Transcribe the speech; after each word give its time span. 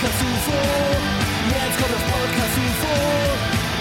Podcast 0.00 0.22
UFO. 0.22 0.56
Jetzt 1.50 1.76
kommt 1.76 1.92
das 1.92 2.00
Podcast 2.08 2.56
UFO. 2.56 2.96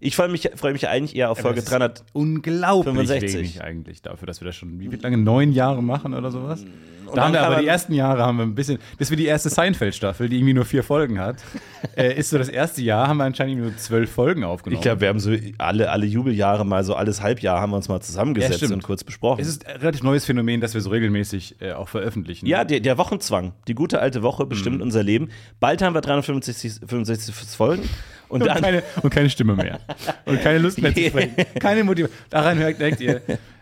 Ich 0.00 0.16
freue 0.16 0.28
mich, 0.28 0.50
freue 0.54 0.72
mich 0.72 0.88
eigentlich 0.88 1.16
eher 1.16 1.30
auf 1.30 1.38
Folge 1.38 1.56
das 1.56 1.64
ist 1.64 1.70
300. 1.70 2.04
Unglaublich 2.12 2.94
65. 2.94 3.34
wenig 3.38 3.62
eigentlich 3.62 4.02
dafür, 4.02 4.26
dass 4.26 4.40
wir 4.40 4.46
das 4.46 4.56
schon, 4.56 4.78
wie 4.80 4.86
lange, 4.96 5.18
neun 5.18 5.52
Jahre 5.52 5.82
machen 5.82 6.14
oder 6.14 6.30
sowas? 6.30 6.64
Und 7.10 7.16
Da 7.16 7.24
haben 7.24 7.32
dann 7.32 7.42
wir 7.42 7.46
aber 7.46 7.60
die 7.60 7.66
ersten 7.68 7.92
Jahre 7.92 8.22
haben 8.24 8.38
wir 8.38 8.44
ein 8.44 8.54
bisschen, 8.54 8.78
bis 8.98 9.10
wir 9.10 9.16
die 9.16 9.26
erste 9.26 9.48
Seinfeld-Staffel, 9.48 10.28
die 10.28 10.36
irgendwie 10.36 10.54
nur 10.54 10.64
vier 10.64 10.82
Folgen 10.82 11.18
hat, 11.18 11.36
äh, 11.96 12.14
ist 12.14 12.30
so 12.30 12.38
das 12.38 12.48
erste 12.48 12.82
Jahr, 12.82 13.08
haben 13.08 13.18
wir 13.18 13.24
anscheinend 13.24 13.58
nur 13.60 13.76
zwölf 13.76 14.10
Folgen 14.10 14.44
aufgenommen. 14.44 14.76
Ich 14.78 14.82
glaube, 14.82 15.00
wir 15.00 15.08
haben 15.08 15.20
so 15.20 15.32
alle, 15.58 15.90
alle 15.90 16.06
Jubeljahre 16.06 16.64
mal 16.64 16.84
so 16.84 16.94
alles 16.94 17.20
Halbjahr 17.22 17.60
haben 17.60 17.70
wir 17.72 17.76
uns 17.76 17.88
mal 17.88 18.00
zusammengesetzt 18.00 18.62
Ja, 18.62 18.68
und 18.72 18.82
kurz 18.82 19.04
besprochen. 19.04 19.40
es 19.40 19.48
ist 19.48 19.66
ein 19.66 19.76
relativ 19.80 20.02
neues 20.02 20.24
Phänomen, 20.24 20.60
dass 20.60 20.74
wir 20.74 20.80
so 20.80 20.90
regelmäßig 20.90 21.56
äh, 21.60 21.72
auch 21.72 21.88
veröffentlichen. 21.88 22.46
Ja, 22.46 22.64
der, 22.64 22.80
der 22.80 22.96
Wochenzwang, 22.98 23.52
die 23.68 23.74
gute 23.74 24.00
alte 24.00 24.22
Woche 24.22 24.46
bestimmt 24.46 24.76
Mhm. 24.76 24.82
unser 24.82 25.02
Leben. 25.02 25.30
Bald 25.58 25.82
haben 25.82 25.94
wir 25.94 26.00
365 26.00 26.80
65 26.86 27.34
Folgen. 27.56 27.88
Und 28.28 28.42
Und 28.44 28.48
keine, 28.48 28.84
und 29.02 29.10
keine 29.10 29.28
Stimme 29.28 29.56
mehr. 29.56 29.80
Und 30.24 30.40
keine 30.40 30.58
Lust 30.58 30.80
mehr 30.80 30.94
zu 30.94 31.00
sprechen. 31.08 31.34
Keine 31.58 31.82
Motivation. 31.82 32.16
Daran 32.30 32.58
merkt, 32.58 32.78
merkt 32.78 33.00
ihr. 33.00 33.20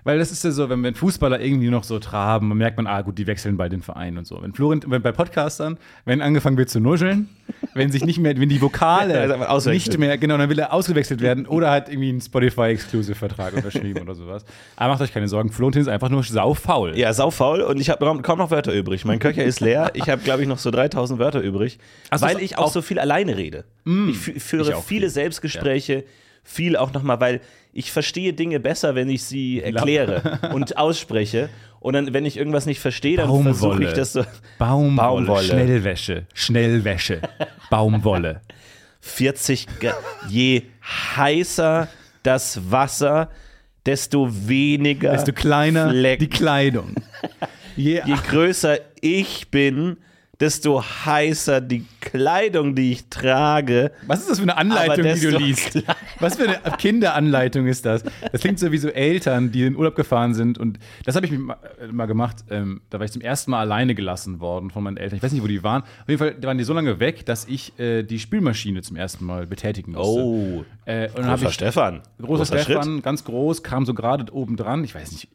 Weil 0.08 0.18
das 0.18 0.32
ist 0.32 0.42
ja 0.42 0.50
so, 0.52 0.70
wenn, 0.70 0.82
wenn 0.82 0.94
Fußballer 0.94 1.38
irgendwie 1.38 1.68
noch 1.68 1.84
so 1.84 1.98
traben, 1.98 2.48
dann 2.48 2.56
merkt 2.56 2.78
man, 2.78 2.86
ah 2.86 3.02
gut, 3.02 3.18
die 3.18 3.26
wechseln 3.26 3.58
bei 3.58 3.68
den 3.68 3.82
Vereinen 3.82 4.16
und 4.16 4.26
so. 4.26 4.40
Wenn 4.40 4.54
Florent, 4.54 4.90
wenn 4.90 5.02
bei 5.02 5.12
Podcastern, 5.12 5.76
wenn 6.06 6.22
angefangen 6.22 6.56
wird 6.56 6.70
zu 6.70 6.80
nuscheln, 6.80 7.28
wenn 7.74 7.92
sich 7.92 8.06
nicht 8.06 8.18
mehr, 8.18 8.34
wenn 8.40 8.48
die 8.48 8.54
Ja, 8.56 8.62
Vokale 8.62 9.48
auswechseln. 9.50 9.74
nicht 9.92 9.98
mehr, 9.98 10.16
genau, 10.16 10.38
dann 10.38 10.48
will 10.48 10.58
er 10.58 10.72
ausgewechselt 10.72 11.20
werden 11.20 11.44
oder 11.46 11.70
hat 11.70 11.90
irgendwie 11.90 12.08
einen 12.08 12.22
Spotify-Exclusive-Vertrag 12.22 13.52
unterschrieben 13.54 14.00
oder 14.02 14.14
sowas. 14.14 14.44
Aber 14.76 14.92
macht 14.92 15.02
euch 15.02 15.12
keine 15.12 15.28
Sorgen, 15.28 15.50
Florentin 15.50 15.82
ist 15.82 15.88
einfach 15.88 16.08
nur 16.08 16.22
saufaul. 16.22 16.96
ja, 16.96 17.12
saufaul 17.12 17.60
und 17.60 17.78
ich 17.78 17.90
habe 17.90 18.22
kaum 18.22 18.38
noch 18.38 18.50
Wörter 18.50 18.72
übrig. 18.72 19.04
Mein 19.04 19.18
Köcher 19.18 19.44
ist 19.44 19.60
leer. 19.60 19.90
Ich 19.94 20.08
habe, 20.08 20.22
glaube 20.22 20.42
ich, 20.42 20.48
noch 20.48 20.58
so 20.58 20.70
3000 20.70 21.18
Wörter 21.18 21.40
übrig, 21.40 21.78
du 22.10 22.20
weil 22.20 22.40
ich 22.40 22.56
auch, 22.56 22.64
auch- 22.64 22.72
so 22.72 22.82
viel 22.82 22.98
alleine 22.98 23.36
rede. 23.36 23.64
ich 23.84 23.92
fü- 24.16 24.40
führe 24.40 24.70
ich 24.70 24.76
viele 24.76 25.00
viel. 25.02 25.10
Selbstgespräche, 25.10 26.04
viel 26.48 26.76
auch 26.76 26.92
nochmal, 26.92 27.20
weil 27.20 27.40
ich 27.72 27.92
verstehe 27.92 28.32
Dinge 28.32 28.58
besser, 28.58 28.94
wenn 28.94 29.08
ich 29.10 29.22
sie 29.24 29.60
erkläre 29.60 30.40
und 30.52 30.76
ausspreche. 30.78 31.50
Und 31.80 31.92
dann, 31.92 32.12
wenn 32.12 32.24
ich 32.26 32.36
irgendwas 32.36 32.66
nicht 32.66 32.80
verstehe, 32.80 33.16
dann 33.18 33.42
versuche 33.42 33.84
ich 33.84 33.92
das 33.92 34.14
so. 34.14 34.24
Baumwolle, 34.58 34.96
Baumwolle. 35.26 35.44
Schnellwäsche, 35.44 36.26
Schnellwäsche, 36.34 37.20
Baumwolle. 37.70 38.40
40 39.00 39.66
Grad. 39.78 39.96
Je 40.28 40.62
heißer 41.16 41.88
das 42.24 42.70
Wasser, 42.70 43.30
desto 43.86 44.28
weniger. 44.48 45.12
Desto 45.12 45.32
kleiner 45.32 45.90
Flecken. 45.90 46.24
die 46.24 46.30
Kleidung. 46.30 46.94
Je, 47.76 48.02
Je 48.04 48.14
größer 48.28 48.78
ich 49.00 49.50
bin, 49.52 49.98
desto 50.40 50.82
heißer 50.82 51.60
die 51.60 51.84
Kleidung, 52.00 52.74
die 52.74 52.92
ich 52.92 53.08
trage. 53.08 53.90
was 54.06 54.20
ist 54.20 54.30
das 54.30 54.38
für 54.38 54.44
eine 54.44 54.56
Anleitung, 54.56 55.04
die 55.04 55.20
du 55.20 55.36
liest? 55.36 55.82
Was 56.20 56.36
für 56.36 56.48
eine 56.48 56.76
Kinderanleitung 56.76 57.66
ist 57.66 57.86
das? 57.86 58.02
Das 58.32 58.40
klingt 58.40 58.58
so 58.58 58.72
wie 58.72 58.78
so 58.78 58.88
Eltern, 58.88 59.52
die 59.52 59.64
in 59.64 59.76
Urlaub 59.76 59.94
gefahren 59.94 60.34
sind. 60.34 60.58
Und 60.58 60.78
das 61.04 61.14
habe 61.14 61.26
ich 61.26 61.32
mal, 61.32 61.56
äh, 61.80 61.86
mal 61.86 62.06
gemacht. 62.06 62.38
Ähm, 62.50 62.80
da 62.90 62.98
war 62.98 63.04
ich 63.04 63.12
zum 63.12 63.22
ersten 63.22 63.52
Mal 63.52 63.60
alleine 63.60 63.94
gelassen 63.94 64.40
worden 64.40 64.70
von 64.70 64.82
meinen 64.82 64.96
Eltern. 64.96 65.16
Ich 65.16 65.22
weiß 65.22 65.32
nicht, 65.32 65.42
wo 65.42 65.46
die 65.46 65.62
waren. 65.62 65.82
Auf 65.82 66.08
jeden 66.08 66.18
Fall 66.18 66.36
waren 66.42 66.58
die 66.58 66.64
so 66.64 66.72
lange 66.72 66.98
weg, 66.98 67.24
dass 67.26 67.44
ich 67.44 67.78
äh, 67.78 68.02
die 68.02 68.18
Spülmaschine 68.18 68.82
zum 68.82 68.96
ersten 68.96 69.24
Mal 69.24 69.46
betätigen 69.46 69.92
musste. 69.92 70.20
Oh, 70.22 70.64
Äh, 70.86 71.08
und 71.10 71.18
dann 71.18 71.26
habe 71.26 71.38
großer 71.42 71.48
ich 71.48 71.54
Stefan. 71.54 72.02
Großer, 72.20 72.46
Stefan, 72.46 73.02
ganz 73.02 73.24
groß, 73.24 73.62
kam 73.62 73.86
so 73.86 73.94
gerade 73.94 74.32
oben 74.32 74.56
dran. 74.56 74.82
Ich 74.82 74.94
weiß 74.94 75.12
nicht, 75.12 75.28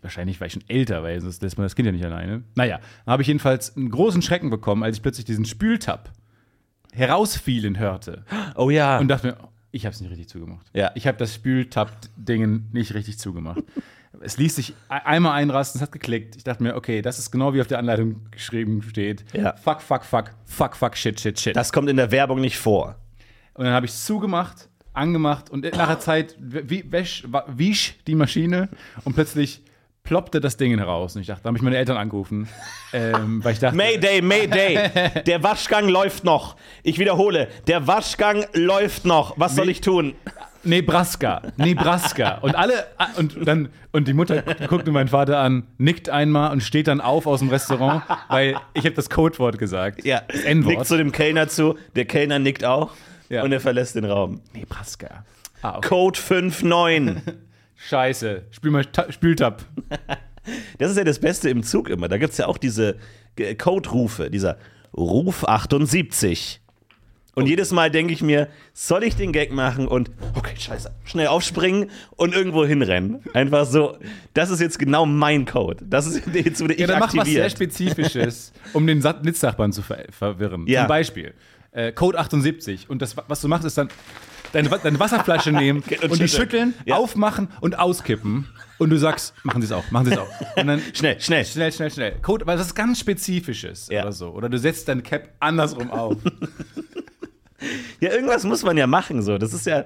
ich, 0.00 0.04
wahrscheinlich 0.04 0.40
war 0.40 0.46
ich 0.46 0.54
schon 0.54 0.64
älter, 0.68 1.02
weil 1.02 1.20
sonst 1.20 1.42
lässt 1.42 1.58
man 1.58 1.64
das 1.64 1.74
Kind 1.76 1.86
ja 1.86 1.92
nicht 1.92 2.04
alleine. 2.04 2.42
Naja, 2.54 2.78
dann 3.04 3.12
habe 3.12 3.22
ich 3.22 3.28
jedenfalls 3.28 3.76
einen 3.76 3.90
großen 3.90 4.22
Schrecken 4.22 4.50
bekommen, 4.50 4.82
als 4.82 4.96
ich 4.96 5.02
plötzlich 5.02 5.24
diesen 5.26 5.44
Spültab 5.44 6.10
herausfielen 6.92 7.78
hörte. 7.78 8.24
Oh 8.56 8.70
ja. 8.70 8.98
Und 8.98 9.08
dachte 9.08 9.28
mir, 9.28 9.36
ich 9.70 9.86
habe 9.86 9.94
es 9.94 10.00
nicht 10.00 10.10
richtig 10.10 10.28
zugemacht. 10.28 10.66
Ja. 10.72 10.90
Ich 10.94 11.06
habe 11.06 11.16
das 11.18 11.34
Spültab-Dingen 11.34 12.68
nicht 12.72 12.94
richtig 12.94 13.18
zugemacht. 13.18 13.62
Es 14.20 14.36
ließ 14.38 14.56
sich 14.56 14.70
e- 14.70 14.74
einmal 15.04 15.32
einrasten, 15.32 15.78
es 15.78 15.82
hat 15.82 15.92
geklickt. 15.92 16.34
Ich 16.36 16.42
dachte 16.44 16.62
mir, 16.64 16.74
okay, 16.74 17.00
das 17.00 17.18
ist 17.20 17.30
genau 17.30 17.54
wie 17.54 17.60
auf 17.60 17.68
der 17.68 17.78
Anleitung 17.78 18.22
geschrieben 18.32 18.82
steht. 18.82 19.24
Ja. 19.32 19.54
Fuck, 19.56 19.80
fuck, 19.80 20.04
fuck, 20.04 20.32
fuck, 20.46 20.74
fuck, 20.76 20.96
shit, 20.96 21.20
shit, 21.20 21.38
shit. 21.38 21.54
das 21.56 21.72
kommt 21.72 21.88
in 21.88 21.96
der 21.96 22.10
Werbung 22.10 22.40
nicht 22.40 22.58
vor. 22.58 22.96
Und 23.54 23.64
dann 23.66 23.72
habe 23.74 23.86
ich 23.86 23.92
es 23.92 24.04
zugemacht, 24.04 24.68
angemacht 24.92 25.48
und 25.50 25.62
nach 25.76 25.86
der 25.86 26.00
Zeit 26.00 26.34
wa- 26.40 27.44
wisch 27.46 27.94
die 28.08 28.16
Maschine 28.16 28.68
und 29.04 29.14
plötzlich 29.14 29.62
ploppte 30.10 30.40
das 30.40 30.56
Ding 30.56 30.76
heraus. 30.76 31.14
Und 31.14 31.20
ich 31.20 31.28
dachte, 31.28 31.44
da 31.44 31.46
habe 31.50 31.56
ich 31.56 31.62
meine 31.62 31.76
Eltern 31.76 31.96
angerufen, 31.96 32.48
ähm, 32.92 33.44
weil 33.44 33.52
ich 33.52 33.60
dachte, 33.60 33.76
Mayday, 33.76 34.20
Mayday. 34.20 34.90
Der 35.24 35.40
Waschgang 35.44 35.88
läuft 35.88 36.24
noch. 36.24 36.56
Ich 36.82 36.98
wiederhole, 36.98 37.46
der 37.68 37.86
Waschgang 37.86 38.44
läuft 38.52 39.04
noch. 39.04 39.38
Was 39.38 39.54
soll 39.54 39.68
ich 39.68 39.80
tun? 39.80 40.14
Nebraska, 40.64 41.42
Nebraska. 41.56 42.38
Und 42.42 42.56
alle, 42.56 42.86
und 43.18 43.46
dann, 43.46 43.68
und 43.92 44.08
die 44.08 44.12
Mutter 44.12 44.42
guckte 44.66 44.90
meinen 44.90 45.06
Vater 45.06 45.38
an, 45.38 45.68
nickt 45.78 46.10
einmal 46.10 46.50
und 46.50 46.64
steht 46.64 46.88
dann 46.88 47.00
auf 47.00 47.28
aus 47.28 47.38
dem 47.38 47.48
Restaurant, 47.48 48.02
weil 48.28 48.56
ich 48.74 48.84
habe 48.84 48.96
das 48.96 49.08
Codewort 49.10 49.58
gesagt. 49.58 50.04
Ja, 50.04 50.22
Das 50.26 50.40
N-Wort. 50.42 50.74
nickt 50.74 50.86
zu 50.86 50.96
dem 50.96 51.12
Kellner 51.12 51.46
zu. 51.46 51.76
Der 51.94 52.04
Kellner 52.04 52.40
nickt 52.40 52.64
auch. 52.64 52.90
Ja. 53.28 53.44
Und 53.44 53.52
er 53.52 53.60
verlässt 53.60 53.94
den 53.94 54.06
Raum. 54.06 54.40
Nebraska. 54.54 55.24
Ah, 55.62 55.76
okay. 55.76 55.88
Code 55.88 56.18
59. 56.20 57.32
Scheiße. 57.88 58.42
Spül 58.50 58.70
mal, 58.70 58.84
Ta- 58.84 59.10
Spültab. 59.10 59.64
Das 60.78 60.90
ist 60.90 60.96
ja 60.96 61.04
das 61.04 61.18
Beste 61.18 61.50
im 61.50 61.62
Zug 61.62 61.90
immer. 61.90 62.08
Da 62.08 62.16
gibt 62.16 62.32
es 62.32 62.38
ja 62.38 62.46
auch 62.46 62.56
diese 62.56 62.96
Code-Rufe, 63.58 64.30
dieser 64.30 64.56
Ruf 64.96 65.44
78. 65.44 66.62
Und 67.34 67.46
jedes 67.46 67.72
Mal 67.72 67.90
denke 67.90 68.12
ich 68.14 68.22
mir, 68.22 68.48
soll 68.72 69.04
ich 69.04 69.14
den 69.14 69.32
Gag 69.32 69.52
machen 69.52 69.86
und, 69.86 70.10
okay, 70.34 70.54
scheiße, 70.58 70.90
schnell 71.04 71.26
aufspringen 71.28 71.90
und 72.16 72.34
irgendwo 72.34 72.64
hinrennen. 72.64 73.20
Einfach 73.34 73.66
so, 73.66 73.98
das 74.32 74.48
ist 74.50 74.60
jetzt 74.60 74.78
genau 74.78 75.04
mein 75.04 75.44
Code. 75.44 75.84
Das 75.86 76.06
ist, 76.06 76.22
jetzt 76.34 76.60
wurde 76.62 76.72
ich 76.74 76.80
Ja, 76.80 76.86
dann 76.86 77.00
mach 77.00 77.14
was 77.14 77.28
sehr 77.28 77.44
aktiviert. 77.44 77.52
Spezifisches, 77.52 78.52
um 78.72 78.86
den 78.86 79.02
Sat- 79.02 79.22
Sitznachbarn 79.22 79.72
zu 79.72 79.82
ver 79.82 80.06
verwirren. 80.10 80.66
Ja. 80.66 80.80
Zum 80.82 80.88
Beispiel 80.88 81.34
äh, 81.72 81.92
Code 81.92 82.18
78. 82.18 82.88
Und 82.88 83.02
das, 83.02 83.14
was 83.28 83.40
du 83.42 83.46
machst, 83.48 83.64
ist 83.66 83.76
dann 83.78 83.88
deine, 84.52 84.68
deine 84.68 84.98
Wasserflasche 85.00 85.52
nehmen 85.52 85.82
und, 85.88 86.02
Und 86.10 86.20
die 86.20 86.28
schütteln. 86.28 86.74
Ja. 86.84 86.96
aufmachen 86.96 87.48
und 87.60 87.78
auskippen. 87.78 88.46
Und 88.78 88.90
du 88.90 88.96
sagst, 88.96 89.34
machen 89.44 89.60
Sie 89.60 89.66
es 89.66 89.72
auch, 89.72 89.90
machen 89.90 90.06
Sie 90.06 90.12
es 90.12 90.18
auch. 90.18 90.28
Und 90.56 90.66
dann 90.66 90.80
Schnell, 90.94 91.20
schnell. 91.20 91.44
schnell, 91.44 91.70
schnell, 91.72 91.90
schnell. 91.90 92.12
Code, 92.22 92.46
weil 92.46 92.56
das 92.56 92.68
ist 92.68 92.74
ganz 92.74 92.98
Spezifisches 93.00 93.88
Ja. 93.90 94.02
oder 94.02 94.12
so. 94.12 94.30
Oder 94.30 94.48
du 94.48 94.58
setzt 94.58 94.88
deine 94.88 95.02
Cap 95.02 95.28
andersrum 95.40 95.90
auf. 95.90 96.16
Ja, 98.00 98.10
irgendwas 98.12 98.44
muss 98.44 98.62
man 98.62 98.78
ja 98.78 98.86
machen, 98.86 99.20
so. 99.22 99.36
Das 99.36 99.52
ist 99.52 99.66
ja, 99.66 99.84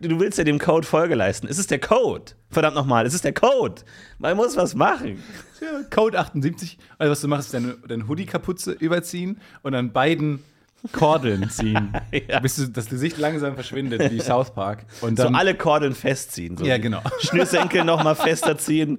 du 0.00 0.18
willst 0.18 0.38
ja 0.38 0.44
dem 0.44 0.58
Code 0.58 0.84
Folge 0.84 1.14
leisten. 1.14 1.46
Es 1.46 1.56
ist 1.58 1.70
der 1.70 1.78
Code. 1.78 2.32
Verdammt 2.50 2.74
nochmal, 2.74 3.06
es 3.06 3.14
ist 3.14 3.24
der 3.24 3.32
Code. 3.32 3.82
Man 4.18 4.36
muss 4.36 4.56
was 4.56 4.74
machen. 4.74 5.22
Ja, 5.60 5.82
Code 5.94 6.18
78. 6.18 6.78
Also 6.98 7.12
was 7.12 7.20
du 7.20 7.28
machst, 7.28 7.46
ist 7.46 7.54
deine, 7.54 7.76
deine 7.86 8.08
Hoodie-Kapuze 8.08 8.72
überziehen 8.72 9.40
und 9.62 9.76
an 9.76 9.92
beiden 9.92 10.42
Kordeln 10.90 11.48
ziehen, 11.50 11.92
Ja. 12.28 12.40
bis 12.40 12.56
du, 12.56 12.66
das 12.68 12.86
Gesicht 12.86 13.16
langsam 13.18 13.54
verschwindet, 13.54 14.10
wie 14.10 14.18
South 14.20 14.52
Park. 14.52 14.84
Und 15.00 15.16
So 15.16 15.24
dann, 15.24 15.34
alle 15.36 15.54
Kordeln 15.54 15.94
festziehen. 15.94 16.56
So 16.56 16.64
Ja, 16.64 16.78
genau. 16.78 17.00
Schnürsenkel 17.20 17.84
nochmal 17.84 18.16
fester 18.16 18.58
ziehen, 18.58 18.98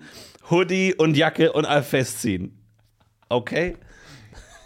Hoodie 0.49 0.93
und 0.93 1.17
Jacke 1.17 1.51
und 1.51 1.65
all 1.65 1.83
festziehen. 1.83 2.57
Okay? 3.29 3.75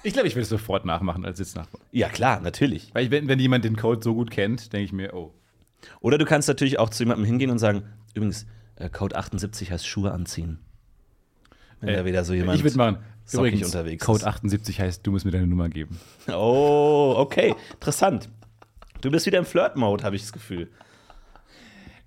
ich 0.03 0.13
glaube, 0.13 0.27
ich 0.27 0.35
will 0.35 0.43
es 0.43 0.49
sofort 0.49 0.85
nachmachen 0.85 1.25
als 1.25 1.37
Sitznachbar. 1.37 1.81
Ja, 1.91 2.07
klar, 2.07 2.39
natürlich. 2.39 2.93
Weil 2.93 3.05
ich, 3.05 3.11
wenn, 3.11 3.27
wenn 3.27 3.39
jemand 3.39 3.65
den 3.65 3.75
Code 3.75 4.01
so 4.01 4.13
gut 4.13 4.31
kennt, 4.31 4.71
denke 4.71 4.85
ich 4.85 4.93
mir, 4.93 5.13
oh. 5.13 5.33
Oder 5.99 6.17
du 6.17 6.25
kannst 6.25 6.47
natürlich 6.47 6.79
auch 6.79 6.89
zu 6.89 7.03
jemandem 7.03 7.25
hingehen 7.25 7.49
und 7.51 7.59
sagen, 7.59 7.83
übrigens, 8.13 8.45
äh, 8.75 8.89
Code 8.89 9.15
78 9.15 9.71
heißt 9.71 9.85
Schuhe 9.87 10.11
anziehen. 10.11 10.59
Wenn 11.81 11.93
da 11.95 12.05
wieder 12.05 12.23
so 12.23 12.33
jemand 12.33 12.57
ich 12.57 12.63
würde 12.63 12.77
machen. 12.77 12.97
Sockig 13.27 13.53
Übrigens, 13.53 13.67
unterwegs 13.67 14.05
Code 14.05 14.19
ist. 14.19 14.25
78 14.27 14.79
heißt, 14.81 15.05
du 15.05 15.11
musst 15.11 15.25
mir 15.25 15.31
deine 15.31 15.47
Nummer 15.47 15.69
geben. 15.69 15.99
Oh, 16.29 17.13
okay. 17.17 17.53
Interessant. 17.73 18.29
Du 19.01 19.11
bist 19.11 19.25
wieder 19.25 19.37
im 19.37 19.45
Flirt-Mode, 19.45 20.03
habe 20.03 20.15
ich 20.15 20.23
das 20.23 20.33
Gefühl. 20.33 20.69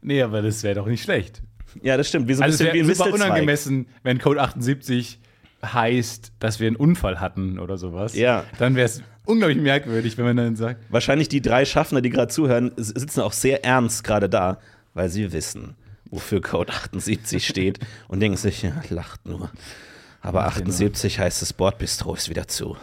Nee, 0.03 0.23
aber 0.23 0.43
das 0.43 0.63
wäre 0.63 0.75
doch 0.75 0.87
nicht 0.87 1.03
schlecht. 1.03 1.43
Ja, 1.83 1.97
das 1.97 2.09
stimmt. 2.09 2.27
Wie 2.27 2.35
so 2.35 2.41
ein 2.41 2.45
Also 2.45 2.65
es 2.65 2.73
bisschen 2.73 2.99
wäre 2.99 3.09
ein 3.09 3.13
unangemessen, 3.13 3.87
wenn 4.03 4.19
Code 4.19 4.41
78 4.41 5.21
heißt, 5.65 6.33
dass 6.39 6.59
wir 6.59 6.67
einen 6.67 6.77
Unfall 6.77 7.21
hatten 7.21 7.59
oder 7.59 7.77
sowas. 7.77 8.15
Ja. 8.15 8.45
Dann 8.59 8.75
wäre 8.75 8.87
es 8.87 9.03
unglaublich 9.25 9.59
merkwürdig, 9.59 10.17
wenn 10.19 10.25
man 10.25 10.37
dann 10.37 10.57
sagt, 10.57 10.85
Wahrscheinlich 10.91 11.29
die 11.29 11.43
drei 11.43 11.65
Schaffner, 11.65 12.01
die 12.01 12.11
gerade 12.11 12.29
zuhören, 12.29 12.73
sitzen 12.77 13.21
auch 13.21 13.33
sehr 13.33 13.65
ernst 13.65 14.05
gerade 14.05 14.29
da, 14.29 14.59
weil 14.95 15.09
sie 15.11 15.33
wissen, 15.33 15.77
wofür 16.11 16.41
Code 16.41 16.73
78 16.73 17.47
steht 17.47 17.79
und 18.09 18.21
denken 18.21 18.37
sich, 18.37 18.63
ja, 18.63 18.83
lacht 18.89 19.27
nur. 19.27 19.51
Aber 20.21 20.45
78 20.47 21.19
heißt, 21.19 21.43
das 21.43 21.53
Bordbistro 21.53 22.15
ist 22.15 22.29
wieder 22.29 22.47
zu. 22.47 22.77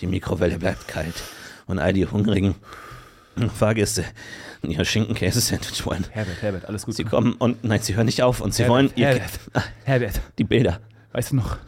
Die 0.00 0.06
Mikrowelle 0.06 0.58
bleibt 0.58 0.88
kalt. 0.88 1.14
Und 1.66 1.78
all 1.78 1.92
die 1.92 2.06
hungrigen 2.06 2.54
Fahrgäste, 3.54 4.04
ihr 4.62 4.84
Schinkenkäse-Sandwich 4.84 5.84
wollen, 5.86 6.06
Herbert, 6.10 6.42
Herbert, 6.42 6.64
alles 6.66 6.84
gut. 6.86 6.94
sie 6.94 7.04
kommen 7.04 7.32
und 7.34 7.64
nein, 7.64 7.80
sie 7.80 7.96
hören 7.96 8.06
nicht 8.06 8.22
auf 8.22 8.40
und 8.40 8.54
sie 8.54 8.62
Herbert, 8.62 8.74
wollen 8.74 8.92
ihr, 8.96 9.08
Herbert, 9.08 9.40
Herbert, 9.84 10.20
die 10.38 10.44
Bilder. 10.44 10.80
weißt 11.12 11.32
du 11.32 11.36
noch? 11.36 11.58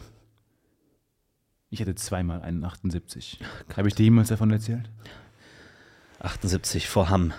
Ich 1.71 1.81
hatte 1.81 1.95
zweimal 1.95 2.43
einen 2.43 2.65
78. 2.65 3.41
Habe 3.77 3.89
ich 3.89 3.95
dir 3.95 4.05
jemals 4.05 4.29
davon 4.29 4.51
erzählt? 4.51 4.89
78 6.21 6.89
vor 6.89 7.11
Hamm. 7.11 7.33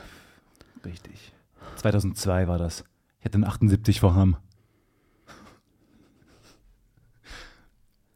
Richtig. 0.85 1.31
2002 1.77 2.47
war 2.47 2.57
das. 2.57 2.83
Ich 3.19 3.25
hatte 3.25 3.35
einen 3.35 3.45
78 3.45 3.99
vor 4.01 4.15
Hamm. 4.15 4.37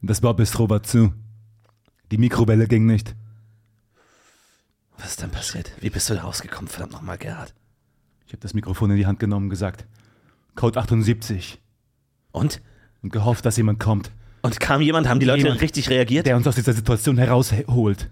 Das 0.02 0.24
war 0.24 0.36
zu. 0.84 1.14
Die 2.12 2.18
Mikrowelle 2.18 2.68
ging 2.68 2.86
nicht. 2.86 3.16
Was 4.98 5.12
ist 5.12 5.22
denn 5.22 5.32
passiert? 5.32 5.72
Wie 5.80 5.90
bist 5.90 6.10
du 6.10 6.16
da 6.16 6.22
rausgekommen, 6.22 6.68
verdammt 6.68 6.94
nochmal, 6.94 7.18
Gerhard? 7.18 7.54
Ich 8.28 8.34
habe 8.34 8.42
das 8.42 8.54
Mikrofon 8.54 8.92
in 8.92 8.98
die 8.98 9.06
Hand 9.06 9.20
genommen 9.20 9.46
und 9.48 9.50
gesagt, 9.50 9.86
Code 10.56 10.80
78 10.80 11.60
Und? 12.32 12.62
und 13.02 13.12
gehofft, 13.12 13.46
dass 13.46 13.58
jemand 13.58 13.80
kommt, 13.80 14.12
Und 14.42 14.60
kam 14.60 14.82
jemand, 14.82 15.08
haben 15.08 15.20
die 15.20 15.26
Leute 15.26 15.44
Jemand. 15.44 15.62
richtig 15.62 15.90
reagiert? 15.90 16.26
der 16.28 16.36
uns 16.36 16.46
aus 16.48 16.56
dieser 16.56 16.74
Situation 16.74 17.18
herausholt. 17.18 18.10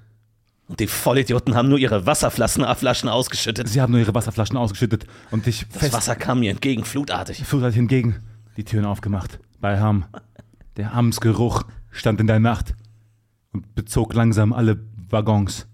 Und 0.67 0.79
die 0.79 0.87
Vollidioten 0.87 1.55
haben 1.55 1.69
nur 1.69 1.79
ihre 1.79 2.05
Wasserflaschen 2.05 2.63
Flaschen 2.75 3.09
ausgeschüttet. 3.09 3.67
Sie 3.67 3.81
haben 3.81 3.91
nur 3.91 3.99
ihre 4.01 4.13
Wasserflaschen 4.13 4.55
ausgeschüttet 4.57 5.05
und 5.31 5.47
ich 5.47 5.67
Das 5.69 5.77
fest 5.79 5.93
Wasser 5.93 6.15
kam 6.15 6.39
mir 6.41 6.51
entgegen, 6.51 6.85
flutartig. 6.85 7.43
Flutat 7.43 7.73
hingegen 7.73 8.17
die 8.57 8.63
Türen 8.63 8.85
aufgemacht. 8.85 9.39
Bei 9.59 9.79
Hamm. 9.79 10.05
Der 10.77 10.93
Hamsgeruch 10.93 11.63
stand 11.91 12.19
in 12.19 12.27
der 12.27 12.39
Nacht 12.39 12.75
und 13.51 13.75
bezog 13.75 14.13
langsam 14.13 14.53
alle 14.53 14.79
Waggons. 15.09 15.67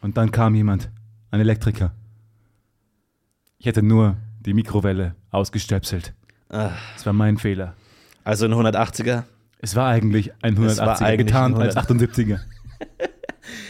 Und 0.00 0.16
dann 0.16 0.30
kam 0.30 0.54
jemand, 0.54 0.90
ein 1.30 1.40
Elektriker. 1.40 1.92
Ich 3.58 3.66
hätte 3.66 3.82
nur 3.82 4.16
die 4.40 4.54
Mikrowelle 4.54 5.14
ausgestöpselt. 5.30 6.14
Ah, 6.48 6.70
Es 6.96 7.04
war 7.04 7.12
mein 7.12 7.36
Fehler. 7.36 7.74
Also 8.24 8.46
ein 8.46 8.52
180er. 8.52 9.24
Es 9.60 9.74
war 9.74 9.88
eigentlich 9.88 10.32
ein 10.42 10.56
Es 10.62 10.78
war 10.78 10.96
180er, 10.96 11.02
eigentlich 11.04 11.26
getarnt 11.26 11.56
ein 11.56 11.62
als 11.62 11.76
78er. 11.76 12.40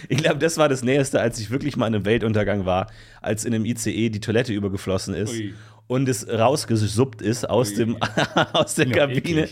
Ich 0.09 0.19
glaube, 0.19 0.39
das 0.39 0.57
war 0.57 0.69
das 0.69 0.83
Nächste, 0.83 1.21
als 1.21 1.39
ich 1.39 1.51
wirklich 1.51 1.77
mal 1.77 1.87
in 1.87 1.95
einem 1.95 2.05
Weltuntergang 2.05 2.65
war, 2.67 2.91
als 3.21 3.45
in 3.45 3.55
einem 3.55 3.65
ICE 3.65 4.09
die 4.11 4.21
Toilette 4.21 4.53
übergeflossen 4.53 5.15
ist. 5.15 5.33
Ui. 5.33 5.55
Und 5.89 6.07
es 6.07 6.29
rausgesuppt 6.29 7.23
ist 7.23 7.49
aus, 7.49 7.73
dem, 7.73 7.97
aus 8.53 8.75
der 8.75 8.89
Ja, 8.89 9.07
Kabine. 9.07 9.49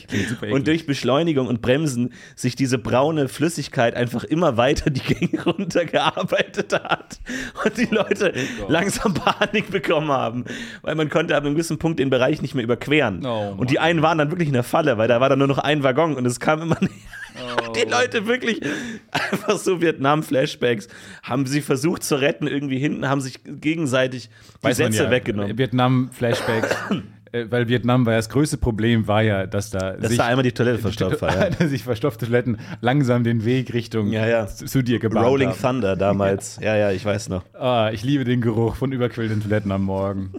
Und 0.50 0.66
durch 0.66 0.84
Beschleunigung 0.84 1.46
und 1.46 1.62
Bremsen 1.62 2.12
sich 2.36 2.54
diese 2.54 2.76
braune 2.76 3.28
Flüssigkeit 3.28 3.94
einfach 3.94 4.22
immer 4.22 4.58
weiter 4.58 4.90
die 4.90 5.00
Gänge 5.00 5.42
runtergearbeitet 5.46 6.74
hat. 6.74 7.18
Und 7.64 7.78
die 7.78 7.86
Leute 7.86 8.34
Oh 8.36 8.70
langsam 8.70 9.14
Panik 9.14 9.70
bekommen 9.70 10.10
haben. 10.10 10.44
Weil 10.82 10.94
man 10.94 11.08
konnte 11.08 11.34
ab 11.34 11.44
einem 11.44 11.54
gewissen 11.54 11.78
Punkt 11.78 11.98
den 11.98 12.10
Bereich 12.10 12.42
nicht 12.42 12.54
mehr 12.54 12.64
überqueren. 12.64 13.24
Oh, 13.24 13.54
und 13.56 13.70
die 13.70 13.78
einen 13.78 14.02
waren 14.02 14.18
dann 14.18 14.30
wirklich 14.30 14.48
in 14.48 14.54
der 14.54 14.62
Falle, 14.62 14.98
weil 14.98 15.08
da 15.08 15.20
war 15.22 15.30
dann 15.30 15.38
nur 15.38 15.48
noch 15.48 15.58
ein 15.58 15.82
Waggon 15.82 16.16
und 16.16 16.26
es 16.26 16.38
kam 16.38 16.60
immer 16.60 16.76
näher. 16.80 16.90
Oh. 17.36 17.72
Die 17.72 17.88
Leute 17.88 18.26
wirklich 18.26 18.60
einfach 19.10 19.58
so 19.58 19.80
Vietnam-Flashbacks 19.80 20.88
haben 21.22 21.46
sie 21.46 21.60
versucht 21.60 22.02
zu 22.02 22.16
retten, 22.20 22.46
irgendwie 22.46 22.78
hinten, 22.78 23.08
haben 23.08 23.20
sich 23.20 23.40
gegenseitig 23.44 24.30
die 24.60 24.64
Weiß 24.64 24.76
Sätze 24.76 25.04
ja, 25.04 25.10
weggenommen. 25.10 25.56
Vietnam-Flashbacks. 25.58 26.76
äh, 27.32 27.46
weil 27.50 27.68
Vietnam 27.68 28.06
war 28.06 28.14
ja 28.14 28.18
das 28.18 28.28
größte 28.28 28.56
Problem, 28.56 29.06
war 29.06 29.22
ja, 29.22 29.46
dass 29.46 29.70
da 29.70 29.92
Dass 29.92 30.08
sich, 30.08 30.18
da 30.18 30.26
einmal 30.26 30.42
die 30.42 30.52
Toilette 30.52 30.78
verstopft 30.78 31.22
war. 31.22 31.34
Ja. 31.34 31.50
dass 31.58 31.70
sich 31.70 31.82
verstopfte 31.82 32.26
Toiletten 32.26 32.58
langsam 32.80 33.24
den 33.24 33.44
Weg 33.44 33.72
Richtung 33.74 34.10
Ja, 34.12 34.26
ja. 34.26 34.46
zu 34.46 34.82
dir 34.82 34.98
gebahnt 34.98 35.26
Rolling 35.26 35.50
haben. 35.50 35.60
Thunder 35.60 35.96
damals. 35.96 36.58
Ja. 36.62 36.76
ja, 36.76 36.90
ich 36.92 37.04
weiß 37.04 37.28
noch. 37.28 37.44
Ah, 37.54 37.90
ich 37.92 38.02
liebe 38.02 38.24
den 38.24 38.40
Geruch 38.40 38.76
von 38.76 38.92
überquellten 38.92 39.42
Toiletten 39.42 39.72
am 39.72 39.82
Morgen. 39.82 40.32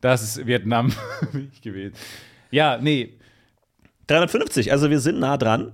Das 0.00 0.22
ist 0.22 0.46
Vietnam 0.46 0.90
für 0.90 1.38
mich 1.38 1.62
gewesen. 1.62 1.94
Ja, 2.50 2.78
nee, 2.80 3.14
350, 4.06 4.70
also 4.72 4.90
wir 4.90 5.00
sind 5.00 5.18
nah 5.18 5.36
dran. 5.36 5.72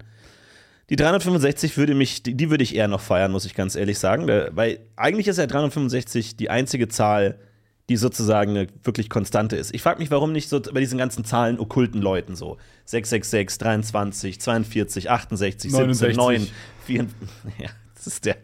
Die 0.90 0.96
365 0.96 1.76
würde 1.76 1.94
mich, 1.94 2.22
die, 2.22 2.34
die 2.34 2.50
würde 2.50 2.64
ich 2.64 2.74
eher 2.74 2.88
noch 2.88 3.00
feiern, 3.00 3.32
muss 3.32 3.44
ich 3.44 3.54
ganz 3.54 3.76
ehrlich 3.76 3.98
sagen. 3.98 4.26
Da- 4.26 4.48
Weil 4.52 4.80
eigentlich 4.96 5.28
ist 5.28 5.38
ja 5.38 5.46
365 5.46 6.36
die 6.36 6.50
einzige 6.50 6.88
Zahl, 6.88 7.38
die 7.88 7.96
sozusagen 7.96 8.50
eine 8.56 8.66
wirklich 8.84 9.08
konstante 9.10 9.56
ist. 9.56 9.74
Ich 9.74 9.82
frage 9.82 9.98
mich, 10.00 10.10
warum 10.10 10.32
nicht 10.32 10.48
so 10.48 10.60
bei 10.60 10.80
diesen 10.80 10.98
ganzen 10.98 11.24
Zahlen 11.24 11.58
okkulten 11.58 12.00
Leuten 12.00 12.36
so. 12.36 12.56
666, 12.84 13.58
23, 13.58 14.40
42, 14.40 15.10
68, 15.10 15.70
17, 15.72 15.86
69. 15.88 16.16
9, 16.16 16.48
4. 16.86 17.06
Ja, 17.58 17.68
das 18.04 18.14
ist 18.14 18.24
der 18.24 18.36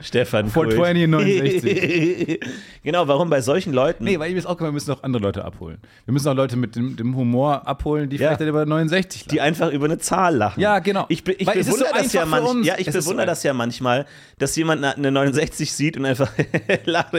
Stefan 0.00 0.50
420 0.50 1.04
und 1.04 1.12
Kult. 1.12 1.64
69. 1.64 2.40
genau, 2.82 3.08
warum 3.08 3.30
bei 3.30 3.40
solchen 3.40 3.72
Leuten? 3.72 4.04
Nee, 4.04 4.18
weil 4.18 4.28
ich 4.30 4.34
mir 4.34 4.48
auch 4.48 4.60
wir 4.60 4.70
müssen 4.72 4.90
auch 4.92 5.02
andere 5.02 5.22
Leute 5.22 5.44
abholen. 5.44 5.78
Wir 6.04 6.12
müssen 6.12 6.28
auch 6.28 6.34
Leute 6.34 6.56
mit 6.56 6.76
dem, 6.76 6.96
dem 6.96 7.16
Humor 7.16 7.66
abholen, 7.66 8.10
die 8.10 8.16
Ja. 8.16 8.28
vielleicht 8.36 8.42
über 8.50 8.66
69 8.66 9.22
lachen. 9.22 9.28
die 9.30 9.40
einfach 9.40 9.70
über 9.72 9.86
eine 9.86 9.98
Zahl 9.98 10.36
lachen. 10.36 10.60
Ja, 10.60 10.80
genau. 10.80 11.06
Ich, 11.08 11.26
ich 11.26 11.46
bewundere 11.46 11.64
so 11.64 11.84
das 11.94 12.12
ja 12.12 12.24
uns. 12.24 12.66
Ja, 12.66 12.74
ich 12.78 12.86
so 12.86 12.92
bewundere 12.92 13.22
ein- 13.22 13.28
das 13.28 13.42
ja 13.42 13.52
manchmal, 13.54 14.06
dass 14.38 14.54
jemand 14.56 14.84
eine- 14.84 14.96
eine 14.96 15.10
69 15.12 15.72
sieht 15.72 15.96
und 15.96 16.04
einfach 16.04 16.30
lacht. 16.84 17.14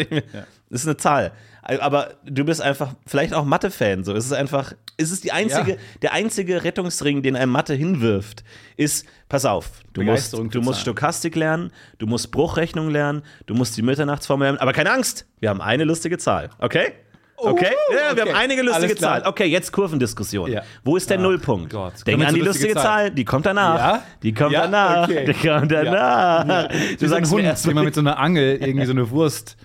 Das 0.70 0.82
ist 0.82 0.88
eine 0.88 0.98
Zahl. 0.98 1.32
Aber 1.80 2.14
du 2.26 2.46
bist 2.46 2.62
einfach 2.62 2.94
vielleicht 3.06 3.34
auch 3.34 3.44
Mathe-Fan. 3.44 4.04
So. 4.06 4.14
Es 4.14 4.26
ist 4.26 4.32
einfach, 4.32 4.74
es 4.96 5.12
ist 5.12 5.26
die 5.26 5.34
einzige, 5.34 5.72
Ja. 5.72 5.78
der 6.02 6.14
einzige 6.14 6.64
Rettungsring, 6.64 7.22
den 7.24 7.36
einem 7.36 7.52
Mathe 7.52 7.74
hinwirft, 7.74 8.44
ist, 8.78 9.06
pass 9.28 9.44
auf, 9.44 9.70
du 9.94 10.02
musst, 10.04 10.32
du 10.34 10.62
musst. 10.62 10.80
Stochastik 10.82 11.36
lernen, 11.36 11.72
du 11.98 12.08
musst 12.08 12.32
Bruchrechnung 12.32 12.90
lernen, 12.90 13.22
du 13.48 13.54
musst 13.54 13.76
die 13.76 13.82
Mitternachtsformel 13.82 14.46
lernen, 14.46 14.58
aber 14.60 14.72
keine 14.72 14.92
Angst, 14.92 15.26
wir 15.40 15.50
haben 15.50 15.60
eine 15.62 15.84
lustige 15.84 16.18
Zahl, 16.18 16.50
okay? 16.60 16.94
Okay? 17.40 17.70
ja, 17.92 18.16
wir 18.16 18.24
okay. 18.24 18.32
haben 18.32 18.40
einige 18.40 18.64
lustige. 18.64 18.96
Zahlen. 18.96 19.24
Okay, 19.28 19.46
jetzt 19.46 19.72
Kurvendiskussion. 19.72 20.52
Ja. 20.52 20.64
Wo 20.84 20.98
ist 20.98 21.08
der 21.10 21.20
Ach 21.20 21.24
Nullpunkt? 21.24 21.72
Gott. 21.72 21.94
Denk 22.08 22.26
an 22.26 22.34
die 22.34 22.42
lustige 22.42 22.74
Zahl, 22.74 22.84
Zahl. 22.84 23.12
die 23.12 23.26
kommt 23.26 23.46
danach. 23.46 23.78
Ja? 23.78 24.04
Die 24.24 24.34
kommt 24.34 24.54
Ja? 24.54 24.62
danach. 24.62 25.08
Okay. 25.08 25.26
Die 25.26 25.34
kommt 25.48 25.72
danach. 25.72 26.68
Du 26.68 26.96
Du 27.00 27.08
sagst 27.08 27.32
Hund, 27.32 27.44
mir 27.44 27.50
erst 27.50 27.68
wie 27.70 27.76
man 27.76 27.86
mit 27.86 27.94
so 27.94 28.02
einer 28.02 28.18
Angel 28.18 28.56
irgendwie 28.58 28.86
so 28.88 28.92
eine 28.92 29.12
Wurst 29.12 29.56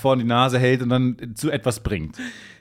vor 0.00 0.16
die 0.16 0.24
Nase 0.24 0.58
hält 0.58 0.82
und 0.82 0.88
dann 0.88 1.16
zu 1.36 1.50
etwas 1.52 1.78
bringt. 1.80 2.16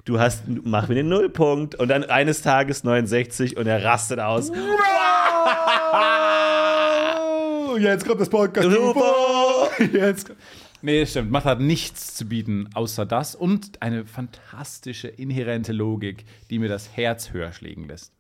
du 0.06 0.20
hast, 0.20 0.44
mach 0.48 0.88
mir 0.88 0.94
den 0.96 1.10
Nullpunkt 1.10 1.74
und 1.76 1.88
dann 1.90 2.04
eines 2.04 2.44
Tages 2.44 2.84
69 2.84 3.58
und 3.58 3.66
er 3.66 3.84
rastet 3.84 4.20
aus. 4.20 4.52
Oh, 4.52 4.54
jetzt 7.78 8.08
kommt 8.08 8.22
das 8.22 8.30
Podcast. 8.30 8.70
Super. 8.70 9.14
Jetzt. 9.92 10.32
Nee, 10.82 11.06
stimmt. 11.06 11.32
Mathe 11.32 11.50
hat 11.50 11.60
nichts 11.60 12.16
zu 12.16 12.26
bieten 12.26 12.70
außer 12.74 13.06
das 13.06 13.36
und 13.36 13.82
eine 13.82 14.06
fantastische 14.06 15.08
inhärente 15.08 15.74
Logik, 15.74 16.26
die 16.50 16.60
mir 16.60 16.70
das 16.70 16.96
Herz 16.96 17.32
höher 17.34 17.52
schlägen 17.52 17.88
lässt. 17.88 18.14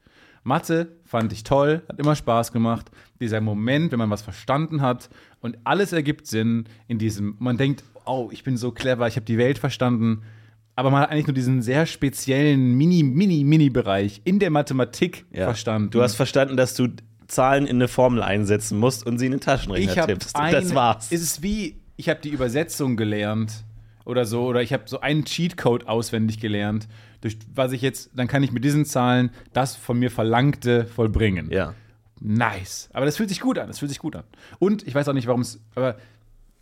Mathe 0.43 0.87
fand 1.05 1.31
ich 1.33 1.43
toll, 1.43 1.81
hat 1.89 1.99
immer 1.99 2.15
Spaß 2.15 2.51
gemacht. 2.51 2.89
Dieser 3.19 3.41
Moment, 3.41 3.91
wenn 3.91 3.99
man 3.99 4.09
was 4.09 4.21
verstanden 4.21 4.81
hat 4.81 5.09
und 5.41 5.57
alles 5.63 5.91
ergibt 5.93 6.27
Sinn 6.27 6.65
in 6.87 6.97
diesem, 6.97 7.35
man 7.39 7.57
denkt, 7.57 7.83
oh, 8.05 8.29
ich 8.31 8.43
bin 8.43 8.57
so 8.57 8.71
clever, 8.71 9.07
ich 9.07 9.15
habe 9.15 9.25
die 9.25 9.37
Welt 9.37 9.57
verstanden. 9.59 10.23
Aber 10.75 10.91
man 10.91 11.01
hat 11.01 11.11
eigentlich 11.11 11.27
nur 11.27 11.33
diesen 11.33 11.61
sehr 11.61 11.85
speziellen 11.85 12.73
Mini, 12.75 13.03
Mini, 13.03 13.43
Mini-Bereich 13.43 14.21
in 14.23 14.39
der 14.39 14.49
Mathematik 14.49 15.25
Ja. 15.31 15.45
verstanden. 15.45 15.89
Du 15.91 16.01
hast 16.01 16.15
verstanden, 16.15 16.55
dass 16.55 16.73
du 16.73 16.87
Zahlen 17.27 17.67
in 17.67 17.75
eine 17.75 17.87
Formel 17.89 18.23
einsetzen 18.23 18.79
musst 18.79 19.05
und 19.05 19.19
sie 19.19 19.25
in 19.25 19.33
den 19.33 19.41
Taschenrechner 19.41 19.91
ich 19.91 20.05
tippst. 20.05 20.35
ein, 20.35 20.51
das 20.53 20.73
war's. 20.73 21.07
Es 21.11 21.21
ist 21.21 21.43
wie 21.43 21.78
ich 21.99 22.07
habe 22.07 22.21
die 22.21 22.29
Übersetzung 22.29 22.95
gelernt 22.95 23.65
oder 24.05 24.25
so, 24.25 24.45
oder 24.45 24.61
ich 24.61 24.71
habe 24.71 24.83
so 24.87 25.01
einen 25.01 25.25
Cheatcode 25.25 25.87
auswendig 25.87 26.39
gelernt, 26.39 26.87
durch 27.19 27.37
was 27.53 27.73
ich 27.73 27.81
jetzt, 27.81 28.11
dann 28.15 28.27
kann 28.29 28.41
ich 28.41 28.53
mit 28.53 28.63
diesen 28.63 28.85
Zahlen 28.85 29.31
das 29.51 29.75
von 29.75 29.99
mir 29.99 30.09
Verlangte 30.09 30.85
vollbringen. 30.85 31.51
Ja. 31.51 31.73
Nice. 32.21 32.89
Aber 32.93 33.05
das 33.05 33.17
fühlt 33.17 33.27
sich 33.27 33.41
gut 33.41 33.59
an. 33.59 33.67
Das 33.67 33.79
fühlt 33.79 33.89
sich 33.89 33.99
gut 33.99 34.15
an. 34.15 34.23
Und 34.59 34.87
ich 34.87 34.95
weiß 34.95 35.09
auch 35.09 35.13
nicht, 35.13 35.27
warum 35.27 35.41
es. 35.41 35.59
Aber 35.75 35.97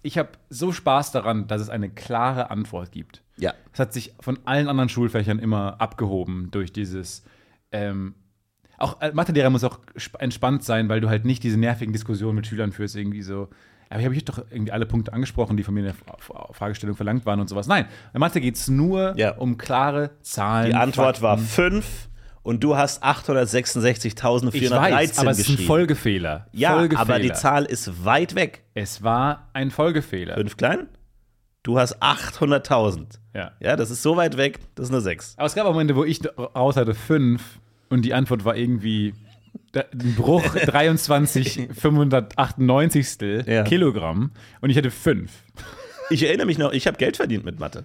ich 0.01 0.17
habe 0.17 0.29
so 0.50 0.72
Spaß 0.72 1.12
daran, 1.12 1.48
dass 1.48 1.62
es 1.62 1.70
eine 1.70 1.89
klare 1.89 2.50
Antwort 2.50 2.91
gibt. 2.91 3.22
Ja. 3.38 3.53
Es 3.74 3.79
hat 3.79 3.94
sich 3.94 4.13
von 4.20 4.39
allen 4.46 4.67
anderen 4.67 4.89
Schulfächern 4.89 5.38
immer 5.38 5.79
abgehoben 5.79 6.50
durch 6.50 6.74
dieses. 6.74 7.24
Ähm, 7.72 8.15
auch 8.77 9.01
äh, 9.01 9.12
Mathelehrer 9.13 9.51
muss 9.51 9.63
auch 9.63 9.79
sp- 9.98 10.17
entspannt 10.20 10.63
sein, 10.63 10.89
weil 10.89 11.01
du 11.01 11.10
halt 11.10 11.25
nicht 11.25 11.44
diese 11.44 11.60
nervigen 11.60 11.94
Diskussionen 11.94 12.36
mit 12.36 12.48
Schülern 12.48 12.72
führst, 12.72 12.96
irgendwie 12.96 13.22
so. 13.22 13.50
Aber 13.89 14.00
ich 14.00 14.06
habe 14.06 14.22
doch 14.22 14.39
irgendwie 14.50 14.72
alle 14.72 14.86
Punkte 14.86 15.13
angesprochen, 15.13 15.56
die 15.58 15.63
von 15.63 15.74
mir 15.74 15.82
in 15.82 15.86
der 15.88 15.96
Fra- 16.20 16.51
Fragestellung 16.53 16.96
verlangt 16.96 17.25
waren 17.25 17.39
und 17.39 17.48
sowas. 17.48 17.67
Nein, 17.67 17.86
in 18.13 18.20
Mathe 18.20 18.41
geht 18.41 18.56
es 18.56 18.67
nur 18.67 19.13
Ja. 19.17 19.32
um 19.38 19.58
klare 19.58 20.12
Zahlen. 20.22 20.72
Die 20.72 20.75
Antwort 20.75 21.22
war 21.22 21.38
Fakten. 21.38 21.82
5 21.82 22.10
und 22.44 22.63
du 22.63 22.75
hast 22.77 22.98
Ich 22.98 23.03
866.413 23.03 24.72
weiß, 24.91 25.20
aber 25.20 25.32
es 25.32 25.39
ist 25.39 25.48
ein 25.48 25.51
geschrieben. 25.53 25.67
Folgefehler. 25.67 26.48
ja, 26.51 26.74
Folgefehler. 26.74 27.01
aber 27.01 27.20
die 27.20 27.34
Zahl 27.34 27.65
ist 27.65 28.06
weit 28.06 28.36
weg. 28.36 28.63
Es 28.74 29.03
war 29.03 29.50
ein 29.53 29.72
Folgefehler. 29.72 30.36
Fünf 30.36 30.58
klein? 30.58 30.88
Du 31.63 31.77
hast 31.77 32.01
800.000. 32.01 33.20
Ja. 33.34 33.51
Ja, 33.60 33.75
das 33.75 33.89
ist 33.91 34.01
so 34.01 34.15
weit 34.15 34.38
weg, 34.38 34.60
das 34.75 34.88
ist 34.88 34.94
eine 34.94 35.01
6. 35.01 35.34
Aber 35.38 35.46
es 35.48 35.56
gab 35.56 35.65
auch 35.65 35.74
Momente, 35.74 35.96
wo 35.96 36.03
ich 36.06 36.22
raus 36.38 36.77
hatte 36.77 36.94
fünf 36.94 37.60
und 37.89 38.03
die 38.03 38.13
Antwort 38.13 38.46
war 38.46 38.56
irgendwie 38.56 39.13
ein 39.75 40.15
Bruch 40.15 40.43
23 40.65 41.69
598 41.73 43.45
Ja. 43.47 43.63
Kilogramm 43.63 44.31
und 44.61 44.69
ich 44.69 44.77
hatte 44.77 44.91
fünf. 44.91 45.31
Ich 46.09 46.23
erinnere 46.23 46.45
mich 46.47 46.57
noch, 46.57 46.71
ich 46.73 46.87
habe 46.87 46.97
Geld 46.97 47.17
verdient 47.17 47.43
mit 47.45 47.59
Mathe. 47.59 47.83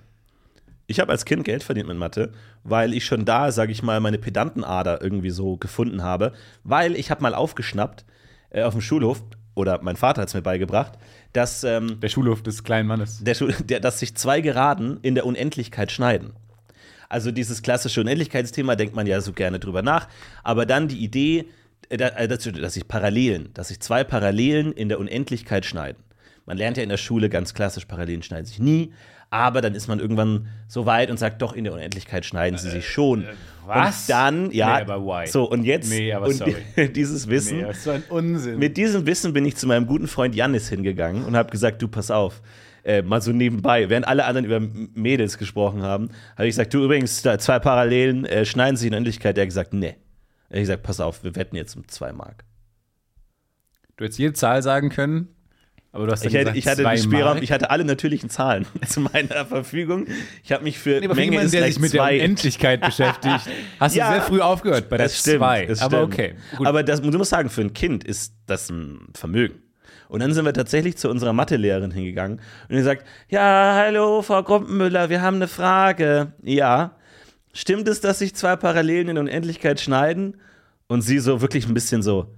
Ich 0.86 1.00
habe 1.00 1.10
als 1.12 1.24
Kind 1.24 1.44
Geld 1.44 1.62
verdient 1.62 1.88
mit 1.88 1.96
Mathe, 1.96 2.32
weil 2.64 2.92
ich 2.92 3.04
schon 3.04 3.24
da, 3.24 3.50
sage 3.52 3.72
ich 3.72 3.82
mal, 3.82 4.00
meine 4.00 4.18
Pedantenader 4.18 5.00
irgendwie 5.02 5.30
so 5.30 5.56
gefunden 5.56 6.02
habe. 6.02 6.32
Weil 6.64 6.96
ich 6.96 7.10
habe 7.10 7.22
mal 7.22 7.34
aufgeschnappt 7.34 8.04
äh, 8.50 8.62
auf 8.62 8.74
dem 8.74 8.80
Schulhof, 8.82 9.22
oder 9.54 9.80
mein 9.82 9.96
Vater 9.96 10.22
hat 10.22 10.28
es 10.28 10.34
mir 10.34 10.42
beigebracht, 10.42 10.92
dass, 11.32 11.62
ähm, 11.64 12.00
Der 12.00 12.08
Schulhof 12.08 12.42
des 12.42 12.64
kleinen 12.64 12.88
Mannes. 12.88 13.22
der, 13.22 13.34
Schul- 13.34 13.54
der, 13.64 13.80
dass 13.80 14.00
sich 14.00 14.14
zwei 14.16 14.40
Geraden 14.40 14.98
in 15.02 15.14
der 15.14 15.24
Unendlichkeit 15.26 15.90
schneiden. 15.92 16.32
Also 17.08 17.30
dieses 17.30 17.62
klassische 17.62 18.00
Unendlichkeitsthema 18.00 18.74
denkt 18.76 18.94
man 18.96 19.06
ja 19.06 19.20
so 19.20 19.32
gerne 19.32 19.58
drüber 19.60 19.82
nach, 19.82 20.08
aber 20.42 20.64
dann 20.66 20.88
die 20.88 20.98
Idee, 21.02 21.46
äh, 22.00 22.24
äh, 22.24 22.28
dass, 22.28 22.74
sich 22.74 22.88
Parallelen, 22.88 23.50
dass 23.54 23.68
sich 23.68 23.80
zwei 23.80 24.04
Parallelen 24.04 24.72
in 24.72 24.88
der 24.88 24.98
Unendlichkeit 24.98 25.66
schneiden. 25.66 26.02
Man 26.46 26.56
lernt 26.56 26.76
ja 26.76 26.82
in 26.82 26.88
der 26.88 26.96
Schule 26.96 27.28
ganz 27.28 27.54
klassisch, 27.54 27.84
Parallelen 27.84 28.22
schneiden 28.22 28.46
sich 28.46 28.58
nie, 28.58 28.92
aber 29.30 29.60
dann 29.60 29.74
ist 29.74 29.88
man 29.88 30.00
irgendwann 30.00 30.48
so 30.68 30.86
weit 30.86 31.10
und 31.10 31.18
sagt, 31.18 31.40
doch, 31.40 31.52
in 31.54 31.64
der 31.64 31.72
Unendlichkeit 31.72 32.26
schneiden 32.26 32.58
sie 32.58 32.70
sich 32.70 32.88
schon. 32.88 33.24
was? 33.66 34.02
Und 34.02 34.10
dann, 34.10 34.50
ja, 34.50 34.76
Nee, 34.76 34.82
aber 34.90 35.04
why? 35.04 35.26
so 35.26 35.44
und 35.48 35.64
jetzt, 35.64 35.90
Nee, 35.90 36.12
aber 36.12 36.26
und 36.26 36.34
sorry. 36.34 36.56
dieses 36.94 37.28
Wissen, 37.28 37.58
Nee, 37.58 37.62
das 37.64 37.76
ist 37.78 37.84
so 37.84 37.90
ein 37.92 38.02
Unsinn. 38.08 38.58
mit 38.58 38.76
diesem 38.76 39.06
Wissen 39.06 39.32
bin 39.32 39.44
ich 39.46 39.56
zu 39.56 39.66
meinem 39.66 39.86
guten 39.86 40.08
Freund 40.08 40.34
Jannis 40.34 40.68
hingegangen 40.68 41.24
und 41.24 41.36
habe 41.36 41.50
gesagt, 41.50 41.80
du 41.80 41.88
pass 41.88 42.10
auf, 42.10 42.42
äh, 42.84 43.02
mal 43.02 43.22
so 43.22 43.32
nebenbei, 43.32 43.88
während 43.88 44.08
alle 44.08 44.24
anderen 44.24 44.44
über 44.44 44.60
Mädels 44.94 45.38
gesprochen 45.38 45.82
haben, 45.82 46.08
habe 46.36 46.48
ich 46.48 46.52
gesagt, 46.52 46.74
du 46.74 46.84
übrigens, 46.84 47.22
zwei 47.22 47.58
Parallelen 47.58 48.24
äh, 48.24 48.44
schneiden 48.44 48.76
sich 48.76 48.88
in 48.88 48.92
Endlichkeit. 48.92 49.36
Der 49.36 49.42
hat 49.42 49.48
gesagt, 49.48 49.72
nee. 49.72 49.94
Er 50.52 50.56
hat 50.58 50.62
gesagt, 50.64 50.82
pass 50.82 51.00
auf, 51.00 51.24
wir 51.24 51.34
wetten 51.34 51.56
jetzt 51.56 51.74
um 51.76 51.88
zwei 51.88 52.12
Mark. 52.12 52.44
du 53.96 54.04
hättest 54.04 54.18
jede 54.18 54.34
Zahl 54.34 54.62
sagen 54.62 54.90
können, 54.90 55.28
aber 55.92 56.06
du 56.06 56.12
hast 56.12 56.24
Ich, 56.24 56.32
hätte, 56.34 56.52
gesagt, 56.52 56.56
ich 56.58 56.66
hatte 56.66 56.82
den 56.82 56.98
Spielraum, 56.98 57.34
Mark. 57.34 57.42
ich 57.42 57.52
hatte 57.52 57.70
alle 57.70 57.84
natürlichen 57.84 58.28
Zahlen 58.30 58.66
zu 58.86 59.00
meiner 59.00 59.44
Verfügung. 59.46 60.06
Ich 60.44 60.52
habe 60.52 60.64
mich 60.64 60.78
für 60.78 61.00
Nee, 61.00 61.06
aber 61.06 61.14
Menge 61.14 61.32
jemanden, 61.32 61.46
ist 61.46 61.54
der 61.54 61.64
sich 61.64 61.78
mit 61.78 61.92
der 61.92 62.00
zwei. 62.00 62.16
Unendlichkeit 62.16 62.80
beschäftigt, 62.86 63.48
hast 63.80 63.94
Ja, 63.96 64.08
du 64.08 64.12
sehr 64.14 64.22
früh 64.22 64.40
aufgehört 64.40 64.88
bei 64.88 64.96
der 64.98 65.06
Das 65.06 65.18
stimmt, 65.20 65.38
2. 65.38 65.66
das 65.66 65.80
Aber 65.82 65.98
stimmt. 65.98 66.12
okay. 66.14 66.34
Gut. 66.56 66.66
Aber 66.66 66.82
das, 66.82 67.00
du 67.02 67.10
musst 67.18 67.30
sagen, 67.30 67.48
für 67.50 67.60
ein 67.62 67.72
Kind 67.74 68.04
ist 68.04 68.34
das 68.46 68.68
ein 68.70 69.06
Vermögen. 69.14 69.54
Und 70.08 70.20
dann 70.20 70.34
sind 70.34 70.44
wir 70.44 70.52
tatsächlich 70.52 70.98
zu 70.98 71.08
unserer 71.08 71.32
Mathelehrerin 71.32 71.90
hingegangen 71.90 72.40
und 72.68 72.76
die 72.76 72.82
sagt, 72.82 73.06
ja, 73.30 73.72
hallo, 73.74 74.20
Frau 74.20 74.42
Grumpenmüller, 74.42 75.08
wir 75.08 75.22
haben 75.22 75.36
eine 75.36 75.48
Frage. 75.48 76.34
Ja, 76.42 76.96
stimmt 77.52 77.88
es, 77.88 78.00
dass 78.00 78.18
sich 78.18 78.34
zwei 78.34 78.56
Parallelen 78.56 79.08
in 79.08 79.18
Unendlichkeit 79.18 79.80
schneiden? 79.80 80.36
Und 80.88 81.02
sie 81.02 81.18
so 81.18 81.40
wirklich 81.40 81.66
ein 81.66 81.74
bisschen 81.74 82.02
so, 82.02 82.34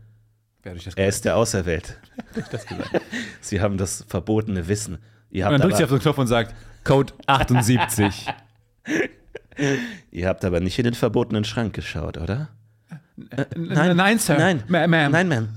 er 0.96 1.08
ist 1.08 1.24
der 1.24 1.36
Auserwählte. 1.36 1.94
sie 3.40 3.60
haben 3.60 3.76
das 3.76 4.04
verbotene 4.08 4.68
Wissen. 4.68 4.98
Ihr 5.30 5.46
Und 5.46 5.52
habt, 5.52 5.54
dann 5.54 5.68
drückt 5.68 5.76
sie 5.78 5.84
auf 5.84 5.90
den 5.90 5.98
Knopf 6.00 6.18
und 6.18 6.26
sagt, 6.26 6.54
Code 6.84 7.12
78. 7.26 8.26
ihr 10.10 10.28
habt 10.28 10.44
aber 10.44 10.60
nicht 10.60 10.78
in 10.78 10.84
den 10.84 10.94
verbotenen 10.94 11.44
Schrank 11.44 11.74
geschaut, 11.74 12.18
oder? 12.18 12.48
nein, 13.56 13.96
nein, 13.96 14.18
Sir. 14.18 14.36
Nein, 14.38 14.62
Ma- 14.68 14.84
Ma'am. 14.84 15.08
nein, 15.10 15.32
Ma'am. 15.32 15.48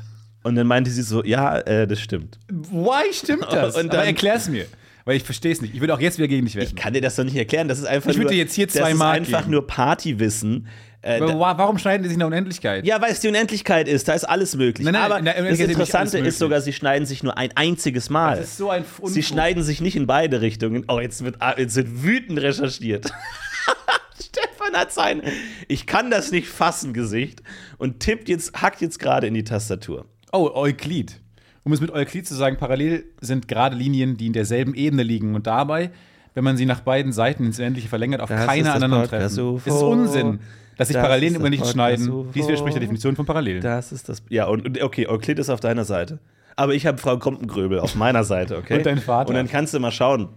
Und 0.43 0.55
dann 0.55 0.67
meinte 0.67 0.89
sie 0.91 1.01
so, 1.01 1.23
ja, 1.23 1.57
äh, 1.59 1.87
das 1.87 1.99
stimmt. 1.99 2.37
Why 2.49 3.11
stimmt 3.11 3.47
das? 3.51 3.75
Und 3.75 3.89
Aber 3.89 3.97
dann- 3.97 4.07
erklär's 4.07 4.47
mir. 4.47 4.65
Weil 5.07 5.15
ich 5.15 5.23
verstehe 5.23 5.53
es 5.53 5.61
nicht. 5.61 5.73
Ich 5.73 5.79
würde 5.79 5.93
auch 5.93 6.01
jetzt 6.01 6.17
wieder 6.17 6.27
gegen 6.27 6.45
dich 6.45 6.57
Ich 6.57 6.61
wetten. 6.61 6.75
kann 6.75 6.91
dir 6.91 6.99
das 6.99 7.15
doch 7.15 7.23
nicht 7.23 7.37
erklären. 7.37 7.69
Das 7.69 7.79
ist 7.79 7.85
einfach 7.85 8.09
Ich 8.11 8.17
würde 8.17 8.31
nur, 8.31 8.33
jetzt 8.37 8.53
hier 8.53 8.67
das 8.67 8.75
zwei 8.75 8.91
ist 8.91 8.97
Mark 8.97 9.15
einfach 9.15 9.39
geben. 9.39 9.51
nur 9.51 9.65
Partywissen. 9.65 10.67
Äh, 11.01 11.21
warum 11.21 11.77
schneiden 11.77 12.03
die 12.03 12.09
sich 12.09 12.15
in 12.15 12.19
der 12.19 12.27
Unendlichkeit? 12.27 12.85
ja, 12.85 12.99
weil 13.01 13.13
es 13.13 13.21
die 13.21 13.29
Unendlichkeit 13.29 13.87
ist. 13.87 14.09
Da 14.09 14.13
ist 14.15 14.25
alles 14.25 14.57
möglich. 14.57 14.83
Nein, 14.83 14.95
nein, 14.95 15.03
Aber 15.03 15.19
in 15.19 15.23
der 15.23 15.41
das 15.49 15.59
Interessante 15.61 16.17
ist 16.19 16.39
sogar, 16.39 16.59
sie 16.59 16.73
schneiden 16.73 17.05
sich 17.05 17.23
nur 17.23 17.37
ein 17.37 17.51
einziges 17.55 18.09
Mal. 18.09 18.35
Das 18.35 18.47
ist 18.49 18.57
so 18.57 18.69
ein 18.69 18.81
Unfug. 18.81 19.07
Sie 19.07 19.23
schneiden 19.23 19.63
sich 19.63 19.79
nicht 19.79 19.95
in 19.95 20.07
beide 20.07 20.41
Richtungen. 20.41 20.83
Oh, 20.89 20.99
jetzt 20.99 21.23
wird, 21.23 21.37
ah, 21.39 21.55
jetzt 21.57 21.77
wird 21.77 22.03
wütend 22.03 22.41
recherchiert. 22.41 23.05
Stefan 24.21 24.73
hat 24.73 24.91
sein 24.91 25.21
Ich 25.69 25.85
kann 25.87 26.11
das 26.11 26.31
nicht 26.31 26.49
fassen 26.49 26.91
Gesicht 26.91 27.41
und 27.77 28.01
tippt 28.01 28.27
jetzt, 28.27 28.61
hackt 28.61 28.81
jetzt 28.81 28.99
gerade 28.99 29.25
in 29.27 29.33
die 29.35 29.45
Tastatur. 29.45 30.05
Oh, 30.33 30.51
Euklid. 30.53 31.21
Um 31.67 31.73
es 31.73 31.81
mit 31.81 31.91
Euklid 31.91 32.25
zu 32.25 32.33
sagen, 32.33 32.55
parallel 32.55 33.03
sind 33.19 33.49
gerade 33.49 33.75
Linien, 33.75 34.15
die 34.15 34.27
in 34.27 34.31
derselben 34.31 34.73
Ebene 34.73 35.03
liegen. 35.03 35.35
Und 35.35 35.47
dabei, 35.47 35.91
wenn 36.33 36.45
man 36.45 36.55
sie 36.55 36.65
nach 36.65 36.79
beiden 36.79 37.11
Seiten 37.11 37.43
ins 37.43 37.59
Unendliche 37.59 37.89
verlängert, 37.89 38.21
auf 38.21 38.29
Das 38.29 38.45
keine 38.45 38.63
das 38.63 38.75
aneinandertreffen. 38.77 39.35
Podcast 39.35 39.67
Es 39.67 39.75
ist. 39.75 39.81
Unsinn, 39.81 40.39
dass 40.77 40.87
sich 40.87 40.95
Das 40.95 41.03
Parallelen 41.03 41.33
das 41.33 41.41
immer 41.41 41.49
nicht 41.49 41.67
schneiden. 41.67 42.31
Dies 42.33 42.47
widerspricht 42.47 42.75
der 42.75 42.79
Definition 42.79 43.17
von 43.17 43.25
Parallelen. 43.25 43.61
Das 43.61 43.91
ist 43.91 44.07
das. 44.07 44.23
Ja, 44.29 44.45
und 44.45 44.81
okay, 44.81 45.07
Euklid 45.07 45.39
ist 45.39 45.49
auf 45.49 45.59
deiner 45.59 45.83
Seite. 45.83 46.19
Aber 46.55 46.73
ich 46.73 46.85
habe 46.85 46.99
Frau 46.99 47.17
Krumpengröbel 47.17 47.81
auf 47.81 47.95
meiner 47.95 48.23
Seite, 48.23 48.55
okay? 48.55 48.77
Und 48.77 48.85
dein 48.85 48.99
Vater. 48.99 49.27
Und 49.27 49.35
dann 49.35 49.49
kannst 49.49 49.73
du 49.73 49.79
mal 49.81 49.91
schauen. 49.91 50.29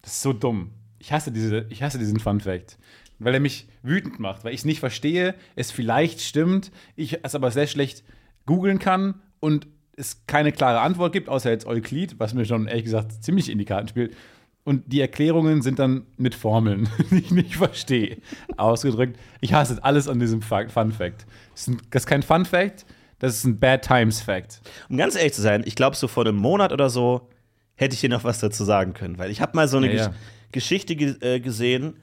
Das 0.00 0.12
ist 0.12 0.22
so 0.22 0.32
dumm. 0.32 0.70
Ich 0.98 1.12
hasse, 1.12 1.30
diese, 1.30 1.66
ich 1.68 1.82
hasse 1.82 1.98
diesen 1.98 2.20
Fun 2.20 2.40
Fact. 2.40 2.78
Weil 3.18 3.34
er 3.34 3.40
mich 3.40 3.68
wütend 3.82 4.18
macht, 4.18 4.44
weil 4.44 4.54
ich 4.54 4.60
es 4.60 4.64
nicht 4.64 4.80
verstehe, 4.80 5.34
es 5.56 5.70
vielleicht 5.70 6.22
stimmt, 6.22 6.72
ich 6.96 7.18
es 7.22 7.34
aber 7.34 7.50
sehr 7.50 7.66
schlecht 7.66 8.02
googeln 8.46 8.78
kann 8.78 9.20
und 9.40 9.66
es 9.96 10.22
keine 10.26 10.52
klare 10.52 10.80
Antwort 10.80 11.12
gibt, 11.12 11.28
außer 11.28 11.50
jetzt 11.50 11.66
Euklid, 11.66 12.18
was 12.18 12.34
mir 12.34 12.44
schon 12.44 12.66
ehrlich 12.66 12.84
gesagt 12.84 13.12
ziemlich 13.24 13.50
in 13.50 13.58
die 13.58 13.64
Karten 13.64 13.88
spielt. 13.88 14.14
Und 14.64 14.90
die 14.92 15.00
Erklärungen 15.00 15.60
sind 15.60 15.78
dann 15.78 16.06
mit 16.16 16.34
Formeln, 16.34 16.88
die 17.10 17.18
ich 17.18 17.30
nicht 17.30 17.56
verstehe, 17.56 18.16
ausgedrückt. 18.56 19.18
Ich 19.40 19.52
hasse 19.52 19.82
alles 19.84 20.08
an 20.08 20.18
diesem 20.18 20.40
Fun 20.42 20.68
Fact. 20.70 21.26
Das 21.52 21.68
ist, 21.68 22.06
kein 22.06 22.22
Fun 22.22 22.44
Fact, 22.46 22.86
das 23.18 23.36
ist 23.36 23.44
ein 23.44 23.58
Bad 23.58 23.82
Times 23.86 24.20
Fact. 24.22 24.62
Um 24.88 24.96
ganz 24.96 25.16
ehrlich 25.16 25.34
zu 25.34 25.42
sein, 25.42 25.62
ich 25.66 25.74
glaube, 25.76 25.96
so 25.96 26.08
vor 26.08 26.24
einem 26.26 26.36
Monat 26.36 26.72
oder 26.72 26.88
so 26.88 27.28
hätte 27.74 27.94
ich 27.94 28.00
dir 28.00 28.08
noch 28.08 28.24
was 28.24 28.38
dazu 28.40 28.64
sagen 28.64 28.94
können. 28.94 29.18
Weil 29.18 29.30
ich 29.30 29.40
habe 29.42 29.54
mal 29.54 29.68
so 29.68 29.76
eine 29.76 29.88
Ja, 29.88 29.94
ja. 29.94 30.06
Gesch- 30.08 30.12
Geschichte 30.52 30.96
ge 30.96 31.14
äh, 31.20 31.40
gesehen, 31.40 31.96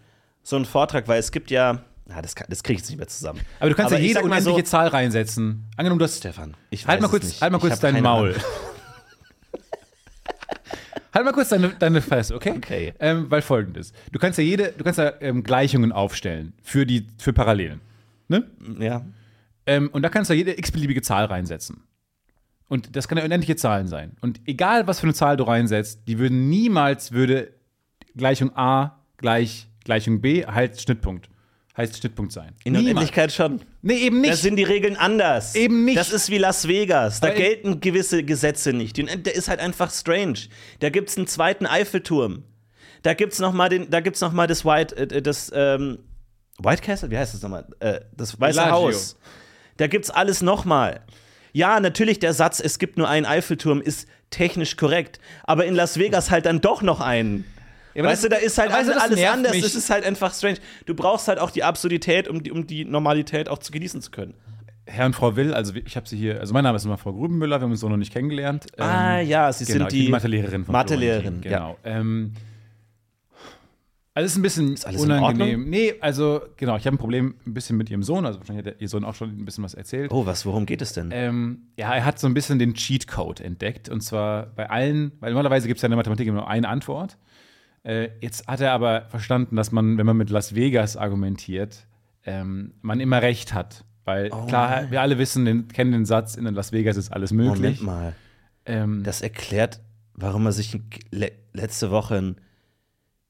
so 0.44 0.56
einen 0.56 0.66
Vortrag, 0.66 1.08
weil 1.08 1.20
es 1.20 1.32
gibt 1.32 1.50
ja. 1.52 1.84
Ah, 2.10 2.22
das, 2.22 2.36
kann- 2.36 2.48
das 2.50 2.62
kriege 2.64 2.76
ich 2.76 2.82
jetzt 2.82 2.90
nicht 2.90 2.98
mehr 2.98 3.08
zusammen. 3.08 3.40
Aber 3.60 3.70
du 3.70 3.76
kannst 3.76 3.92
ja 3.94 3.98
ich 4.00 4.08
jede 4.08 4.22
unendliche 4.22 4.60
so, 4.60 4.64
Zahl 4.64 4.88
reinsetzen. 4.88 5.66
Angenommen, 5.78 6.00
du 6.00 6.06
hast 6.06 6.18
Stefan, 6.18 6.56
ich 6.70 6.86
Halt 6.88 7.02
mal 7.02 7.08
kurz, 7.08 7.24
nicht. 7.26 7.42
halt 7.42 7.52
mal 7.54 7.60
kurz 7.60 7.80
dein 7.80 8.02
Maul. 8.02 8.36
Halt 11.14 11.26
mal 11.26 11.34
kurz 11.34 11.50
deine, 11.50 11.70
deine 11.78 12.02
Fresse, 12.02 12.34
okay? 12.36 12.54
Okay. 12.56 12.94
Ähm, 13.00 13.30
weil 13.30 13.42
folgendes: 13.42 13.92
Du 14.14 14.20
kannst 14.20 14.38
ja 14.40 14.46
jede, 14.46 14.72
du 14.78 14.84
kannst 14.86 14.98
ja 14.98 15.12
ähm, 15.20 15.44
Gleichungen 15.44 15.92
aufstellen 15.92 16.54
für 16.64 16.86
die 16.86 17.08
für 17.18 17.34
Parallelen. 17.34 17.82
Ne? 18.30 18.50
Ja. 18.80 19.06
Ähm, 19.66 19.90
und 19.92 20.04
da 20.04 20.10
kannst 20.10 20.30
du 20.30 20.34
jede 20.34 20.58
x-beliebige 20.58 21.02
Zahl 21.02 21.26
reinsetzen. 21.26 21.84
Und 22.70 22.96
das 22.96 23.10
kann 23.10 23.18
ja 23.18 23.26
unendliche 23.26 23.58
Zahlen 23.58 23.88
sein. 23.88 24.16
Und 24.22 24.40
egal, 24.46 24.88
was 24.88 25.02
für 25.02 25.06
eine 25.08 25.14
Zahl 25.14 25.36
du 25.36 25.44
reinsetzt, 25.44 26.08
die 26.08 26.18
würden 26.18 26.50
niemals 26.50 27.12
würde 27.12 27.52
Gleichung 28.16 28.56
A 28.56 29.02
gleich 29.18 29.68
Gleichung 29.84 30.22
B 30.22 30.46
heißt 30.46 30.82
Schnittpunkt. 30.82 31.28
Heißt 31.78 31.98
Schnittpunkt 31.98 32.34
sein. 32.34 32.54
In 32.66 32.74
der 32.74 32.82
Niemals. 32.82 32.96
Unendlichkeit 33.10 33.32
schon. 33.32 33.62
Nee, 33.82 33.94
eben 34.00 34.22
Da 34.24 34.30
nicht. 34.32 34.42
sind 34.42 34.58
die 34.58 34.64
Regeln 34.64 34.98
anders. 34.98 35.56
Eben 35.56 35.86
nicht. 35.86 35.98
Das 35.98 36.12
ist 36.12 36.30
wie 36.30 36.38
Las 36.38 36.68
Vegas. 36.68 37.22
Da 37.22 37.28
Aber- 37.28 37.38
gelten 37.38 37.80
gewisse 37.80 38.24
Gesetze 38.24 38.74
nicht. 38.74 38.98
Der 38.98 39.36
ist 39.36 39.48
halt 39.48 39.62
einfach 39.62 39.90
strange. 39.92 40.36
Da 40.80 40.90
gibt 40.90 41.10
es 41.10 41.18
einen 41.18 41.28
zweiten 41.28 41.66
Eiffelturm. 41.66 42.44
Da 43.04 43.14
gibt's 43.14 43.40
noch 43.40 43.54
mal 43.54 43.70
den, 43.70 43.90
da 43.90 44.02
gibt's 44.02 44.20
noch 44.22 44.34
mal 44.34 44.48
das 44.48 44.66
White, 44.66 44.96
äh, 44.98 45.22
das 45.22 45.50
ähm, 45.56 46.00
White 46.60 46.82
Castle, 46.84 47.10
wie 47.10 47.18
heißt 47.18 47.34
das 47.34 47.42
nochmal? 47.42 47.66
Äh, 47.80 48.02
das 48.16 48.40
Weiße 48.40 48.60
Bellagio. 48.60 48.74
Haus. 48.90 49.18
Da 49.78 49.88
gibt's 49.88 50.10
alles 50.12 50.42
noch 50.42 50.66
mal. 50.66 51.00
ja, 51.54 51.80
natürlich 51.80 52.20
der 52.20 52.34
Satz, 52.34 52.60
es 52.60 52.78
gibt 52.80 52.98
nur 52.98 53.08
einen 53.10 53.26
Eiffelturm, 53.26 53.82
ist 53.82 54.08
technisch 54.30 54.76
korrekt, 54.78 55.20
aber 55.44 55.66
in 55.66 55.74
Las 55.74 55.98
Vegas 55.98 56.30
halt 56.32 56.46
dann 56.46 56.62
doch 56.62 56.82
noch 56.82 57.00
einen. 57.02 57.46
Ja, 57.94 58.04
weißt 58.04 58.24
das- 58.24 58.30
du, 58.30 58.36
da 58.36 58.36
ist 58.38 58.58
halt 58.58 58.72
weißt 58.72 58.90
du, 58.90 59.02
alles 59.02 59.24
anders. 59.26 59.54
mich. 59.54 59.64
Es 59.66 59.76
ist 59.76 59.90
halt 59.90 60.06
einfach 60.06 60.34
strange. 60.34 60.58
Du 60.86 60.94
brauchst 60.96 61.28
halt 61.28 61.40
auch 61.40 61.52
die 61.52 61.64
Absurdität, 61.64 62.28
um 62.28 62.42
die, 62.44 62.52
um 62.52 62.66
die 62.68 62.86
Normalität 62.86 63.50
auch 63.50 63.60
zu 63.60 63.72
genießen 63.72 64.02
zu 64.02 64.12
können. 64.12 64.34
Herr 64.86 65.06
und 65.06 65.14
Frau 65.16 65.36
Will, 65.36 65.54
also 65.54 65.74
ich 65.76 65.96
habe 65.96 66.08
sie 66.10 66.18
hier, 66.18 66.40
also 66.40 66.54
mein 66.54 66.64
Name 66.64 66.76
ist 66.76 66.86
immer 66.86 66.98
Frau 66.98 67.14
Grubenmüller, 67.14 67.60
wir 67.60 67.64
haben 67.64 67.72
uns 67.72 67.80
so 67.80 67.88
noch 67.88 67.98
nicht 67.98 68.12
kennengelernt. 68.12 68.66
Ähm, 68.78 68.84
Ah, 68.84 69.20
ja, 69.22 69.54
sie 69.54 69.66
genau, 69.66 69.86
sind 69.86 69.90
bin 69.90 70.06
die 70.06 70.10
Mathelehrerin 70.10 70.66
von 70.66 70.74
Mathelehrerin, 70.74 71.42
Genau. 71.42 71.78
Ähm, 71.84 72.34
also 74.14 74.26
es 74.26 74.32
ist 74.34 74.38
ein 74.40 74.42
bisschen 74.42 74.76
alles 74.84 75.04
in 75.04 75.12
unangenehm. 75.12 75.70
Nee, 75.70 75.94
also 76.02 76.42
genau, 76.58 76.76
ich 76.76 76.86
habe 76.86 76.96
ein 76.96 77.00
Problem 77.00 77.36
ein 77.46 77.54
bisschen 77.54 77.78
mit 77.78 77.90
ihrem 77.90 78.04
Sohn, 78.04 78.26
also 78.26 78.40
wahrscheinlich 78.40 78.66
hat 78.66 78.82
ihr 78.82 78.90
Sohn 78.90 79.06
auch 79.06 79.16
schon 79.16 79.30
ein 79.30 79.46
bisschen 79.46 79.64
was 79.64 79.74
erzählt. 79.74 80.12
Oh, 80.12 80.26
was, 80.26 80.46
worum 80.46 80.66
geht 80.66 80.82
es 80.82 80.92
denn? 80.92 81.12
Ähm, 81.14 81.68
ja, 81.78 81.94
er 81.96 82.04
hat 82.04 82.20
so 82.20 82.28
ein 82.28 82.34
bisschen 82.34 82.60
den 82.60 82.74
Cheatcode 82.74 83.40
entdeckt. 83.40 83.88
Und 83.88 84.02
zwar 84.02 84.48
bei 84.48 84.70
allen, 84.70 85.14
weil 85.22 85.32
normalerweise 85.32 85.68
gibt 85.70 85.78
es 85.78 85.82
ja 85.82 85.86
in 85.88 85.92
der 85.92 85.98
Mathematik 85.98 86.28
immer 86.28 86.40
nur 86.40 86.50
eine 86.50 86.68
Antwort. 86.68 87.18
Äh, 87.84 88.10
jetzt 88.20 88.48
hat 88.48 88.62
er 88.62 88.74
aber 88.74 89.06
verstanden, 89.10 89.56
dass 89.56 89.72
man, 89.72 89.98
wenn 89.98 90.06
man 90.06 90.18
mit 90.18 90.30
Las 90.30 90.54
Vegas 90.56 90.98
argumentiert, 90.98 91.88
ähm, 92.26 92.74
man 92.82 93.00
immer 93.00 93.22
recht 93.22 93.54
hat. 93.54 93.84
Weil 94.04 94.30
klar, 94.30 94.90
wir 94.92 95.02
alle 95.02 95.18
wissen, 95.18 95.46
den, 95.46 95.68
kennen 95.68 95.92
den 95.92 96.06
Satz, 96.06 96.36
in 96.36 96.46
Las 96.46 96.72
Vegas 96.72 96.98
ist 96.98 97.12
alles 97.12 97.32
möglich. 97.32 97.82
Moment 97.82 97.84
mal. 97.84 98.14
Ähm, 98.66 99.04
Das 99.04 99.22
erklärt, 99.22 99.80
warum 100.14 100.46
er 100.46 100.52
sich 100.52 100.80
le 101.12 101.32
letzte 101.54 101.92
Woche 101.92 102.16
ein 102.18 102.36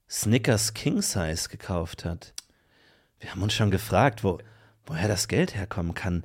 Snickers 0.09 0.73
King 0.73 1.01
Size 1.01 1.49
gekauft 1.49 2.05
hat. 2.05 2.33
Wir 3.19 3.31
haben 3.31 3.41
uns 3.41 3.53
schon 3.53 3.71
gefragt, 3.71 4.23
wo, 4.23 4.39
woher 4.85 5.07
das 5.07 5.27
Geld 5.27 5.55
herkommen 5.55 5.93
kann. 5.93 6.23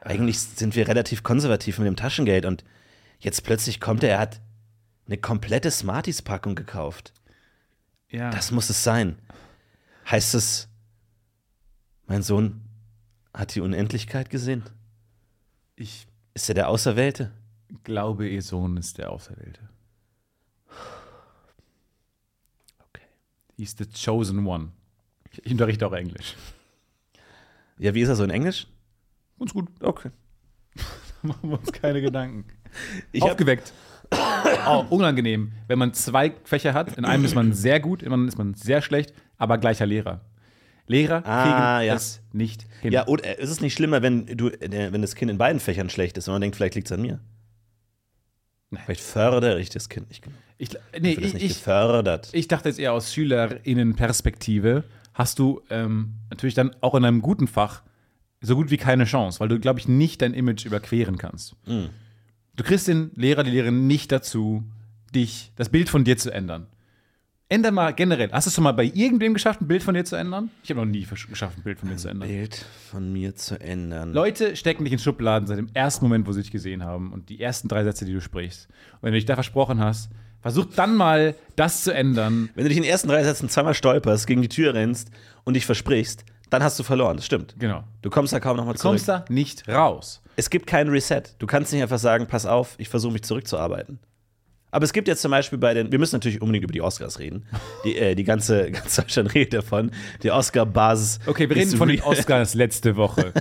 Eigentlich 0.00 0.38
sind 0.40 0.76
wir 0.76 0.86
relativ 0.86 1.22
konservativ 1.22 1.78
mit 1.78 1.86
dem 1.86 1.96
Taschengeld 1.96 2.44
und 2.46 2.64
jetzt 3.18 3.42
plötzlich 3.44 3.80
kommt 3.80 4.02
er, 4.04 4.10
er 4.10 4.18
hat 4.20 4.40
eine 5.06 5.16
komplette 5.18 5.70
Smarties-Packung 5.70 6.54
gekauft. 6.54 7.12
Ja. 8.10 8.30
Das 8.30 8.50
muss 8.50 8.70
es 8.70 8.82
sein. 8.84 9.18
Heißt 10.10 10.34
es, 10.34 10.68
mein 12.06 12.22
Sohn 12.22 12.60
hat 13.32 13.54
die 13.54 13.60
Unendlichkeit 13.60 14.30
gesehen? 14.30 14.62
ich 15.76 16.06
Ist 16.34 16.48
er 16.48 16.54
der 16.54 16.68
Auserwählte? 16.68 17.32
glaube, 17.82 18.28
ihr 18.28 18.42
Sohn 18.42 18.76
ist 18.76 18.98
der 18.98 19.10
Auserwählte. 19.10 19.68
Okay. 22.78 23.02
He's 23.56 23.74
the 23.76 23.86
chosen 23.86 24.46
one. 24.46 24.70
Ich, 25.32 25.44
ich 25.46 25.52
unterrichte 25.52 25.86
auch 25.86 25.92
Englisch. 25.92 26.36
Ja, 27.78 27.92
wie 27.94 28.02
ist 28.02 28.08
er 28.08 28.16
so 28.16 28.24
in 28.24 28.30
Englisch? 28.30 28.66
Ganz 29.38 29.52
gut. 29.52 29.68
Okay. 29.80 30.10
Machen 31.22 31.50
wir 31.50 31.58
uns 31.58 31.72
keine 31.72 32.00
Gedanken. 32.00 32.44
Ich 33.12 33.22
hab- 33.22 33.30
Aufgeweckt. 33.32 33.72
Oh, 34.68 34.84
unangenehm. 34.90 35.52
Wenn 35.68 35.78
man 35.78 35.92
zwei 35.94 36.32
Fächer 36.44 36.74
hat, 36.74 36.96
in 36.96 37.04
einem 37.04 37.24
ist 37.24 37.34
man 37.34 37.52
sehr 37.52 37.80
gut, 37.80 38.02
in 38.02 38.12
einem 38.12 38.28
ist 38.28 38.38
man 38.38 38.54
sehr 38.54 38.82
schlecht, 38.82 39.12
aber 39.38 39.58
gleicher 39.58 39.86
Lehrer. 39.86 40.20
Lehrer 40.86 41.22
kriegen 41.22 41.32
Ah, 41.34 41.80
ja. 41.80 41.94
es 41.94 42.20
nicht 42.32 42.66
hin. 42.82 42.92
Ja, 42.92 43.04
und 43.04 43.24
äh, 43.24 43.40
ist 43.40 43.48
es 43.50 43.60
nicht 43.60 43.72
schlimmer, 43.74 44.02
wenn 44.02 44.26
du, 44.26 44.48
äh, 44.48 44.92
wenn 44.92 45.00
das 45.00 45.14
Kind 45.14 45.30
in 45.30 45.38
beiden 45.38 45.58
Fächern 45.60 45.88
schlecht 45.88 46.18
ist 46.18 46.28
und 46.28 46.34
man 46.34 46.40
denkt, 46.42 46.56
vielleicht 46.56 46.74
liegt 46.74 46.88
es 46.88 46.92
an 46.92 47.00
mir? 47.02 47.20
Vielleicht 48.84 49.02
fördere 49.02 49.60
ich 49.60 49.70
das 49.70 49.88
Kind 49.88 50.08
nicht 50.08 50.22
genug. 50.22 50.36
ich, 50.58 50.70
nee, 51.00 51.12
ich, 51.12 51.32
nicht 51.34 51.44
ich, 51.44 51.48
gefördert. 51.54 52.28
ich 52.32 52.48
dachte 52.48 52.68
jetzt 52.68 52.78
eher 52.80 52.92
aus 52.92 53.12
SchülerInnen-Perspektive, 53.14 54.84
hast 55.14 55.38
du 55.38 55.62
ähm, 55.70 56.14
natürlich 56.30 56.54
dann 56.54 56.74
auch 56.80 56.94
in 56.94 57.04
einem 57.04 57.22
guten 57.22 57.46
Fach 57.46 57.82
so 58.40 58.56
gut 58.56 58.70
wie 58.70 58.76
keine 58.76 59.04
Chance, 59.04 59.40
weil 59.40 59.48
du, 59.48 59.58
glaube 59.60 59.78
ich, 59.78 59.88
nicht 59.88 60.20
dein 60.22 60.34
Image 60.34 60.66
überqueren 60.66 61.18
kannst. 61.18 61.54
Mhm. 61.66 61.90
Du 62.56 62.64
kriegst 62.64 62.86
den 62.88 63.10
Lehrer, 63.14 63.42
die 63.42 63.50
Lehrerin 63.50 63.86
nicht 63.86 64.12
dazu, 64.12 64.62
dich, 65.14 65.52
das 65.56 65.68
Bild 65.68 65.88
von 65.88 66.04
dir 66.04 66.16
zu 66.16 66.32
ändern. 66.32 66.66
Änder 67.48 67.70
mal 67.72 67.92
generell. 67.92 68.30
Hast 68.32 68.46
du 68.46 68.48
es 68.48 68.54
schon 68.54 68.64
mal 68.64 68.72
bei 68.72 68.84
irgendwem 68.84 69.34
geschafft, 69.34 69.60
ein 69.60 69.68
Bild 69.68 69.82
von 69.82 69.94
dir 69.94 70.04
zu 70.04 70.16
ändern? 70.16 70.50
Ich 70.62 70.70
habe 70.70 70.80
noch 70.80 70.86
nie 70.90 71.04
geschafft, 71.28 71.58
ein 71.58 71.62
Bild 71.62 71.78
von 71.78 71.88
dir 71.90 71.96
zu 71.96 72.08
ändern. 72.08 72.28
Bild 72.28 72.64
von 72.90 73.12
mir 73.12 73.34
zu 73.36 73.60
ändern. 73.60 74.12
Leute 74.12 74.56
stecken 74.56 74.84
dich 74.84 74.92
in 74.92 74.98
Schubladen 74.98 75.46
seit 75.46 75.58
dem 75.58 75.68
ersten 75.74 76.04
Moment, 76.06 76.26
wo 76.26 76.32
sie 76.32 76.40
dich 76.42 76.50
gesehen 76.50 76.82
haben 76.84 77.12
und 77.12 77.28
die 77.28 77.40
ersten 77.40 77.68
drei 77.68 77.84
Sätze, 77.84 78.06
die 78.06 78.12
du 78.14 78.20
sprichst. 78.20 78.68
Und 78.94 79.02
wenn 79.02 79.12
du 79.12 79.18
dich 79.18 79.26
da 79.26 79.34
versprochen 79.34 79.78
hast, 79.80 80.10
versuch 80.40 80.64
dann 80.74 80.96
mal, 80.96 81.34
das 81.54 81.84
zu 81.84 81.92
ändern. 81.94 82.48
Wenn 82.54 82.64
du 82.64 82.68
dich 82.68 82.78
in 82.78 82.82
den 82.82 82.90
ersten 82.90 83.08
drei 83.08 83.22
Sätzen 83.22 83.48
zweimal 83.48 83.74
stolperst, 83.74 84.26
gegen 84.26 84.40
die 84.42 84.48
Tür 84.48 84.72
rennst 84.74 85.10
und 85.44 85.54
dich 85.54 85.66
versprichst, 85.66 86.24
dann 86.50 86.62
hast 86.62 86.78
du 86.78 86.82
verloren. 86.82 87.16
Das 87.16 87.26
stimmt. 87.26 87.54
Genau. 87.58 87.84
Du 88.02 88.10
kommst 88.10 88.32
da 88.32 88.40
kaum 88.40 88.56
nochmal 88.56 88.74
Du 88.74 88.80
zurück. 88.80 88.92
kommst 88.92 89.08
da 89.08 89.24
nicht 89.28 89.68
raus. 89.68 90.22
Es 90.36 90.50
gibt 90.50 90.66
keinen 90.66 90.90
Reset. 90.90 91.22
Du 91.38 91.46
kannst 91.46 91.72
nicht 91.72 91.82
einfach 91.82 91.98
sagen, 91.98 92.26
pass 92.26 92.46
auf, 92.46 92.74
ich 92.78 92.88
versuche 92.88 93.12
mich 93.12 93.22
zurückzuarbeiten. 93.22 93.98
Aber 94.70 94.84
es 94.84 94.92
gibt 94.92 95.06
jetzt 95.06 95.22
zum 95.22 95.30
Beispiel 95.30 95.58
bei 95.58 95.72
den, 95.72 95.92
wir 95.92 96.00
müssen 96.00 96.16
natürlich 96.16 96.42
unbedingt 96.42 96.64
über 96.64 96.72
die 96.72 96.82
Oscars 96.82 97.20
reden. 97.20 97.46
Die, 97.84 97.96
äh, 97.96 98.16
die 98.16 98.24
ganze, 98.24 98.70
ganz 98.72 98.96
Deutschland 98.96 99.32
redet 99.32 99.54
davon. 99.54 99.92
Die 100.24 100.32
Oscar-Basis. 100.32 101.20
Okay, 101.26 101.48
wir 101.48 101.54
reden 101.54 101.76
von 101.76 101.88
den 101.88 102.00
Oscars 102.02 102.54
letzte 102.54 102.96
Woche. 102.96 103.32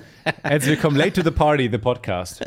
Herzlich 0.44 0.76
willkommen, 0.76 0.96
Late 0.96 1.14
to 1.14 1.24
the 1.24 1.32
Party, 1.32 1.70
the 1.72 1.80
Podcast. 1.80 2.46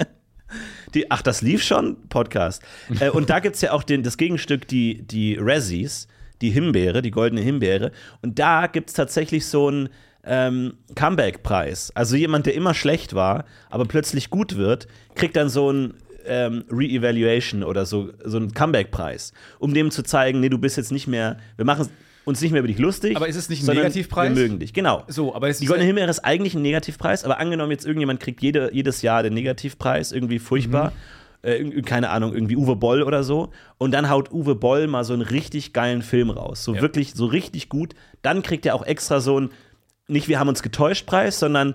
Die, 0.94 1.10
ach, 1.10 1.22
das 1.22 1.42
lief 1.42 1.64
schon? 1.64 2.08
Podcast. 2.08 2.62
äh, 3.00 3.10
und 3.10 3.28
da 3.28 3.40
gibt 3.40 3.56
es 3.56 3.62
ja 3.62 3.72
auch 3.72 3.82
den, 3.82 4.04
das 4.04 4.16
Gegenstück, 4.16 4.68
die, 4.68 5.02
die 5.02 5.36
Razzies, 5.40 6.06
die 6.40 6.50
Himbeere, 6.50 7.02
die 7.02 7.10
goldene 7.10 7.40
Himbeere. 7.40 7.90
Und 8.22 8.38
da 8.38 8.68
gibt 8.68 8.90
es 8.90 8.94
tatsächlich 8.94 9.46
so 9.46 9.66
einen 9.66 9.88
ähm, 10.26 10.74
Comeback-Preis. 10.94 11.92
Also 11.94 12.16
jemand, 12.16 12.46
der 12.46 12.54
immer 12.54 12.74
schlecht 12.74 13.14
war, 13.14 13.44
aber 13.70 13.84
plötzlich 13.84 14.30
gut 14.30 14.56
wird, 14.56 14.88
kriegt 15.14 15.36
dann 15.36 15.48
so 15.48 15.68
einen 15.68 15.94
ähm, 16.26 16.64
Re-Evaluation 16.70 17.62
oder 17.62 17.86
so, 17.86 18.10
so 18.24 18.36
einen 18.36 18.52
Comeback-Preis, 18.52 19.32
um 19.58 19.72
dem 19.74 19.90
zu 19.90 20.02
zeigen, 20.02 20.40
nee, 20.40 20.48
du 20.48 20.58
bist 20.58 20.76
jetzt 20.76 20.92
nicht 20.92 21.06
mehr, 21.06 21.36
wir 21.56 21.64
machen 21.64 21.88
uns 22.24 22.40
nicht 22.40 22.50
mehr 22.50 22.58
über 22.58 22.68
dich 22.68 22.78
lustig. 22.78 23.16
Aber 23.16 23.28
ist 23.28 23.36
es 23.36 23.48
nicht 23.48 23.66
ein 23.68 23.76
Negativpreis? 23.76 24.34
Wir 24.34 24.42
mögen 24.42 24.58
dich, 24.58 24.72
genau. 24.72 25.04
So, 25.06 25.32
aber 25.34 25.48
es 25.48 25.58
Die 25.58 25.66
Goldene 25.66 25.86
Himbeere 25.86 26.10
ist 26.10 26.24
eigentlich 26.24 26.54
ein 26.56 26.62
Negativpreis, 26.62 27.22
aber 27.24 27.38
angenommen 27.38 27.70
jetzt 27.70 27.86
irgendjemand 27.86 28.18
kriegt 28.18 28.42
jede, 28.42 28.70
jedes 28.74 29.02
Jahr 29.02 29.22
den 29.22 29.34
Negativpreis, 29.34 30.10
irgendwie 30.10 30.40
furchtbar. 30.40 30.92
Äh, 31.42 31.58
irgendwie- 31.58 31.82
keine 31.82 32.10
Ahnung, 32.10 32.34
irgendwie 32.34 32.56
Uwe 32.56 32.74
Boll 32.74 33.04
oder 33.04 33.22
so. 33.22 33.52
Und 33.78 33.92
dann 33.92 34.10
haut 34.10 34.32
Uwe 34.32 34.56
Boll 34.56 34.88
mal 34.88 35.04
so 35.04 35.12
einen 35.12 35.22
richtig 35.22 35.72
geilen 35.72 36.02
Film 36.02 36.30
raus. 36.30 36.64
So 36.64 36.74
Ja. 36.74 36.80
wirklich, 36.80 37.14
so 37.14 37.26
richtig 37.26 37.68
gut. 37.68 37.94
Dann 38.22 38.42
kriegt 38.42 38.66
er 38.66 38.74
auch 38.74 38.84
extra 38.84 39.20
so 39.20 39.36
einen, 39.36 39.50
nicht 40.08 40.28
wir 40.28 40.38
haben 40.38 40.48
uns 40.48 40.62
getäuscht 40.62 41.06
Preis, 41.06 41.38
sondern 41.38 41.74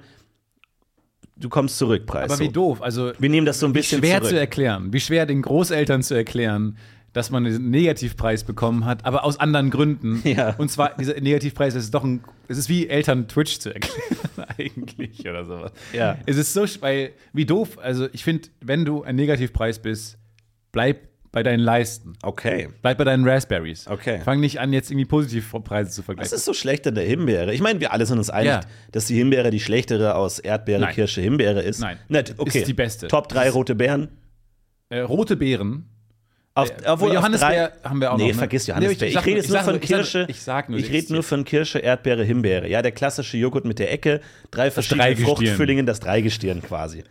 du 1.35 1.49
kommst 1.49 1.77
zurück 1.77 2.05
Preis. 2.05 2.25
Aber 2.25 2.35
so. 2.37 2.43
wie 2.43 2.49
doof. 2.49 2.81
Also, 2.81 3.13
Wir 3.19 3.29
nehmen 3.29 3.45
das 3.45 3.59
so 3.59 3.65
ein 3.67 3.73
wie 3.73 3.79
bisschen 3.79 3.99
schwer 3.99 4.17
zurück. 4.17 4.29
zu 4.29 4.39
erklären. 4.39 4.93
Wie 4.93 4.99
schwer 4.99 5.25
den 5.25 5.41
Großeltern 5.41 6.03
zu 6.03 6.13
erklären, 6.13 6.77
dass 7.13 7.29
man 7.29 7.45
einen 7.45 7.69
Negativpreis 7.69 8.45
bekommen 8.45 8.85
hat, 8.85 9.05
aber 9.05 9.25
aus 9.25 9.37
anderen 9.39 9.69
Gründen. 9.69 10.21
Ja. 10.25 10.55
Und 10.57 10.71
zwar, 10.71 10.95
dieser 10.97 11.19
Negativpreis 11.19 11.75
ist 11.75 11.93
doch 11.93 12.03
ein. 12.03 12.23
Es 12.47 12.57
ist 12.57 12.69
wie 12.69 12.87
Eltern 12.87 13.27
Twitch 13.27 13.59
zu 13.59 13.73
erklären, 13.73 14.45
eigentlich, 14.57 15.27
oder 15.27 15.45
sowas. 15.45 15.71
Ja. 15.93 16.17
Es 16.25 16.37
ist 16.37 16.53
so, 16.53 16.65
weil, 16.81 17.11
wie 17.33 17.45
doof. 17.45 17.77
Also, 17.81 18.07
ich 18.13 18.23
finde, 18.23 18.47
wenn 18.61 18.85
du 18.85 19.03
ein 19.03 19.15
Negativpreis 19.15 19.79
bist, 19.79 20.17
bleib 20.71 21.10
bei 21.31 21.43
deinen 21.43 21.59
Leisten. 21.61 22.13
Okay. 22.23 22.67
Bleib 22.81 22.97
bei 22.97 23.03
deinen 23.05 23.27
Raspberries. 23.27 23.87
Okay. 23.87 24.19
Fang 24.23 24.39
nicht 24.41 24.59
an, 24.59 24.73
jetzt 24.73 24.91
irgendwie 24.91 25.05
Positivpreise 25.05 25.89
zu 25.89 25.99
Was 26.01 26.05
vergleichen. 26.05 26.35
ist 26.35 26.45
so 26.45 26.53
schlecht 26.53 26.85
an 26.87 26.95
der 26.95 27.05
Himbeere? 27.05 27.53
Ich 27.53 27.61
meine, 27.61 27.79
wir 27.79 27.93
alle 27.93 28.05
sind 28.05 28.17
uns 28.17 28.29
einig, 28.29 28.49
Ja. 28.51 28.59
dass 28.91 29.05
die 29.05 29.15
Himbeere 29.15 29.49
die 29.49 29.59
schlechtere 29.61 30.15
aus 30.15 30.39
Erdbeere, 30.39 30.81
Nein. 30.81 30.93
Kirsche, 30.93 31.21
Himbeere 31.21 31.61
ist. 31.61 31.79
Nein. 31.79 31.97
Nett, 32.09 32.35
okay. 32.37 32.59
Ist 32.59 32.67
die 32.67 32.73
beste. 32.73 33.07
Top 33.07 33.29
3 33.29 33.49
rote 33.51 33.75
Beeren. 33.75 34.09
Äh, 34.89 34.99
rote 34.99 35.37
Beeren. 35.37 35.87
Auf, 36.53 36.69
Äh, 36.69 36.73
obwohl 36.89 37.13
Johannisbeer 37.13 37.69
drei- 37.81 37.89
haben 37.89 38.01
wir 38.01 38.11
auch 38.11 38.17
nee, 38.17 38.23
noch, 38.23 38.31
ne? 38.33 38.37
vergiss 38.37 38.67
Nee, 38.67 38.73
Johannisbeer. 38.73 39.07
ich 39.07 39.13
ich, 39.13 39.13
sag 39.13 39.25
rede 39.25 39.31
nur- 39.31 39.37
jetzt 39.37 39.45
ich 39.45 39.51
nur 39.53 39.61
von 39.63 39.75
ich 39.75 39.81
Kirsche. 39.81 40.25
ich 40.27 40.41
sag 40.41 40.67
nur, 40.69 40.79
ich 40.79 40.91
rede 40.91 41.13
nur 41.13 41.23
von 41.23 41.45
Kirsche, 41.45 41.79
Erdbeere, 41.79 42.25
Himbeere. 42.25 42.67
Ja, 42.67 42.81
der 42.81 42.91
klassische 42.91 43.37
Joghurt 43.37 43.63
mit 43.63 43.79
der 43.79 43.89
Ecke, 43.93 44.19
drei 44.51 44.69
verschiedene. 44.69 45.15
Fruchtfüllingen, 45.15 45.85
das 45.85 46.01
Dreigestirn 46.01 46.61
quasi. 46.61 47.05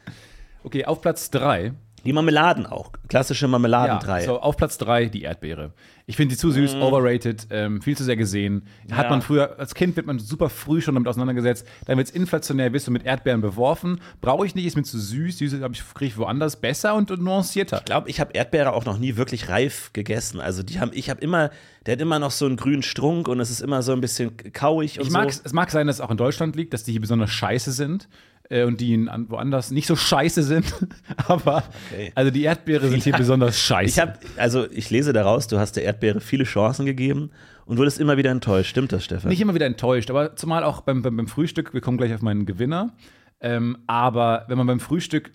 Okay, 0.62 0.84
auf 0.84 1.00
Platz 1.00 1.30
3 1.30 1.72
Die 2.04 2.12
Marmeladen 2.12 2.66
auch. 2.66 2.92
Klassische 3.08 3.46
Marmeladendrei. 3.48 4.24
so, 4.24 4.40
auf 4.40 4.56
Platz 4.56 4.78
3 4.78 5.06
die 5.06 5.22
Erdbeere. 5.22 5.72
Ich 6.06 6.16
finde 6.16 6.34
sie 6.34 6.40
zu 6.40 6.50
süß, 6.50 6.74
overrated, 6.76 7.46
ähm, 7.50 7.82
viel 7.82 7.96
zu 7.96 8.02
sehr 8.04 8.16
gesehen. 8.16 8.62
Hat 8.90 8.98
Mm. 8.98 9.02
Ja. 9.04 9.10
man 9.10 9.22
früher, 9.22 9.58
als 9.60 9.74
Kind 9.74 9.96
wird 9.96 10.06
man 10.06 10.18
super 10.18 10.48
früh 10.48 10.80
schon 10.80 10.94
damit 10.94 11.08
auseinandergesetzt. 11.08 11.66
Dann 11.86 11.98
wird 11.98 12.08
es 12.08 12.14
inflationär, 12.14 12.72
wirst 12.72 12.86
du 12.86 12.90
mit 12.90 13.04
Erdbeeren 13.04 13.40
beworfen. 13.40 14.00
Brauche 14.20 14.44
ich 14.46 14.54
nicht, 14.54 14.66
ist 14.66 14.76
mir 14.76 14.82
zu 14.82 14.98
süß. 14.98 15.38
Süße 15.38 15.56
ich 15.72 15.94
kriege 15.94 16.08
ich 16.08 16.16
woanders 16.18 16.60
besser 16.60 16.94
und, 16.94 17.10
nuancierter. 17.20 17.78
Ich 17.78 17.84
glaube, 17.84 18.08
ich 18.08 18.18
habe 18.20 18.32
Erdbeere 18.32 18.72
auch 18.72 18.84
noch 18.86 18.98
nie 18.98 19.16
wirklich 19.16 19.48
reif 19.48 19.92
gegessen. 19.92 20.40
Also 20.40 20.62
die 20.62 20.80
haben, 20.80 20.90
ich 20.94 21.10
habe 21.10 21.20
immer, 21.20 21.50
der 21.86 21.92
hat 21.92 22.00
immer 22.00 22.18
noch 22.18 22.30
so 22.32 22.46
einen 22.46 22.56
grünen 22.56 22.82
Strunk 22.82 23.28
und 23.28 23.38
es 23.40 23.50
ist 23.50 23.60
immer 23.60 23.82
so 23.82 23.92
ein 23.92 24.00
bisschen 24.00 24.36
kauig 24.52 24.98
und 24.98 25.06
Ich 25.06 25.12
so. 25.12 25.18
es 25.44 25.52
mag 25.52 25.70
sein, 25.70 25.86
dass 25.86 25.96
es 25.96 26.00
auch 26.00 26.10
in 26.10 26.16
Deutschland 26.16 26.56
liegt, 26.56 26.72
dass 26.74 26.82
die 26.84 26.92
hier 26.92 27.00
besonders 27.00 27.30
scheiße 27.30 27.72
sind 27.72 28.08
äh, 28.50 28.64
und 28.64 28.80
die 28.80 28.92
in, 28.92 29.08
an, 29.08 29.30
woanders 29.30 29.70
nicht 29.70 29.86
so 29.86 29.96
scheiße 29.96 30.42
sind. 30.42 30.66
Aber 31.26 31.62
Okay. 31.90 32.12
also 32.14 32.30
die 32.30 32.42
Erdbeere 32.42 32.88
sind 32.88 33.02
hier 33.02 33.14
besonders 33.14 33.58
scheiße. 33.58 33.88
Ich 33.88 33.98
habe, 33.98 34.18
also 34.36 34.70
ich 34.70 34.90
lese 34.90 35.12
daraus, 35.14 35.46
du 35.46 35.58
hast 35.58 35.76
der 35.76 35.84
Erdbeere 35.84 36.20
viele 36.20 36.44
Chancen 36.44 36.84
gegeben 36.84 37.30
und 37.64 37.78
wurdest 37.78 37.98
immer 37.98 38.16
wieder 38.18 38.30
enttäuscht. 38.30 38.68
Stimmt 38.70 38.92
das, 38.92 39.04
Stefan? 39.04 39.28
nicht 39.30 39.40
immer 39.40 39.54
wieder 39.54 39.66
enttäuscht, 39.66 40.10
aber 40.10 40.36
zumal 40.36 40.64
auch 40.64 40.82
beim, 40.82 41.00
beim, 41.02 41.16
beim 41.16 41.28
Frühstück, 41.28 41.72
wir 41.72 41.80
kommen 41.80 41.96
gleich 41.96 42.12
auf 42.12 42.22
meinen 42.22 42.44
Gewinner. 42.44 42.92
Ähm, 43.40 43.78
aber 43.86 44.44
wenn 44.48 44.58
man 44.58 44.66
beim 44.66 44.80
Frühstück 44.80 45.30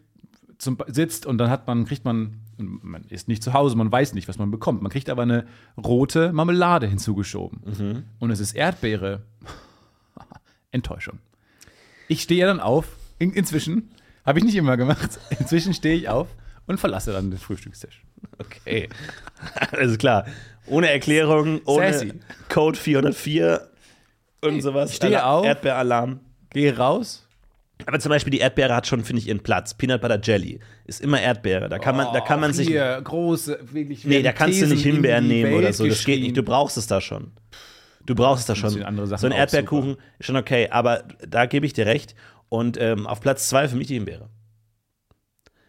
zum, 0.59 0.77
sitzt 0.87 1.25
und 1.25 1.37
dann 1.39 1.49
hat 1.49 1.65
man, 1.67 1.85
kriegt 1.85 2.05
man, 2.05 2.41
man 2.57 3.03
ist 3.09 3.27
nicht 3.27 3.41
zu 3.43 3.53
Hause, 3.53 3.75
man 3.75 3.91
weiß 3.91 4.13
nicht, 4.13 4.27
was 4.27 4.37
man 4.37 4.51
bekommt. 4.51 4.81
Man 4.81 4.91
kriegt 4.91 5.09
aber 5.09 5.23
eine 5.23 5.45
rote 5.83 6.31
Marmelade 6.33 6.87
hinzugeschoben. 6.87 7.61
Mhm. 7.65 8.03
Und 8.19 8.31
es 8.31 8.39
ist 8.39 8.53
Erdbeere. 8.53 9.23
Enttäuschung. 10.71 11.19
Ich 12.07 12.21
stehe 12.21 12.45
dann 12.45 12.59
auf, 12.59 12.85
in, 13.19 13.31
inzwischen, 13.33 13.91
habe 14.25 14.39
ich 14.39 14.45
nicht 14.45 14.55
immer 14.55 14.77
gemacht, 14.77 15.19
inzwischen 15.39 15.73
stehe 15.73 15.95
ich 15.95 16.09
auf 16.09 16.27
und 16.67 16.79
verlasse 16.79 17.11
dann 17.11 17.29
den 17.31 17.39
Frühstückstisch. 17.39 18.03
Okay. 18.39 18.89
Alles 19.71 19.97
klar. 19.97 20.25
Ohne 20.67 20.89
Erklärung, 20.89 21.61
ohne 21.65 21.93
Sassy. 21.93 22.13
Code 22.49 22.77
404 22.77 23.69
und 24.41 24.61
sowas. 24.61 24.89
ich 24.91 24.95
stehe 24.97 25.21
Alarm- 25.23 25.39
auf. 25.39 25.45
Erdbeeralarm. 25.45 26.19
Gehe 26.49 26.75
raus. 26.77 27.21
Aber 27.85 27.99
zum 27.99 28.09
Beispiel 28.09 28.31
die 28.31 28.39
Erdbeere 28.39 28.73
hat 28.73 28.87
schon, 28.87 29.03
finde 29.03 29.21
ich, 29.21 29.27
ihren 29.27 29.41
Platz. 29.41 29.73
Peanut 29.73 29.99
Butter 30.01 30.19
Jelly 30.21 30.59
ist 30.85 31.01
immer 31.01 31.21
Erdbeere. 31.21 31.67
Da 31.67 31.77
kann 31.77 31.97
man, 31.97 32.07
da 32.13 32.21
kann 32.21 32.39
man 32.39 32.51
Oh, 32.51 32.53
sich. 32.53 32.67
Hier, 32.69 33.01
große, 33.03 33.59
wirklich. 33.73 34.05
Nee, 34.05 34.23
da 34.23 34.31
kannst 34.31 34.55
du 34.57 34.61
Thesen 34.61 34.75
nicht 34.77 34.85
in 34.85 34.93
Himbeeren 34.93 35.27
nehmen 35.27 35.53
oder 35.53 35.65
Welt 35.65 35.75
so. 35.75 35.85
Das 35.85 36.03
geht 36.05 36.21
nicht. 36.21 36.37
Du 36.37 36.41
brauchst 36.43 36.77
es 36.77 36.87
da 36.87 37.01
schon. 37.01 37.31
Du 38.05 38.15
brauchst 38.15 38.41
es 38.41 38.45
da 38.47 38.55
schon. 38.55 38.69
So 39.17 39.25
ein 39.27 39.31
Erdbeerkuchen 39.33 39.97
ist 40.19 40.25
schon 40.27 40.37
okay, 40.37 40.69
aber 40.69 41.03
da 41.27 41.47
gebe 41.47 41.65
ich 41.65 41.73
dir 41.73 41.85
recht. 41.85 42.15
Und 42.49 42.77
ähm, 42.79 43.07
auf 43.07 43.21
Platz 43.21 43.49
zwei 43.49 43.67
für 43.67 43.75
mich 43.75 43.87
die 43.87 43.95
Himbeere. 43.95 44.29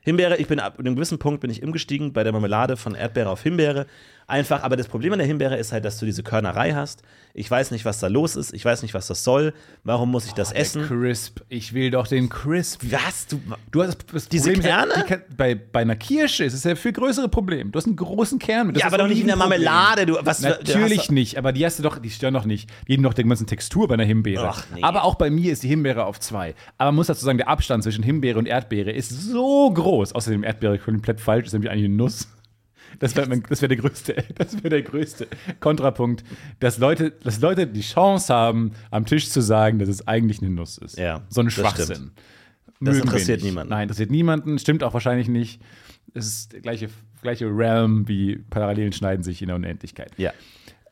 Himbeere, 0.00 0.36
ich 0.36 0.46
bin 0.46 0.60
ab 0.60 0.78
einem 0.78 0.94
gewissen 0.94 1.18
Punkt 1.18 1.40
bin 1.40 1.50
ich 1.50 1.64
umgestiegen 1.64 2.12
bei 2.12 2.22
der 2.22 2.32
Marmelade 2.32 2.76
von 2.76 2.94
Erdbeere 2.94 3.28
auf 3.28 3.42
Himbeere. 3.42 3.86
Einfach, 4.28 4.64
aber 4.64 4.76
das 4.76 4.88
Problem 4.88 5.12
an 5.12 5.18
der 5.20 5.26
Himbeere 5.28 5.56
ist 5.56 5.70
halt, 5.72 5.84
dass 5.84 5.98
du 5.98 6.06
diese 6.06 6.24
Körnerei 6.24 6.72
hast. 6.72 7.02
Ich 7.32 7.48
weiß 7.48 7.70
nicht, 7.70 7.84
was 7.84 8.00
da 8.00 8.08
los 8.08 8.34
ist. 8.34 8.52
Ich 8.54 8.64
weiß 8.64 8.82
nicht, 8.82 8.92
was 8.94 9.06
das 9.06 9.22
soll. 9.22 9.52
Warum 9.84 10.10
muss 10.10 10.26
ich 10.26 10.32
das 10.32 10.48
Der 10.48 10.58
essen? 10.60 10.86
Crisp. 10.86 11.40
Ich 11.48 11.74
will 11.74 11.90
doch 11.92 12.08
den 12.08 12.28
Crisp. 12.28 12.82
Was? 12.90 13.26
Du, 13.28 13.40
Du 13.70 13.84
hast 13.84 13.98
das 14.12 14.28
Diese 14.28 14.50
Problem 14.50 14.68
Kerne? 14.70 15.04
die 15.08 15.34
bei, 15.36 15.54
bei 15.54 15.80
einer 15.82 15.94
Kirsche 15.94 16.44
ist 16.44 16.54
es 16.54 16.64
ja 16.64 16.74
viel 16.74 16.92
größere 16.92 17.28
Problem. 17.28 17.70
Du 17.70 17.76
hast 17.76 17.86
einen 17.86 17.94
großen 17.94 18.38
Kern. 18.40 18.72
Das 18.72 18.80
ja, 18.80 18.86
aber 18.88 18.98
doch 18.98 19.06
nicht 19.06 19.20
in 19.20 19.26
der. 19.28 19.36
Marmelade. 19.36 20.06
Du, 20.06 20.16
was, 20.22 20.40
Natürlich 20.40 20.98
hast- 21.00 21.12
nicht, 21.12 21.38
aber 21.38 21.52
die 21.52 21.64
hast 21.64 21.78
du 21.78 21.82
doch, 21.84 21.98
die 21.98 22.10
stören 22.10 22.34
doch 22.34 22.46
nicht. 22.46 22.68
Die 22.88 22.94
haben 22.94 23.02
doch 23.04 23.14
der 23.14 23.24
ganzen 23.24 23.46
Textur 23.46 23.86
bei 23.86 23.94
einer 23.94 24.04
Himbeere. 24.04 24.48
Ach, 24.48 24.64
nee. 24.74 24.82
Aber 24.82 25.04
auch 25.04 25.14
bei 25.16 25.30
mir 25.30 25.52
ist 25.52 25.62
die 25.62 25.68
Himbeere 25.68 26.04
auf 26.04 26.18
zwei. 26.18 26.54
Aber 26.78 26.88
man 26.90 26.96
muss 26.96 27.06
dazu 27.06 27.24
sagen, 27.24 27.38
der 27.38 27.48
Abstand 27.48 27.84
zwischen 27.84 28.02
Himbeere 28.02 28.38
und 28.40 28.46
Erdbeere 28.46 28.90
ist 28.90 29.10
so 29.10 29.70
groß. 29.72 30.14
Außerdem 30.14 30.42
Erdbeere 30.42 30.78
komplett 30.78 31.20
falsch, 31.20 31.46
ist 31.46 31.52
nämlich 31.52 31.70
eigentlich 31.70 31.84
eine 31.84 31.94
Nuss. 31.94 32.28
Das 32.98 33.16
wäre 33.16 33.40
das 33.40 33.60
wär 33.60 33.68
der 33.68 33.78
größte, 33.78 34.24
das 34.34 34.54
wäre 34.54 34.70
der 34.70 34.82
größte 34.82 35.28
Kontrapunkt, 35.60 36.24
dass 36.60 36.78
Leute, 36.78 37.10
dass 37.10 37.40
Leute 37.40 37.66
die 37.66 37.80
Chance 37.80 38.32
haben, 38.32 38.72
am 38.90 39.06
Tisch 39.06 39.30
zu 39.30 39.40
sagen, 39.40 39.78
dass 39.78 39.88
es 39.88 40.06
eigentlich 40.06 40.40
eine 40.40 40.50
Nuss 40.50 40.78
ist. 40.78 40.98
Ja, 40.98 41.22
so 41.28 41.40
ein 41.40 41.46
das 41.46 41.54
Schwachsinn. 41.54 42.12
Mögen 42.78 42.96
wir 42.96 43.02
interessiert 43.04 43.42
niemanden. 43.42 43.70
Nein, 43.70 43.82
interessiert 43.84 44.10
niemanden. 44.10 44.58
Stimmt 44.58 44.82
auch 44.82 44.92
wahrscheinlich 44.92 45.28
nicht. 45.28 45.62
Es 46.14 46.26
ist 46.26 46.52
der 46.52 46.60
gleiche, 46.60 46.88
gleiche 47.22 47.46
Realm 47.46 48.06
wie 48.08 48.36
Parallelen 48.36 48.92
schneiden 48.92 49.22
sich 49.22 49.40
in 49.40 49.48
der 49.48 49.56
Unendlichkeit. 49.56 50.12
Ja. 50.18 50.32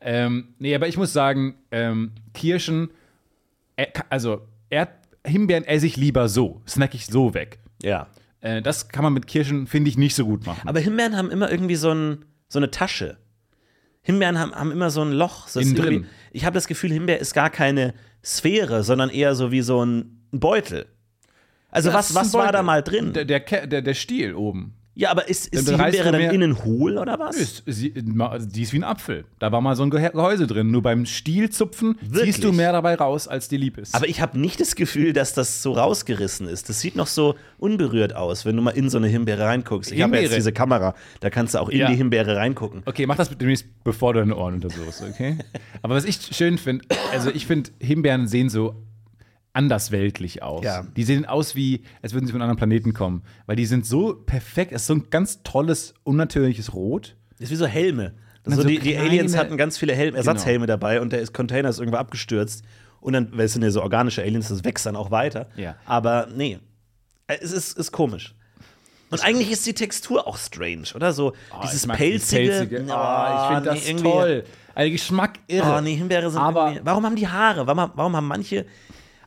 Ähm, 0.01 0.49
nee, 0.59 0.73
aber 0.75 0.87
ich 0.87 0.97
muss 0.97 1.13
sagen, 1.13 1.55
ähm, 1.71 2.11
Kirschen, 2.33 2.89
äh, 3.75 3.87
also 4.09 4.47
Erd 4.69 4.89
Himbeeren 5.25 5.63
esse 5.63 5.87
ich 5.87 5.97
lieber 5.97 6.29
so, 6.29 6.61
snack 6.67 6.93
ich 6.93 7.07
so 7.07 7.33
weg. 7.33 7.59
Ja. 7.81 8.07
Äh, 8.45 8.61
das 8.61 8.89
kann 8.89 9.03
man 9.03 9.13
mit 9.13 9.25
Kirschen, 9.25 9.65
finde 9.65 9.89
ich, 9.89 9.97
nicht 9.97 10.13
so 10.13 10.23
gut 10.25 10.45
machen. 10.45 10.67
Aber 10.67 10.79
Himbeeren 10.79 11.17
haben 11.17 11.31
immer 11.31 11.49
irgendwie 11.49 11.75
so, 11.75 11.91
ein, 11.91 12.25
so 12.47 12.59
eine 12.59 12.69
Tasche. 12.69 13.17
Himbeeren 14.03 14.37
haben, 14.37 14.53
haben 14.53 14.71
immer 14.71 14.91
so 14.91 15.01
ein 15.01 15.11
Loch. 15.11 15.47
Ist 15.47 15.55
Innen 15.55 15.75
drin. 15.75 16.05
Ich 16.31 16.45
habe 16.45 16.53
das 16.53 16.67
Gefühl, 16.67 16.91
Himbeer 16.91 17.17
ist 17.17 17.33
gar 17.33 17.49
keine 17.49 17.95
Sphäre, 18.23 18.83
sondern 18.83 19.09
eher 19.09 19.33
so 19.33 19.51
wie 19.51 19.61
so 19.61 19.83
ein 19.83 20.27
Beutel. 20.31 20.85
Also 21.71 21.89
Das 21.89 22.13
was, 22.13 22.15
was 22.15 22.33
war 22.33 22.51
da 22.51 22.61
mal 22.61 22.83
drin? 22.83 23.13
Der, 23.13 23.25
der, 23.25 23.81
der 23.81 23.93
Stiel 23.95 24.35
oben. 24.35 24.75
Ja, 24.95 25.11
aber 25.11 25.27
ist, 25.27 25.47
ist 25.47 25.67
die 25.67 25.75
Himbeere 25.75 26.11
dann 26.11 26.21
innen 26.21 26.63
hohl 26.63 26.97
oder 26.97 27.19
was? 27.19 27.35
Ist, 27.35 27.63
sie, 27.65 27.91
die 27.91 28.61
ist 28.61 28.71
wie 28.73 28.77
ein 28.77 28.83
Apfel. 28.83 29.25
Da 29.39 29.51
war 29.51 29.59
mal 29.59 29.75
so 29.75 29.83
ein 29.83 29.89
Gehäuse 29.89 30.47
drin. 30.47 30.71
Nur 30.71 30.81
beim 30.81 31.05
Stielzupfen 31.05 31.97
Wirklich? 32.01 32.35
ziehst 32.35 32.43
du 32.45 32.53
mehr 32.53 32.71
dabei 32.71 32.95
raus, 32.95 33.27
als 33.27 33.49
dir 33.49 33.59
lieb 33.59 33.77
ist. 33.77 33.93
Aber 33.93 34.07
ich 34.07 34.21
habe 34.21 34.39
nicht 34.39 34.59
das 34.61 34.75
Gefühl, 34.75 35.11
dass 35.13 35.33
das 35.33 35.61
so 35.61 35.73
rausgerissen 35.73 36.47
ist. 36.47 36.69
Das 36.69 36.79
sieht 36.79 36.95
noch 36.95 37.07
so 37.07 37.35
unberührt 37.57 38.15
aus, 38.15 38.45
wenn 38.45 38.55
du 38.55 38.61
mal 38.61 38.71
in 38.71 38.89
so 38.89 38.97
eine 38.97 39.07
Himbeere 39.07 39.43
reinguckst. 39.45 39.91
Ich 39.91 40.01
habe 40.01 40.15
ja 40.15 40.21
jetzt 40.23 40.35
diese 40.35 40.53
Kamera, 40.53 40.95
da 41.19 41.29
kannst 41.29 41.53
du 41.55 41.59
auch 41.59 41.69
in 41.69 41.79
Ja. 41.79 41.87
die 41.89 41.95
Himbeere 41.95 42.37
reingucken. 42.37 42.81
Okay, 42.85 43.05
mach 43.05 43.17
das 43.17 43.29
demnächst, 43.37 43.65
bevor 43.83 44.13
du 44.13 44.19
deine 44.19 44.35
Ohren 44.35 44.55
untersuchst, 44.55 45.03
okay? 45.03 45.37
Aber 45.81 45.95
was 45.95 46.05
ich 46.05 46.19
schön 46.31 46.57
finde, 46.57 46.85
also 47.11 47.29
ich 47.31 47.45
finde, 47.45 47.69
Himbeeren 47.79 48.27
sehen 48.27 48.49
so 48.49 48.75
andersweltlich 49.55 50.43
aus. 50.43 50.63
Ja. 50.63 50.85
Die 50.95 51.03
sehen 51.03 51.25
aus 51.25 51.55
wie, 51.55 51.83
als 52.01 52.13
würden 52.13 52.25
sie 52.25 52.31
von 52.31 52.41
einem 52.41 52.51
anderen 52.51 52.57
Planeten 52.69 52.93
kommen. 52.93 53.23
Weil 53.45 53.55
die 53.55 53.65
sind 53.65 53.85
so 53.85 54.13
perfekt, 54.13 54.71
es 54.71 54.81
ist 54.83 54.87
so 54.87 54.93
ein 54.95 55.09
ganz 55.09 55.41
tolles, 55.43 55.93
unnatürliches 56.03 56.73
Rot. 56.73 57.15
Das 57.39 57.45
ist 57.45 57.51
wie 57.51 57.55
so 57.55 57.65
Helme. 57.65 58.13
Also 58.45 58.61
so 58.61 58.67
die, 58.67 58.77
die 58.79 58.95
Aliens 58.97 59.35
hatten 59.35 59.57
ganz 59.57 59.77
viele 59.77 59.95
Helm, 59.95 60.13
Ersatzhelme 60.15 60.67
dabei 60.67 61.01
und 61.01 61.11
der 61.11 61.19
ist 61.21 61.33
Container 61.33 61.69
ist 61.69 61.79
irgendwo 61.79 61.97
abgestürzt. 61.97 62.63
Und 63.01 63.13
dann, 63.13 63.29
weil 63.33 63.45
es 63.45 63.53
sind 63.53 63.63
ja 63.63 63.71
so 63.71 63.81
organische 63.81 64.21
Aliens, 64.21 64.49
das 64.49 64.63
wächst 64.63 64.85
dann 64.85 64.95
auch 64.95 65.09
weiter. 65.11 65.47
Ja. 65.55 65.75
Aber 65.85 66.27
nee, 66.35 66.59
Äh, 67.27 67.37
es 67.41 67.51
ist, 67.51 67.77
ist 67.77 67.91
komisch. 67.91 68.35
Und 69.11 69.23
eigentlich 69.23 69.51
ist 69.51 69.65
die 69.65 69.73
Textur 69.73 70.27
auch 70.27 70.37
strange, 70.37 70.85
oder? 70.95 71.13
So 71.13 71.33
dieses 71.63 71.81
Oh, 71.81 71.83
Ich 71.83 71.87
mag 71.87 71.97
pelzige. 71.97 72.41
dieses 72.43 72.61
Oh, 72.61 72.65
ich 72.67 73.47
finde 73.55 73.63
das 73.63 73.85
nee, 73.87 73.93
toll. 74.01 74.43
Also 74.73 74.91
Geschmack 74.91 75.39
irre. 75.47 75.75
Oh, 75.77 75.81
nee, 75.81 75.95
Himbeere 75.95 76.29
sind 76.29 76.39
Aber- 76.41 76.75
Warum 76.83 77.05
haben 77.05 77.15
die 77.15 77.27
Haare? 77.27 77.65
Warum, 77.65 77.91
warum 77.95 78.15
haben 78.15 78.27
manche. 78.27 78.65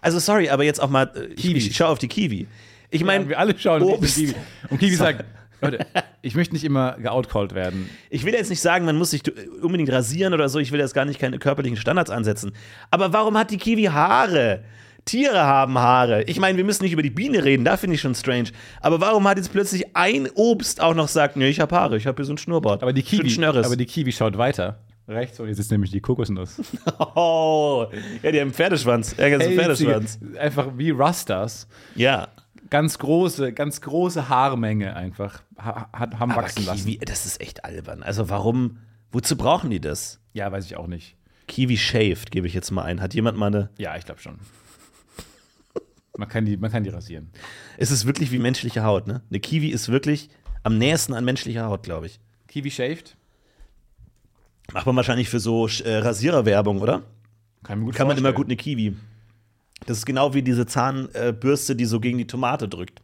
Also, 0.01 0.19
sorry, 0.19 0.49
aber 0.51 0.65
jetzt 0.65 0.81
auch 0.83 0.89
mal. 0.91 1.11
äh, 1.15 1.33
Ich, 1.35 1.45
ich 1.55 1.77
schaue 1.77 1.89
auf 1.89 1.99
die 1.99 2.09
Kiwi. 2.09 2.47
Ich 2.91 3.05
meine, 3.05 3.25
Ja, 3.25 3.31
wir 3.31 3.39
alle 3.39 3.59
schauen 3.59 3.83
auf 3.83 3.91
Obst. 3.99 4.17
Kiwi. 4.17 4.35
Und 4.71 4.79
Kiwi 4.79 4.95
sagt, 4.95 5.25
Leute, 5.61 5.85
ich 6.23 6.35
möchte 6.37 6.55
nicht 6.55 6.65
immer 6.65 6.97
geoutcalled 6.99 7.55
werden. 7.55 7.91
Ich 8.11 8.25
will 8.25 8.33
jetzt 8.33 8.49
nicht 8.49 8.61
sagen, 8.61 8.85
man 8.85 8.97
muss 8.97 9.11
sich 9.11 9.23
unbedingt 9.61 9.91
rasieren 9.91 10.33
oder 10.33 10.49
so. 10.49 10.59
Ich 10.61 10.71
will 10.73 10.81
jetzt 10.81 10.95
gar 10.95 11.05
nicht 11.05 11.19
keine 11.19 11.39
körperlichen 11.39 11.77
Standards 11.77 12.11
ansetzen. 12.11 12.53
Aber 12.91 13.13
warum 13.13 13.37
hat 13.37 13.51
die 13.51 13.59
Kiwi 13.59 13.85
Haare? 13.85 14.63
Tiere 15.05 15.39
haben 15.43 15.79
Haare. 15.79 16.23
Ich 16.25 16.39
meine, 16.39 16.59
wir 16.59 16.65
müssen 16.65 16.83
nicht 16.85 16.93
über 16.93 17.03
die 17.03 17.11
Biene 17.11 17.43
reden, 17.43 17.65
da 17.65 17.77
finde 17.79 17.95
ich 17.95 18.01
schon 18.03 18.15
strange. 18.15 18.51
Aber 18.83 19.01
warum 19.01 19.27
hat 19.27 19.39
jetzt 19.39 19.51
plötzlich 19.53 19.97
ein 19.97 20.29
Obst 20.35 20.81
auch 20.83 20.95
noch 20.95 21.09
sagt, 21.09 21.37
nee, 21.37 21.49
ich 21.49 21.61
habe 21.61 21.75
Haare, 21.75 21.97
ich 21.97 22.07
habe 22.07 22.17
hier 22.17 22.27
so 22.27 22.35
ein 22.35 22.39
Schnurrbart. 22.39 22.83
Aber 22.83 22.93
die 22.93 23.03
Kiwi, 23.03 23.43
aber 23.65 23.77
die 23.77 23.87
Kiwi 23.87 24.13
schaut 24.13 24.37
weiter. 24.37 24.79
Rechts, 25.09 25.41
und 25.41 25.49
jetzt 25.49 25.59
ist 25.59 25.71
nämlich 25.71 25.91
die 25.91 26.01
Kokosnuss. 26.01 26.61
oh, 27.15 27.87
ja, 28.23 28.31
die 28.31 28.39
haben 28.39 28.49
einen 28.49 28.53
Pferdeschwanz. 28.53 29.17
Ja, 29.17 29.31
ganz 29.31 29.45
Pferdeschwanz. 29.45 30.21
Einfach 30.39 30.77
wie 30.77 30.91
Rastas. 30.91 31.67
Ja. 31.95 32.29
Ganz 32.69 32.99
große, 32.99 33.55
ganz 33.55 33.81
große 33.81 34.29
Haarmenge 34.29 34.95
einfach 34.95 35.43
ha 35.57 35.89
haben 35.93 36.33
Aber 36.33 36.43
wachsen 36.43 36.67
lassen. 36.67 36.85
Kiwi, 36.85 36.99
das 36.99 37.25
ist 37.25 37.41
echt 37.41 37.65
albern. 37.65 38.03
Also 38.03 38.29
warum, 38.29 38.81
wozu 39.11 39.39
brauchen 39.39 39.71
die 39.71 39.81
das? 39.81 40.21
Ja, 40.35 40.53
weiß 40.53 40.67
ich 40.67 40.77
auch 40.77 40.87
nicht. 40.87 41.17
Kiwi 41.47 41.79
shaved, 41.79 42.31
gebe 42.31 42.47
ich 42.47 42.53
jetzt 42.53 42.71
mal 42.71 42.83
ein. 42.83 43.01
Hat 43.01 43.15
jemand 43.15 43.39
mal 43.39 43.47
eine. 43.47 43.71
Ja, 43.79 43.97
ich 43.97 44.05
glaube 44.05 44.21
schon. 44.21 44.39
Man 46.19 46.29
kann, 46.29 46.45
die, 46.45 46.57
man 46.59 46.71
kann 46.71 46.85
die 46.85 46.91
rasieren. 46.91 47.31
Es 47.79 47.91
ist 47.91 48.05
wirklich 48.05 48.31
wie 48.33 48.39
menschliche 48.39 48.83
Haut, 48.83 49.07
ne? 49.07 49.23
Eine 49.31 49.41
Kiwi 49.41 49.69
ist 49.69 49.89
wirklich 49.89 50.29
am 50.65 50.77
nächsten 50.77 51.15
an 51.15 51.25
menschlicher 51.25 51.65
Haut, 51.65 51.85
glaube 51.85 52.07
ich. 52.07 52.21
Kiwi 52.49 52.71
shaved? 52.71 53.17
Macht 54.73 54.87
man 54.87 54.97
wahrscheinlich 54.97 55.29
für 55.29 55.41
so 55.41 55.67
äh, 55.67 55.97
Rasiererwerbung, 55.99 56.81
oder? 56.81 57.03
Kann, 57.63 57.85
gut 57.85 57.95
Kann 57.95 58.07
man 58.07 58.19
immer 58.19 58.33
gut 58.33 58.47
eine 58.47 58.57
Kiwi. 58.57 58.97
Das 59.87 59.99
ist 59.99 60.07
genau 60.07 60.35
wie 60.35 60.43
diese 60.43 60.67
Zahnbürste, 60.67 61.75
die 61.77 61.85
so 61.85 62.01
gegen 62.01 62.19
die 62.19 62.27
Tomate 62.27 62.69
drückt. 62.69 63.01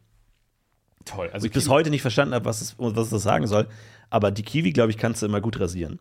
Toll. 1.05 1.29
Also 1.33 1.47
Ich 1.47 1.53
bis 1.53 1.69
heute 1.69 1.89
nicht 1.89 2.01
verstanden 2.01 2.33
habe, 2.33 2.45
was, 2.45 2.61
es- 2.61 2.75
was 2.77 3.09
das 3.09 3.23
sagen 3.23 3.47
soll. 3.47 3.67
Aber 4.09 4.31
die 4.31 4.43
Kiwi, 4.43 4.71
glaube 4.71 4.91
ich, 4.91 4.97
kannst 4.97 5.21
du 5.21 5.25
immer 5.25 5.41
gut 5.41 5.59
rasieren. 5.59 5.99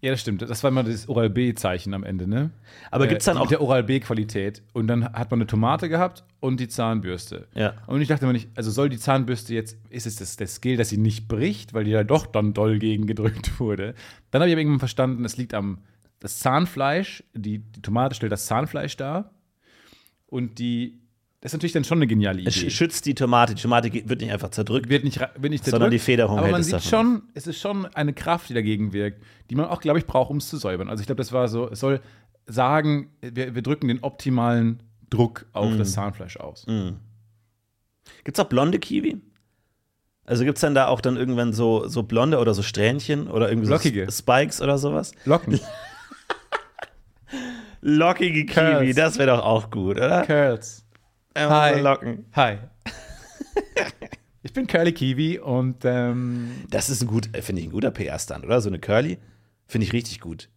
Ja, 0.00 0.10
das 0.10 0.20
stimmt. 0.20 0.42
Das 0.42 0.62
war 0.62 0.70
immer 0.70 0.82
das 0.84 1.08
Oral-B-Zeichen 1.08 1.94
am 1.94 2.04
Ende, 2.04 2.26
ne? 2.26 2.50
Aber 2.90 3.04
Äh, 3.06 3.08
gibt's 3.08 3.24
dann 3.24 3.34
mit 3.36 3.44
auch- 3.44 3.48
der 3.48 3.60
Oral-B-Qualität. 3.60 4.62
Und 4.72 4.86
dann 4.86 5.04
hat 5.12 5.30
man 5.30 5.38
eine 5.40 5.46
Tomate 5.46 5.88
gehabt 5.88 6.24
und 6.40 6.60
die 6.60 6.68
Zahnbürste. 6.68 7.48
Ja. 7.54 7.74
Und 7.86 8.00
ich 8.00 8.08
dachte 8.08 8.24
immer 8.24 8.32
nicht, 8.32 8.48
also 8.54 8.70
soll 8.70 8.88
die 8.88 8.98
Zahnbürste 8.98 9.54
jetzt, 9.54 9.76
ist 9.90 10.06
es 10.06 10.16
das, 10.16 10.36
das 10.36 10.56
Skill, 10.56 10.76
dass 10.76 10.88
sie 10.90 10.98
nicht 10.98 11.28
bricht, 11.28 11.74
weil 11.74 11.84
die 11.84 11.92
da 11.92 12.04
doch 12.04 12.26
dann 12.26 12.52
doll 12.54 12.78
gegen 12.78 13.06
gedrückt 13.06 13.58
wurde. 13.60 13.94
Dann 14.30 14.40
habe 14.42 14.48
ich 14.48 14.54
aber 14.54 14.60
irgendwann 14.60 14.78
verstanden, 14.80 15.24
es 15.24 15.36
liegt 15.36 15.54
am 15.54 15.78
das 16.20 16.38
Zahnfleisch, 16.38 17.22
die, 17.34 17.58
die 17.58 17.82
Tomate 17.82 18.14
stellt 18.14 18.32
das 18.32 18.46
Zahnfleisch 18.46 18.96
dar. 18.96 19.30
Und 20.26 20.58
die, 20.58 21.00
das 21.44 21.50
ist 21.52 21.58
natürlich 21.58 21.72
dann 21.74 21.84
schon 21.84 21.98
eine 21.98 22.06
geniale 22.06 22.40
Idee. 22.40 22.48
Es 22.48 22.56
sch- 22.56 22.70
schützt 22.70 23.04
die 23.04 23.14
Tomate. 23.14 23.54
Die 23.54 23.60
Tomate 23.62 23.92
wird 23.92 24.20
nicht 24.22 24.32
einfach 24.32 24.48
zerdrückt. 24.48 24.88
wird 24.88 25.04
nicht, 25.04 25.20
wird 25.20 25.50
nicht 25.50 25.62
Sondern 25.64 25.90
die 25.90 25.98
zerdrückt, 25.98 26.04
Federung 26.04 26.38
Aber 26.38 26.48
man 26.48 26.60
es 26.62 26.66
sieht 26.68 26.74
davon 26.76 26.88
schon, 26.90 27.22
es 27.34 27.46
ist 27.46 27.60
schon 27.60 27.84
eine 27.94 28.14
Kraft, 28.14 28.48
die 28.48 28.54
dagegen 28.54 28.92
wirkt, 28.94 29.22
die 29.50 29.54
man 29.54 29.66
auch, 29.66 29.80
glaube 29.82 29.98
ich, 29.98 30.06
braucht, 30.06 30.30
um 30.30 30.38
es 30.38 30.48
zu 30.48 30.56
säubern. 30.56 30.88
Also 30.88 31.02
ich 31.02 31.06
glaube, 31.06 31.18
das 31.18 31.32
war 31.32 31.46
so, 31.48 31.68
es 31.70 31.80
soll 31.80 32.00
sagen, 32.46 33.10
wir, 33.20 33.54
wir 33.54 33.60
drücken 33.62 33.88
den 33.88 34.02
optimalen 34.02 34.82
Druck 35.10 35.44
auf 35.52 35.70
Mhm. 35.70 35.78
das 35.78 35.92
Zahnfleisch 35.92 36.38
aus. 36.38 36.64
Gibt 38.24 38.38
es 38.38 38.44
auch 38.44 38.48
blonde 38.48 38.78
Kiwi? 38.78 39.20
Also 40.24 40.44
gibt 40.44 40.56
es 40.56 40.62
dann 40.62 40.74
da 40.74 40.86
auch 40.88 41.02
dann 41.02 41.18
irgendwann 41.18 41.52
so, 41.52 41.86
so 41.88 42.02
blonde 42.04 42.38
oder 42.38 42.54
so 42.54 42.62
Strähnchen 42.62 43.28
oder 43.28 43.50
irgendwie 43.50 43.68
Lockige. 43.68 44.06
so 44.06 44.12
Spikes 44.12 44.62
oder 44.62 44.78
sowas? 44.78 45.12
Locken. 45.26 45.60
Lockige 47.82 48.46
Kiwi, 48.46 48.54
Curls. 48.54 48.96
das 48.96 49.18
wäre 49.18 49.36
doch 49.36 49.44
auch 49.44 49.70
gut, 49.70 49.96
oder? 49.98 50.22
Curls. 50.24 50.83
So 51.36 51.50
Hi. 51.50 51.80
Locken. 51.80 52.26
Hi. 52.34 52.58
Ich 54.46 54.52
bin 54.52 54.66
Curly 54.66 54.92
Kiwi 54.92 55.38
und 55.38 55.84
ähm, 55.84 56.50
Das 56.68 56.90
ist 56.90 57.00
ein 57.00 57.06
gut, 57.08 57.34
äh, 57.34 57.40
finde 57.40 57.62
ich, 57.62 57.68
ein 57.68 57.72
guter 57.72 57.90
PR-Stand, 57.90 58.44
oder? 58.44 58.60
So 58.60 58.68
eine 58.68 58.78
Curly. 58.78 59.16
Finde 59.66 59.86
ich 59.86 59.94
richtig 59.94 60.20
gut. 60.20 60.50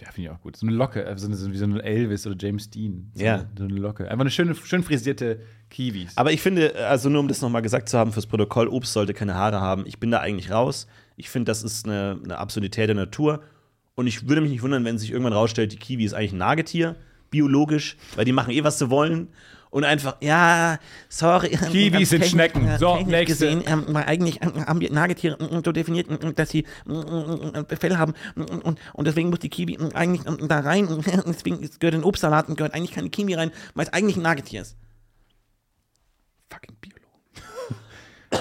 ja, 0.00 0.10
finde 0.10 0.28
ich 0.28 0.34
auch 0.36 0.40
gut. 0.40 0.56
So 0.56 0.66
eine 0.66 0.74
Locke, 0.74 1.04
äh, 1.04 1.16
so 1.16 1.28
eine, 1.28 1.36
so 1.36 1.52
wie 1.52 1.56
so 1.56 1.66
ein 1.66 1.78
Elvis 1.78 2.26
oder 2.26 2.34
James 2.36 2.68
Dean. 2.68 3.12
So 3.14 3.24
Ja. 3.24 3.34
Eine, 3.34 3.48
so 3.56 3.64
eine 3.64 3.74
Locke. 3.74 4.10
Einfach 4.10 4.22
eine 4.22 4.30
schöne, 4.32 4.56
schön 4.56 4.82
frisierte 4.82 5.40
Kiwis. 5.70 6.16
Aber 6.16 6.32
ich 6.32 6.42
finde, 6.42 6.74
also 6.88 7.08
nur 7.08 7.20
um 7.20 7.28
das 7.28 7.40
nochmal 7.40 7.62
gesagt 7.62 7.88
zu 7.88 7.96
haben 7.96 8.12
fürs 8.12 8.26
Protokoll, 8.26 8.66
Obst 8.66 8.92
sollte 8.92 9.14
keine 9.14 9.34
Haare 9.36 9.60
haben. 9.60 9.86
Ich 9.86 10.00
bin 10.00 10.10
da 10.10 10.18
eigentlich 10.18 10.50
raus. 10.50 10.88
Ich 11.16 11.30
finde, 11.30 11.48
das 11.48 11.62
ist 11.62 11.86
eine, 11.86 12.18
eine 12.24 12.38
Absurdität 12.38 12.88
der 12.88 12.96
Natur. 12.96 13.44
Und 13.94 14.08
ich 14.08 14.28
würde 14.28 14.40
mich 14.40 14.50
nicht 14.50 14.62
wundern, 14.62 14.84
wenn 14.84 14.98
sich 14.98 15.12
irgendwann 15.12 15.32
rausstellt, 15.32 15.70
die 15.72 15.76
Kiwi 15.78 16.04
ist 16.04 16.12
eigentlich 16.14 16.32
ein 16.32 16.38
Nagetier, 16.38 16.96
biologisch, 17.30 17.96
weil 18.16 18.24
die 18.24 18.32
machen 18.32 18.50
eh, 18.52 18.64
was 18.64 18.80
sie 18.80 18.90
wollen. 18.90 19.28
Und 19.70 19.84
einfach, 19.84 20.16
ja, 20.20 20.78
sorry. 21.08 21.50
Kiwis 21.70 22.10
sind 22.10 22.26
Schnecken. 22.26 22.66
äh, 22.66 22.78
So, 22.78 22.96
nächste. 22.96 23.24
gesehen, 23.24 23.62
ähm, 23.66 23.96
eigentlich 23.96 24.42
ähm, 24.42 24.66
haben 24.66 24.80
wir 24.80 24.92
Nagetiere 24.92 25.36
ähm, 25.40 25.62
so 25.64 25.70
definiert, 25.70 26.08
dass 26.36 26.50
sie 26.50 26.66
Fell 26.86 27.96
haben. 27.96 28.14
Und, 28.34 28.78
und 28.92 29.06
deswegen 29.06 29.30
muss 29.30 29.38
die 29.38 29.48
Kiwi 29.48 29.78
eigentlich 29.94 30.22
da 30.48 30.60
rein. 30.60 30.88
Deswegen 31.26 31.60
gehört 31.60 31.94
in 31.94 32.00
den 32.00 32.04
Obstsalat 32.04 32.48
und 32.48 32.56
gehört 32.56 32.74
eigentlich 32.74 32.92
keine 32.92 33.10
Kiwi 33.10 33.34
rein, 33.34 33.52
weil 33.74 33.86
es 33.86 33.92
eigentlich 33.92 34.16
ein 34.16 34.22
Nagetier 34.22 34.62
ist. 34.62 34.76
Fucking 36.50 36.74
Biologen. 36.80 37.06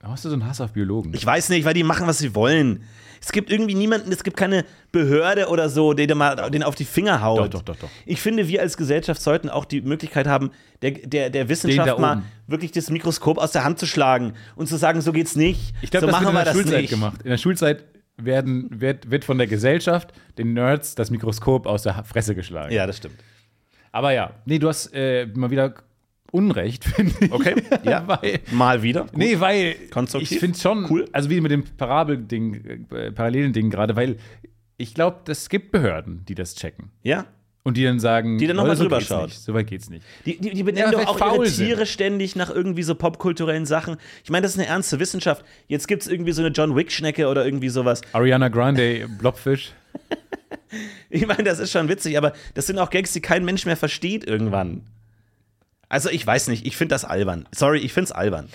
Warum 0.00 0.12
hast 0.12 0.24
du 0.24 0.28
so 0.28 0.34
einen 0.34 0.46
Hass 0.46 0.60
auf 0.60 0.72
Biologen? 0.72 1.12
Ich 1.14 1.26
weiß 1.26 1.48
nicht, 1.48 1.64
weil 1.64 1.74
die 1.74 1.82
machen, 1.82 2.06
was 2.06 2.18
sie 2.18 2.36
wollen. 2.36 2.84
Es 3.20 3.32
gibt 3.32 3.50
irgendwie 3.50 3.74
niemanden, 3.74 4.12
es 4.12 4.24
gibt 4.24 4.36
keine 4.36 4.64
Behörde 4.92 5.48
oder 5.48 5.68
so, 5.68 5.92
der 5.92 6.06
dir 6.06 6.14
mal 6.14 6.50
den 6.50 6.62
auf 6.62 6.74
die 6.74 6.84
Finger 6.84 7.22
haut. 7.22 7.38
Doch, 7.38 7.62
doch, 7.62 7.62
doch, 7.62 7.76
doch. 7.76 7.88
Ich 8.04 8.20
finde, 8.20 8.48
wir 8.48 8.60
als 8.60 8.76
Gesellschaft 8.76 9.20
sollten 9.20 9.48
auch 9.48 9.64
die 9.64 9.80
Möglichkeit 9.82 10.26
haben, 10.26 10.50
der, 10.82 10.92
der, 10.92 11.30
der 11.30 11.44
Den 11.44 11.48
Wissenschaft 11.48 11.98
mal 11.98 12.22
wirklich 12.46 12.72
das 12.72 12.90
Mikroskop 12.90 13.38
aus 13.38 13.52
der 13.52 13.64
Hand 13.64 13.78
zu 13.78 13.86
schlagen 13.86 14.34
und 14.54 14.68
zu 14.68 14.76
sagen, 14.76 15.00
so 15.00 15.12
geht's 15.12 15.36
nicht. 15.36 15.74
Ich 15.82 15.90
glaube, 15.90 16.06
so 16.06 16.12
das 16.12 16.20
wird 16.20 16.30
in 16.30 16.34
wir 16.34 16.44
der 16.44 16.52
Schulzeit 16.52 16.80
nicht. 16.82 16.90
gemacht. 16.90 17.22
In 17.22 17.30
der 17.30 17.38
Schulzeit 17.38 17.84
werden, 18.16 18.68
wird, 18.80 19.10
wird 19.10 19.24
von 19.24 19.38
der 19.38 19.46
Gesellschaft 19.46 20.12
den 20.38 20.54
Nerds 20.54 20.94
das 20.94 21.10
Mikroskop 21.10 21.66
aus 21.66 21.82
der 21.82 22.04
Fresse 22.04 22.34
geschlagen. 22.34 22.72
Ja, 22.72 22.86
das 22.86 22.98
stimmt. 22.98 23.16
Aber 23.92 24.12
ja, 24.12 24.30
nee, 24.44 24.58
du 24.58 24.68
hast 24.68 24.92
äh, 24.94 25.26
mal 25.34 25.50
wieder 25.50 25.74
Unrecht, 26.36 26.84
finde 26.96 27.14
ich. 27.20 27.32
Okay, 27.32 27.54
ja. 27.84 28.06
weil, 28.06 28.40
Mal 28.52 28.82
wieder. 28.82 29.02
Gut. 29.02 29.16
nee, 29.16 29.40
weil 29.40 29.74
Konstruktiv. 29.90 30.32
ich 30.32 30.38
finde 30.38 30.58
schon, 30.58 30.86
Cool. 30.90 31.08
also 31.12 31.30
wie 31.30 31.40
mit 31.40 31.50
dem 31.50 31.64
Parabelding, 31.64 32.86
äh, 32.92 33.10
parallelen 33.12 33.52
Ding 33.52 33.70
gerade, 33.70 33.96
weil 33.96 34.16
ich 34.76 34.94
glaube, 34.94 35.20
es 35.32 35.48
gibt 35.48 35.72
Behörden, 35.72 36.24
die 36.26 36.34
das 36.34 36.54
checken. 36.54 36.90
Ja. 37.02 37.24
Und 37.62 37.76
die 37.76 37.82
dann 37.82 37.98
sagen, 37.98 38.38
Die 38.38 38.46
dann 38.46 38.54
noch 38.56 38.62
Leute, 38.62 38.72
mal 38.72 38.76
so 38.76 38.84
drüber 38.84 39.00
schaut. 39.00 39.26
Nicht, 39.28 39.40
so 39.40 39.52
weit 39.52 39.66
geht's 39.66 39.90
nicht. 39.90 40.04
Die, 40.24 40.38
die, 40.38 40.50
die 40.50 40.62
benennen 40.62 40.92
Ja, 40.92 40.98
doch 41.00 41.06
auch 41.08 41.18
ihre 41.18 41.30
faul 41.30 41.46
sind. 41.46 41.66
Tiere 41.66 41.86
ständig 41.86 42.36
nach 42.36 42.48
irgendwie 42.48 42.84
so 42.84 42.94
popkulturellen 42.94 43.66
Sachen. 43.66 43.96
Ich 44.22 44.30
meine, 44.30 44.42
das 44.42 44.52
ist 44.52 44.58
eine 44.60 44.68
ernste 44.68 45.00
Wissenschaft. 45.00 45.44
Jetzt 45.66 45.88
gibt 45.88 46.02
es 46.02 46.08
irgendwie 46.08 46.30
so 46.30 46.42
eine 46.42 46.50
John 46.52 46.76
Wick-Schnecke 46.76 47.26
oder 47.26 47.44
irgendwie 47.44 47.68
sowas. 47.70 48.02
Ariana 48.12 48.48
Grande, 48.48 49.08
Blobfish. 49.18 49.72
Ich 51.08 51.26
meine, 51.26 51.44
das 51.44 51.58
ist 51.58 51.70
schon 51.72 51.88
witzig, 51.88 52.18
aber 52.18 52.32
das 52.54 52.66
sind 52.66 52.78
auch 52.78 52.90
Gags, 52.90 53.12
die 53.12 53.20
kein 53.20 53.44
Mensch 53.44 53.64
mehr 53.66 53.76
versteht 53.76 54.24
irgendwann. 54.26 54.82
Also 55.88 56.10
ich 56.10 56.26
weiß 56.26 56.48
nicht, 56.48 56.66
ich 56.66 56.76
finde 56.76 56.94
das 56.94 57.04
albern. 57.04 57.48
Sorry, 57.54 57.78
ich 57.78 57.92
finde 57.92 58.06
es 58.06 58.12
albern. 58.12 58.48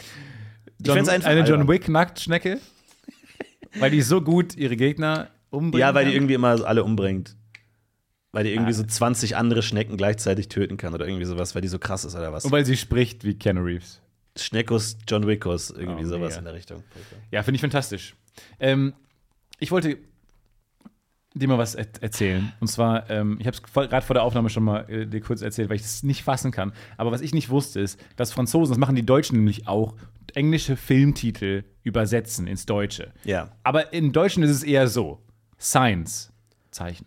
Ich 0.79 0.87
John, 0.87 0.95
find's 0.95 1.09
einfach 1.09 1.29
eine 1.29 1.43
John. 1.47 1.67
Wick 1.67 1.87
Nacktschnecke. 1.87 2.59
weil 3.79 3.91
die 3.91 4.01
so 4.01 4.21
gut 4.21 4.55
ihre 4.57 4.75
Gegner 4.75 5.29
umbringen. 5.49 5.79
Ja, 5.79 5.93
weil 5.93 6.05
die 6.05 6.13
irgendwie 6.15 6.33
immer 6.33 6.65
alle 6.65 6.83
umbringt. 6.83 7.35
Weil 8.33 8.45
die 8.45 8.51
irgendwie 8.53 8.73
so 8.73 8.83
20 8.83 9.35
andere 9.35 9.61
Schnecken 9.61 9.97
gleichzeitig 9.97 10.47
töten 10.47 10.77
kann 10.77 10.93
oder 10.93 11.05
irgendwie 11.05 11.25
sowas, 11.25 11.53
weil 11.53 11.61
die 11.61 11.67
so 11.67 11.79
krass 11.79 12.05
ist 12.05 12.15
oder 12.15 12.31
was. 12.31 12.45
Und 12.45 12.51
weil 12.51 12.65
sie 12.65 12.77
spricht 12.77 13.23
wie 13.25 13.33
Keanu 13.37 13.61
Reeves. 13.61 14.01
Schneckus, 14.37 14.97
John 15.07 15.27
Wickus, 15.27 15.69
irgendwie 15.71 16.05
Oh, 16.05 16.07
sowas 16.07 16.29
mega. 16.29 16.37
in 16.39 16.45
der 16.45 16.53
Richtung. 16.53 16.83
Ja, 17.31 17.43
finde 17.43 17.55
ich 17.57 17.61
fantastisch. 17.61 18.15
Ähm, 18.61 18.93
ich 19.59 19.71
wollte 19.71 19.97
dir 21.33 21.47
mal 21.47 21.57
was 21.57 21.75
er 21.75 21.87
erzählen. 22.01 22.51
Und 22.59 22.67
zwar, 22.67 23.09
ähm, 23.09 23.37
ich 23.39 23.47
habe 23.47 23.55
es 23.55 23.63
gerade 23.63 24.05
vor 24.05 24.13
der 24.13 24.23
Aufnahme 24.23 24.49
schon 24.49 24.63
mal 24.63 24.89
äh, 24.89 25.05
dir 25.05 25.21
kurz 25.21 25.41
erzählt, 25.41 25.69
weil 25.69 25.77
ich 25.77 25.83
es 25.83 26.03
nicht 26.03 26.23
fassen 26.23 26.51
kann. 26.51 26.73
Aber 26.97 27.11
was 27.11 27.21
ich 27.21 27.33
nicht 27.33 27.49
wusste, 27.49 27.79
ist, 27.79 27.99
dass 28.15 28.33
Franzosen, 28.33 28.71
das 28.71 28.77
machen 28.77 28.95
die 28.95 29.05
Deutschen 29.05 29.37
nämlich 29.37 29.67
auch, 29.67 29.95
englische 30.33 30.75
Filmtitel 30.75 31.63
übersetzen 31.83 32.47
ins 32.47 32.65
Deutsche. 32.65 33.11
Ja. 33.23 33.49
Aber 33.63 33.93
im 33.93 34.11
Deutschen 34.11 34.43
ist 34.43 34.51
es 34.51 34.63
eher 34.63 34.87
so: 34.87 35.19
Science, 35.59 36.31
Zeichen. 36.71 37.05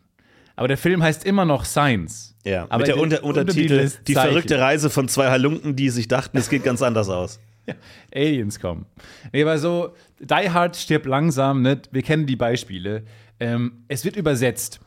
Aber 0.57 0.69
der 0.69 0.79
Film 0.79 1.03
heißt 1.03 1.25
immer 1.25 1.45
noch 1.45 1.65
Science. 1.65 2.37
Ja, 2.45 2.65
aber 2.65 2.79
mit 2.79 2.89
der 2.89 2.99
Unter 2.99 3.25
Untertitel 3.25 3.75
ist 3.75 4.07
Die 4.07 4.15
verrückte 4.15 4.59
Reise 4.59 4.91
von 4.91 5.09
zwei 5.09 5.31
Halunken, 5.31 5.77
die 5.77 5.91
sich 5.91 6.09
dachten, 6.09 6.37
es 6.37 6.49
geht 6.49 6.65
ganz 6.65 6.83
anders 6.83 7.09
aus. 7.09 7.41
Ja, 7.67 7.75
Aliens 8.15 8.61
kommen. 8.61 8.85
Nee, 9.33 9.41
aber 9.41 9.57
so, 9.57 9.95
Die 10.21 10.51
Hard 10.51 10.77
stirbt 10.77 11.07
langsam, 11.07 11.63
ne? 11.63 11.81
wir 11.93 12.03
kennen 12.03 12.27
die 12.27 12.37
Beispiele. 12.37 13.05
Ähm, 13.41 13.85
es 13.89 14.05
wird 14.05 14.17
übersetzt. 14.17 14.81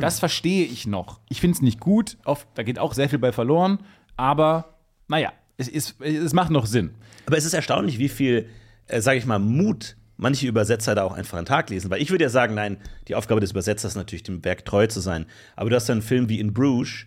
Das 0.00 0.18
verstehe 0.18 0.64
ich 0.64 0.86
noch. 0.86 1.20
Ich 1.28 1.40
finde 1.40 1.56
es 1.56 1.62
nicht 1.62 1.78
gut, 1.78 2.16
oft, 2.24 2.48
da 2.54 2.62
geht 2.62 2.78
auch 2.78 2.94
sehr 2.94 3.08
viel 3.08 3.18
bei 3.18 3.30
verloren, 3.30 3.78
aber 4.16 4.78
naja, 5.06 5.32
es, 5.56 5.68
ist, 5.68 6.00
es 6.00 6.32
macht 6.32 6.50
noch 6.50 6.66
Sinn. 6.66 6.94
Aber 7.26 7.36
es 7.36 7.44
ist 7.44 7.54
erstaunlich, 7.54 7.98
wie 7.98 8.08
viel, 8.08 8.48
äh, 8.86 9.00
sage 9.00 9.18
ich 9.18 9.26
mal, 9.26 9.38
Mut 9.38 9.96
manche 10.16 10.46
Übersetzer 10.46 10.94
da 10.94 11.02
auch 11.02 11.12
einfach 11.12 11.38
an 11.38 11.44
den 11.44 11.48
Tag 11.48 11.68
lesen. 11.70 11.90
Weil 11.90 12.00
ich 12.00 12.10
würde 12.10 12.24
ja 12.24 12.30
sagen, 12.30 12.54
nein, 12.54 12.78
die 13.08 13.14
Aufgabe 13.14 13.40
des 13.40 13.50
Übersetzers 13.50 13.92
ist 13.92 13.96
natürlich, 13.96 14.22
dem 14.22 14.44
Werk 14.44 14.64
treu 14.64 14.86
zu 14.86 15.00
sein. 15.00 15.26
Aber 15.56 15.68
du 15.68 15.76
hast 15.76 15.88
dann 15.88 15.98
einen 15.98 16.02
Film 16.02 16.28
wie 16.28 16.40
In 16.40 16.54
Bruges 16.54 17.06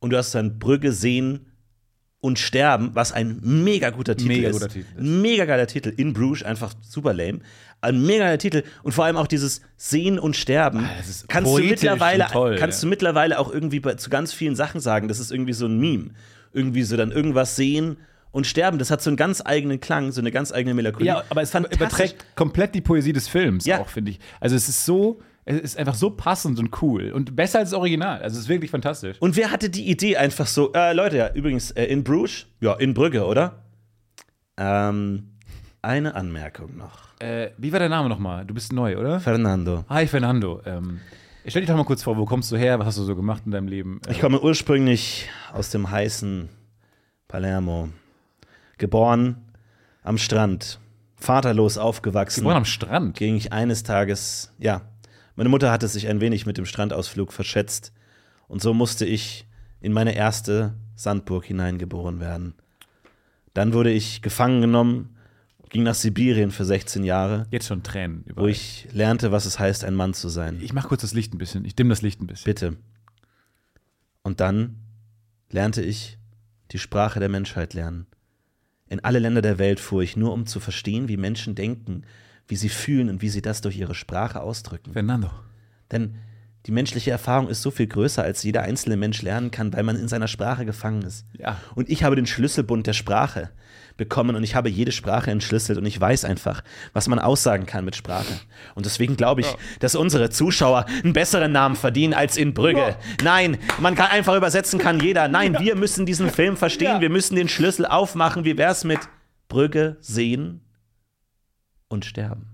und 0.00 0.10
du 0.10 0.18
hast 0.18 0.34
dann 0.34 0.58
Brügge 0.58 0.92
sehen 0.92 1.46
und 2.26 2.38
sterben, 2.40 2.90
was 2.94 3.12
ein 3.12 3.38
mega 3.42 3.90
guter 3.90 4.16
Titel 4.16 4.28
Mega 4.28 4.48
ist. 4.48 4.54
guter 4.54 4.68
Titel. 4.68 5.00
Mega 5.00 5.44
geiler 5.44 5.66
Titel. 5.68 5.92
In 5.96 6.12
Bruges, 6.12 6.42
einfach 6.42 6.74
super 6.82 7.14
lame. 7.14 7.38
Ein 7.80 8.04
mega 8.04 8.24
geiler 8.24 8.38
Titel 8.38 8.62
und 8.82 8.92
vor 8.92 9.04
allem 9.04 9.16
auch 9.16 9.28
dieses 9.28 9.60
Sehen 9.76 10.18
und 10.18 10.34
Sterben. 10.36 10.80
Ah, 10.80 10.90
das 10.98 11.08
ist 11.08 11.28
kannst 11.28 11.56
du 11.56 11.62
mittlerweile, 11.62 12.26
toll, 12.32 12.56
kannst 12.58 12.82
ja. 12.82 12.86
du 12.86 12.90
mittlerweile 12.90 13.38
auch 13.38 13.52
irgendwie 13.52 13.78
bei, 13.78 13.94
zu 13.94 14.10
ganz 14.10 14.32
vielen 14.32 14.56
Sachen 14.56 14.80
sagen. 14.80 15.06
Das 15.06 15.20
ist 15.20 15.30
irgendwie 15.30 15.52
so 15.52 15.66
ein 15.66 15.78
Meme. 15.78 16.10
Irgendwie 16.52 16.82
so 16.82 16.96
dann 16.96 17.12
irgendwas 17.12 17.54
sehen 17.54 17.96
und 18.32 18.46
sterben. 18.46 18.78
Das 18.78 18.90
hat 18.90 19.02
so 19.02 19.10
einen 19.10 19.16
ganz 19.16 19.42
eigenen 19.44 19.78
Klang, 19.78 20.10
so 20.10 20.20
eine 20.20 20.32
ganz 20.32 20.52
eigene 20.52 20.74
Melancholie. 20.74 21.06
Ja, 21.06 21.24
aber 21.28 21.42
es 21.42 21.54
überträgt 21.54 22.24
komplett 22.34 22.74
die 22.74 22.80
Poesie 22.80 23.12
des 23.12 23.28
Films 23.28 23.66
Ja. 23.66 23.80
auch, 23.80 23.88
finde 23.88 24.10
ich. 24.10 24.20
Also 24.40 24.56
es 24.56 24.68
ist 24.68 24.84
so, 24.84 25.20
es 25.48 25.60
ist 25.60 25.78
einfach 25.78 25.94
so 25.94 26.10
passend 26.10 26.58
und 26.58 26.82
cool 26.82 27.12
und 27.12 27.36
besser 27.36 27.60
als 27.60 27.70
das 27.70 27.78
Original. 27.78 28.20
Also 28.20 28.34
es 28.34 28.42
ist 28.42 28.48
wirklich 28.48 28.70
fantastisch. 28.70 29.16
Und 29.20 29.36
wer 29.36 29.52
hatte 29.52 29.70
die 29.70 29.88
Idee 29.88 30.16
einfach 30.16 30.46
so, 30.48 30.72
äh, 30.72 30.92
Leute, 30.92 31.16
ja, 31.16 31.32
übrigens, 31.32 31.70
äh, 31.70 31.84
in 31.84 32.02
Bruges, 32.02 32.46
ja, 32.60 32.74
in 32.74 32.94
Brügge, 32.94 33.24
oder? 33.24 33.62
Ähm, 34.56 35.36
eine 35.82 36.16
Anmerkung 36.16 36.76
noch. 36.76 37.06
Äh, 37.20 37.50
wie 37.58 37.72
war 37.72 37.78
der 37.78 37.88
Name 37.88 38.08
nochmal? 38.08 38.44
Du 38.44 38.54
bist 38.54 38.72
neu, 38.72 38.98
oder? 38.98 39.20
Fernando. 39.20 39.84
Hi, 39.88 40.08
Fernando. 40.08 40.60
Ähm, 40.66 41.00
stell 41.46 41.62
dich 41.62 41.70
doch 41.70 41.76
mal 41.76 41.84
kurz 41.84 42.02
vor, 42.02 42.16
wo 42.16 42.24
kommst 42.24 42.50
du 42.50 42.56
her? 42.56 42.80
Was 42.80 42.86
hast 42.88 42.98
du 42.98 43.04
so 43.04 43.14
gemacht 43.14 43.42
in 43.46 43.52
deinem 43.52 43.68
Leben? 43.68 44.00
Ich 44.10 44.20
komme 44.20 44.40
ursprünglich 44.40 45.28
aus 45.52 45.70
dem 45.70 45.88
heißen 45.88 46.48
Palermo. 47.28 47.88
Geboren 48.78 49.36
am 50.02 50.18
Strand. 50.18 50.80
Vaterlos 51.14 51.78
aufgewachsen. 51.78 52.40
geboren 52.40 52.56
am 52.58 52.64
Strand. 52.64 53.16
ging 53.16 53.36
ich 53.36 53.52
eines 53.52 53.84
Tages, 53.84 54.52
ja, 54.58 54.82
meine 55.36 55.48
Mutter 55.48 55.70
hatte 55.70 55.86
sich 55.88 56.08
ein 56.08 56.20
wenig 56.20 56.46
mit 56.46 56.58
dem 56.58 56.66
Strandausflug 56.66 57.32
verschätzt 57.32 57.92
und 58.48 58.60
so 58.62 58.74
musste 58.74 59.04
ich 59.06 59.46
in 59.80 59.92
meine 59.92 60.14
erste 60.16 60.74
Sandburg 60.96 61.44
hineingeboren 61.44 62.20
werden. 62.20 62.54
Dann 63.54 63.72
wurde 63.72 63.90
ich 63.90 64.22
gefangen 64.22 64.60
genommen, 64.60 65.16
ging 65.68 65.82
nach 65.82 65.94
Sibirien 65.94 66.50
für 66.50 66.64
16 66.64 67.04
Jahre, 67.04 67.46
Jetzt 67.50 67.66
schon 67.66 67.82
Tränen. 67.82 68.22
wo 68.26 68.30
Überall. 68.32 68.50
ich 68.50 68.88
lernte, 68.92 69.32
was 69.32 69.46
es 69.46 69.58
heißt, 69.58 69.84
ein 69.84 69.94
Mann 69.94 70.14
zu 70.14 70.28
sein. 70.28 70.58
ich 70.62 70.72
mach 70.72 70.88
kurz 70.88 71.02
das 71.02 71.12
Licht 71.14 71.34
ein 71.34 71.38
bisschen. 71.38 71.64
Ich 71.64 71.74
dimm 71.74 71.88
das 71.88 72.02
Licht 72.02 72.20
ein 72.20 72.26
bisschen. 72.26 72.44
Bitte. 72.44 72.76
Und 74.22 74.40
dann 74.40 74.76
lernte 75.50 75.82
ich 75.82 76.18
die 76.72 76.78
Sprache 76.78 77.20
der 77.20 77.28
Menschheit 77.28 77.74
lernen. 77.74 78.06
In 78.88 79.00
alle 79.04 79.18
Länder 79.18 79.42
der 79.42 79.58
Welt 79.58 79.80
fuhr 79.80 80.02
ich 80.02 80.16
nur, 80.16 80.32
um 80.32 80.46
zu 80.46 80.60
verstehen, 80.60 81.08
wie 81.08 81.16
Menschen 81.16 81.54
denken, 81.54 82.02
wie 82.48 82.56
sie 82.56 82.68
fühlen 82.68 83.08
und 83.08 83.22
wie 83.22 83.28
sie 83.28 83.42
das 83.42 83.60
durch 83.60 83.76
ihre 83.76 83.94
Sprache 83.94 84.40
ausdrücken. 84.40 84.92
Fernando. 84.92 85.30
Denn 85.90 86.16
die 86.66 86.72
menschliche 86.72 87.12
Erfahrung 87.12 87.48
ist 87.48 87.62
so 87.62 87.70
viel 87.70 87.86
größer, 87.86 88.22
als 88.24 88.42
jeder 88.42 88.62
einzelne 88.62 88.96
Mensch 88.96 89.22
lernen 89.22 89.52
kann, 89.52 89.72
weil 89.72 89.84
man 89.84 89.96
in 89.96 90.08
seiner 90.08 90.26
Sprache 90.26 90.64
gefangen 90.66 91.02
ist. 91.02 91.24
Ja. 91.38 91.60
Und 91.76 91.88
ich 91.88 92.02
habe 92.02 92.16
den 92.16 92.26
Schlüsselbund 92.26 92.86
der 92.88 92.92
Sprache 92.92 93.50
bekommen 93.96 94.34
und 94.36 94.42
ich 94.42 94.54
habe 94.54 94.68
jede 94.68 94.92
Sprache 94.92 95.30
entschlüsselt 95.30 95.78
und 95.78 95.86
ich 95.86 95.98
weiß 95.98 96.24
einfach, 96.24 96.62
was 96.92 97.08
man 97.08 97.18
aussagen 97.18 97.66
kann 97.66 97.84
mit 97.84 97.96
Sprache. 97.96 98.34
Und 98.74 98.84
deswegen 98.84 99.16
glaube 99.16 99.40
ich, 99.42 99.56
dass 99.78 99.94
unsere 99.94 100.28
Zuschauer 100.28 100.86
einen 101.02 101.12
besseren 101.12 101.52
Namen 101.52 101.76
verdienen 101.76 102.12
als 102.12 102.36
in 102.36 102.52
Brügge. 102.52 102.96
Nein, 103.22 103.58
man 103.80 103.94
kann 103.94 104.10
einfach 104.10 104.36
übersetzen, 104.36 104.78
kann 104.80 105.00
jeder. 105.00 105.28
Nein, 105.28 105.56
wir 105.60 105.76
müssen 105.76 106.04
diesen 106.04 106.30
Film 106.30 106.56
verstehen, 106.56 106.96
Ja. 106.96 107.00
wir 107.00 107.10
müssen 107.10 107.36
den 107.36 107.48
Schlüssel 107.48 107.86
aufmachen. 107.86 108.44
Wie 108.44 108.58
wär's 108.58 108.84
mit 108.84 108.98
Brügge 109.48 109.96
sehen 110.00 110.60
und 111.88 112.04
sterben? 112.04 112.48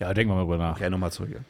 Ja, 0.00 0.12
denken 0.14 0.30
wir 0.32 0.36
mal 0.36 0.42
drüber 0.42 0.58
nach. 0.58 0.76
Okay, 0.76 0.90
nochmal 0.90 1.12
zurück. 1.12 1.40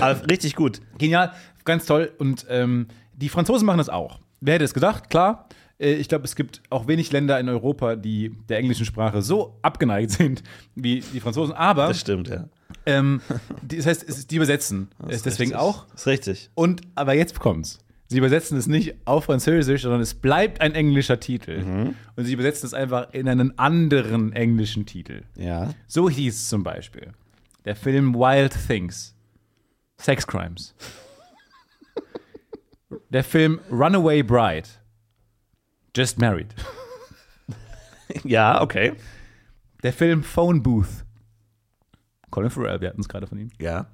Aber 0.00 0.26
richtig 0.30 0.54
gut. 0.56 0.80
Genial, 0.98 1.32
ganz 1.64 1.86
toll. 1.86 2.12
Und 2.18 2.46
ähm, 2.48 2.88
die 3.14 3.28
Franzosen 3.28 3.66
machen 3.66 3.78
das 3.78 3.88
auch. 3.88 4.20
Wer 4.40 4.54
hätte 4.54 4.64
es 4.64 4.74
gedacht? 4.74 5.10
Klar. 5.10 5.48
äh, 5.78 5.92
ich 5.94 6.08
glaube, 6.08 6.24
es 6.24 6.36
gibt 6.36 6.62
auch 6.70 6.86
wenig 6.86 7.12
Länder 7.12 7.38
in 7.40 7.48
Europa, 7.48 7.96
die 7.96 8.36
der 8.48 8.58
englischen 8.58 8.84
Sprache 8.86 9.22
so 9.22 9.58
abgeneigt 9.62 10.10
sind 10.12 10.42
wie 10.74 11.00
die 11.00 11.20
Franzosen. 11.20 11.54
Aber, 11.54 11.88
Das 11.88 12.00
stimmt, 12.00 12.28
ja. 12.28 12.48
ähm, 12.86 13.20
das 13.62 13.86
heißt, 13.86 14.30
die 14.30 14.36
übersetzen 14.36 14.88
es 15.08 15.22
deswegen 15.22 15.52
Richtig. 15.52 15.56
auch. 15.56 15.86
Ist 15.94 16.06
richtig. 16.06 16.50
Und, 16.54 16.82
aber 16.94 17.14
jetzt 17.14 17.38
kommt's. 17.38 17.78
Sie 18.10 18.18
übersetzen 18.18 18.58
es 18.58 18.66
nicht 18.66 18.94
auf 19.04 19.26
Französisch, 19.26 19.82
sondern 19.82 20.00
es 20.00 20.14
bleibt 20.14 20.60
ein 20.60 20.74
englischer 20.74 21.20
Titel. 21.20 21.62
Mhm. 21.62 21.94
Und 22.16 22.24
sie 22.24 22.32
übersetzen 22.32 22.66
es 22.66 22.74
einfach 22.74 23.12
in 23.12 23.28
einen 23.28 23.56
anderen 23.56 24.32
englischen 24.32 24.84
Titel. 24.84 25.22
Ja. 25.36 25.72
So 25.86 26.10
hieß 26.10 26.48
zum 26.48 26.64
Beispiel 26.64 27.12
der 27.64 27.76
Film 27.76 28.14
Wild 28.14 28.52
Things. 28.66 29.14
Sex 29.96 30.26
Crimes. 30.26 30.74
der 33.10 33.22
Film 33.22 33.60
Runaway 33.70 34.22
Bride. 34.24 34.68
Just 35.96 36.18
Married. 36.18 36.48
Ja, 38.24 38.60
okay. 38.60 38.94
Der 39.84 39.92
Film 39.92 40.24
Phone 40.24 40.64
Booth. 40.64 41.04
Colin 42.30 42.50
Farrell, 42.50 42.80
wir 42.80 42.88
hatten 42.88 43.00
es 43.02 43.08
gerade 43.08 43.28
von 43.28 43.38
ihm. 43.38 43.50
Ja. 43.60 43.86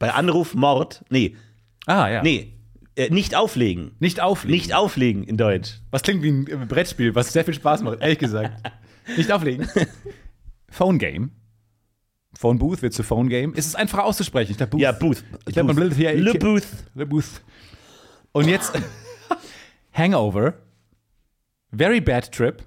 Bei 0.00 0.12
Anruf 0.12 0.54
Mord. 0.54 1.04
Nee, 1.10 1.36
Ah, 1.86 2.08
ja. 2.08 2.22
nee. 2.24 2.54
Äh, 2.94 3.08
nicht 3.10 3.34
auflegen. 3.34 3.92
Nicht 4.00 4.20
auflegen. 4.20 4.54
Nicht 4.54 4.74
auflegen 4.74 5.24
in 5.24 5.36
Deutsch. 5.36 5.80
Was 5.90 6.02
klingt 6.02 6.22
wie 6.22 6.30
ein 6.30 6.46
äh, 6.46 6.66
Brettspiel, 6.66 7.14
was 7.14 7.32
sehr 7.32 7.44
viel 7.44 7.54
Spaß 7.54 7.82
macht, 7.82 8.00
ehrlich 8.00 8.18
gesagt. 8.18 8.52
Nicht 9.16 9.32
auflegen. 9.32 9.66
Phone 10.68 10.98
Game. 10.98 11.32
Phone 12.38 12.58
Booth 12.58 12.82
wird 12.82 12.92
zu 12.94 13.02
Phone 13.02 13.28
Game. 13.28 13.52
Es 13.56 13.66
ist 13.66 13.74
einfach 13.74 13.98
auszusprechen. 14.00 14.52
Ich 14.52 14.56
glaube, 14.58 14.70
Booth. 14.70 14.80
Ja, 14.80 14.92
Booth. 14.92 15.24
Ich 15.46 15.54
glaube, 15.54 15.68
man 15.68 15.76
bildet 15.76 15.98
hier. 15.98 16.14
Le 16.14 16.34
Booth. 16.34 16.66
Le 16.94 17.04
Booth. 17.06 17.40
Und 18.32 18.46
jetzt 18.48 18.72
Hangover. 19.92 20.54
Very 21.72 22.00
Bad 22.00 22.30
Trip. 22.32 22.62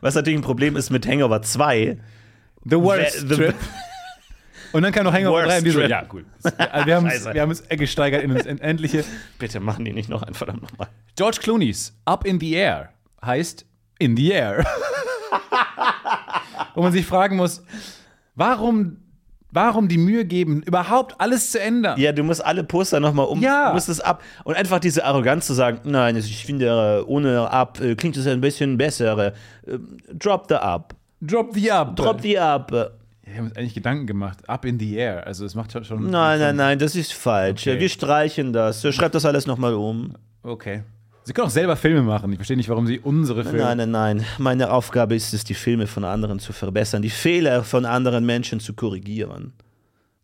Was 0.00 0.14
natürlich 0.14 0.38
ein 0.38 0.42
Problem 0.42 0.76
ist 0.76 0.90
mit 0.90 1.06
Hangover 1.06 1.42
2. 1.42 1.98
The 2.64 2.76
Worst 2.76 3.28
The- 3.28 3.34
Trip. 3.34 3.54
Und 4.72 4.82
dann 4.82 4.92
kam 4.92 5.04
noch 5.04 5.12
Hangover 5.12 5.38
Worst 5.44 5.50
3 5.50 5.58
und 5.58 5.64
die 5.64 5.70
so, 5.70 5.80
ja, 5.82 6.02
gut. 6.04 6.24
Also 6.42 6.86
wir 6.86 6.96
haben 6.96 7.06
es 7.10 7.12
Scheiße. 7.14 7.34
wir 7.34 7.42
haben 7.42 7.50
es 7.50 7.68
gesteigert 7.68 8.22
in 8.22 8.34
ins 8.34 8.60
Endliche. 8.60 9.04
Bitte 9.38 9.60
machen 9.60 9.84
die 9.84 9.92
nicht 9.92 10.08
noch 10.08 10.22
ein, 10.22 10.34
verdammt 10.34 10.62
nochmal. 10.62 10.88
George 11.16 11.38
Clooney's 11.42 11.94
Up 12.04 12.24
in 12.26 12.40
the 12.40 12.52
Air 12.54 12.90
heißt 13.24 13.66
In 13.98 14.16
the 14.16 14.30
Air. 14.30 14.64
Wo 16.74 16.82
man 16.82 16.92
sich 16.92 17.04
fragen 17.04 17.36
muss, 17.36 17.62
warum, 18.34 18.96
warum 19.50 19.88
die 19.88 19.98
Mühe 19.98 20.24
geben, 20.24 20.62
überhaupt 20.62 21.20
alles 21.20 21.50
zu 21.50 21.60
ändern? 21.60 21.98
Ja, 22.00 22.12
du 22.12 22.22
musst 22.22 22.42
alle 22.44 22.64
Poster 22.64 22.98
nochmal 23.00 23.26
um. 23.26 23.42
Ja. 23.42 23.68
Du 23.68 23.74
musst 23.74 23.88
es 23.90 24.00
ab. 24.00 24.22
Und 24.44 24.54
einfach 24.56 24.78
diese 24.78 25.04
Arroganz 25.04 25.46
zu 25.46 25.52
sagen, 25.54 25.80
nein, 25.84 26.16
ich 26.16 26.46
finde, 26.46 27.04
ohne 27.06 27.50
ab 27.50 27.78
äh, 27.80 27.94
klingt 27.94 28.16
es 28.16 28.26
ein 28.26 28.40
bisschen 28.40 28.78
besser. 28.78 29.26
Äh, 29.26 29.32
Drop 30.14 30.46
the 30.48 30.54
up. 30.54 30.94
Drop 31.20 31.52
the 31.54 31.70
Up. 31.70 31.94
Drop 31.96 32.20
the 32.22 32.38
up. 32.38 32.92
Wir 33.24 33.36
haben 33.36 33.44
uns 33.46 33.56
eigentlich 33.56 33.74
Gedanken 33.74 34.06
gemacht. 34.06 34.48
Up 34.48 34.64
in 34.64 34.78
the 34.78 34.94
Air. 34.96 35.26
Also 35.26 35.44
es 35.44 35.54
macht 35.54 35.72
schon-. 35.86 36.10
Nein, 36.10 36.40
nein, 36.40 36.56
nein, 36.56 36.78
das 36.78 36.96
ist 36.96 37.12
falsch. 37.12 37.62
Okay. 37.66 37.78
Wir 37.78 37.88
streichen 37.88 38.52
das. 38.52 38.82
Schreib 38.94 39.12
das 39.12 39.24
alles 39.24 39.46
nochmal 39.46 39.74
um. 39.74 40.14
Okay. 40.42 40.82
Sie 41.24 41.32
können 41.32 41.46
auch 41.46 41.50
selber 41.52 41.76
Filme 41.76 42.02
machen. 42.02 42.32
Ich 42.32 42.36
verstehe 42.38 42.56
nicht, 42.56 42.68
warum 42.68 42.86
sie 42.88 42.98
unsere 42.98 43.44
Filme. 43.44 43.58
Nein, 43.58 43.76
nein, 43.78 43.90
nein. 43.92 44.24
Meine 44.38 44.72
Aufgabe 44.72 45.14
ist 45.14 45.32
es, 45.32 45.44
die 45.44 45.54
Filme 45.54 45.86
von 45.86 46.02
anderen 46.04 46.40
zu 46.40 46.52
verbessern, 46.52 47.00
die 47.00 47.10
Fehler 47.10 47.62
von 47.62 47.84
anderen 47.84 48.26
Menschen 48.26 48.58
zu 48.58 48.74
korrigieren. 48.74 49.52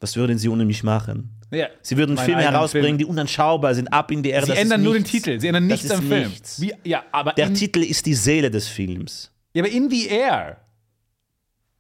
Was 0.00 0.16
würden 0.16 0.38
sie 0.38 0.48
ohne 0.48 0.64
mich 0.64 0.82
machen? 0.82 1.30
Ja, 1.50 1.68
Sie 1.82 1.96
würden 1.96 2.18
Filme 2.18 2.42
herausbringen, 2.42 2.88
Film. 2.88 2.98
die 2.98 3.04
unanschaubar 3.06 3.74
sind, 3.74 3.90
ab 3.92 4.11
in 4.11 4.22
die 4.22 4.30
Erde. 4.30 4.46
Sie 4.46 4.52
das 4.52 4.61
ändern 4.61 4.82
nur 4.82 4.94
den. 4.94 5.04
Titel. 5.04 5.40
Sie 5.40 5.46
ändern 5.46 5.66
nichts 5.66 5.90
am 5.90 6.02
Film. 6.02 6.28
nichts. 6.28 6.61
Wie, 6.61 6.74
ja, 6.84 7.04
aber 7.11 7.32
Der 7.32 7.54
Titel 7.54 7.82
ist 7.82 8.04
die 8.04 8.14
Seele 8.14 8.50
des 8.50 8.68
Films. 8.68 9.30
ja, 9.54 9.62
aber 9.62 9.72
in 9.72 9.88
the 9.88 10.08
Air. 10.08 10.58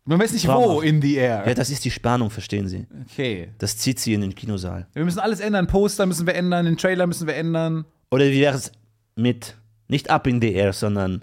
Man 0.08 0.18
weiß 0.18 0.32
nicht 0.32 0.46
wo 0.48 0.52
Traumhaft. 0.52 0.86
in 0.86 1.02
the 1.02 1.16
Air. 1.16 1.44
Ja, 1.46 1.52
das 1.54 1.68
ist 1.68 1.84
die 1.84 1.90
Spannung, 1.90 2.30
verstehen 2.30 2.66
Sie. 2.66 2.86
Okay. 3.10 3.48
Das 3.58 3.76
zieht 3.76 3.98
Sie 3.98 4.14
in 4.14 4.22
den 4.22 4.34
Kinosaal. 4.34 4.86
Wir 4.94 5.04
müssen 5.04 5.18
alles 5.18 5.40
ändern. 5.40 5.66
Poster 5.66 6.06
müssen 6.06 6.26
wir 6.26 6.34
ändern, 6.34 6.64
den 6.64 6.78
Trailer 6.78 7.06
müssen 7.06 7.26
wir 7.26 7.34
ändern. 7.36 7.84
Oder 8.10 8.24
wie 8.24 8.40
wäre 8.40 8.56
es 8.56 8.72
mit 9.16 9.56
nicht 9.88 10.08
Up 10.08 10.26
in 10.26 10.40
the 10.40 10.52
Air, 10.54 10.72
sondern 10.72 11.22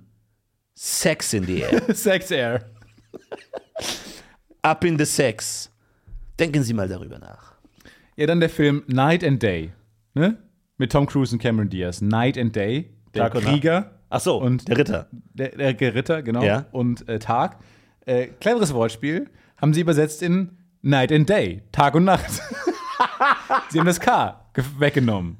Sex 0.75 1.33
in 1.33 1.45
the 1.45 1.61
Air. 1.61 1.81
Sex 1.95 2.29
Air. 2.29 2.65
Up 4.61 4.83
in 4.83 4.97
the 4.99 5.05
Sex. 5.05 5.71
Denken 6.39 6.63
Sie 6.63 6.73
mal 6.73 6.87
darüber 6.87 7.17
nach. 7.17 7.53
Ja, 8.17 8.27
dann 8.27 8.39
der 8.39 8.49
Film 8.49 8.83
Night 8.87 9.23
and 9.23 9.41
Day. 9.41 9.71
Ne? 10.13 10.37
Mit 10.77 10.91
Tom 10.91 11.05
Cruise 11.07 11.33
und 11.33 11.41
Cameron 11.41 11.69
Diaz. 11.69 12.01
Night 12.01 12.37
and 12.37 12.55
Day. 12.55 12.91
Der 13.13 13.31
Tag. 13.31 13.41
Krieger. 13.43 13.91
Ach 14.09 14.19
so, 14.19 14.37
Und- 14.41 14.67
der 14.67 14.77
Ritter. 14.77 15.07
Der, 15.33 15.73
der 15.73 15.95
Ritter, 15.95 16.21
genau. 16.21 16.43
Ja. 16.43 16.65
Und 16.71 17.07
äh, 17.09 17.17
Tag. 17.19 17.57
Äh, 18.05 18.27
cleveres 18.39 18.73
Wortspiel. 18.73 19.29
Haben 19.61 19.73
sie 19.73 19.81
übersetzt 19.81 20.21
in 20.21 20.51
Night 20.81 21.11
and 21.11 21.27
Day. 21.29 21.63
Tag 21.71 21.95
und 21.95 22.03
Nacht. 22.05 22.25
sie 23.69 23.79
haben 23.79 23.87
das 23.87 23.99
K 23.99 24.39
ge- 24.53 24.63
weggenommen. 24.77 25.37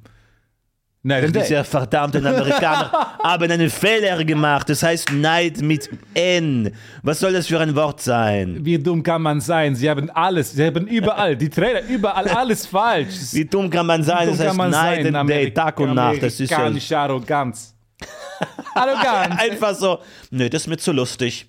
Night 1.04 1.26
and 1.26 1.36
Day. 1.36 1.44
Diese 1.44 1.64
verdammten 1.64 2.26
Amerikaner 2.26 2.92
haben 3.24 3.52
einen 3.52 3.70
Fehler 3.70 4.24
gemacht. 4.24 4.68
Das 4.70 4.82
heißt 4.82 5.12
Night 5.12 5.62
mit 5.62 5.88
N. 6.16 6.72
Was 7.04 7.20
soll 7.20 7.34
das 7.34 7.46
für 7.46 7.60
ein 7.60 7.76
Wort 7.76 8.02
sein? 8.02 8.58
Wie 8.66 8.80
dumm 8.80 9.04
kann 9.04 9.22
man 9.22 9.40
sein? 9.40 9.76
Sie 9.76 9.88
haben 9.88 10.10
alles, 10.10 10.54
sie 10.54 10.66
haben 10.66 10.88
überall, 10.88 11.36
die 11.36 11.50
Trailer, 11.50 11.84
überall 11.88 12.28
alles 12.30 12.66
falsch. 12.66 13.34
Wie 13.34 13.46
dumm 13.46 13.70
kann 13.70 13.86
man 13.86 14.02
sein? 14.02 14.30
Das 14.30 14.40
heißt 14.40 14.58
Night 14.58 15.14
and 15.14 15.30
Day, 15.30 15.54
Tag 15.54 15.80
und 15.80 15.94
Nacht. 15.94 16.24
Das 16.24 16.40
ist 16.40 16.50
ja 16.50 17.04
Arroganz. 17.04 17.76
Arroganz. 18.74 19.40
einfach 19.40 19.76
so. 19.76 20.00
Nee, 20.32 20.50
das 20.50 20.64
ist 20.64 20.68
mir 20.68 20.78
zu 20.78 20.92
lustig. 20.92 21.48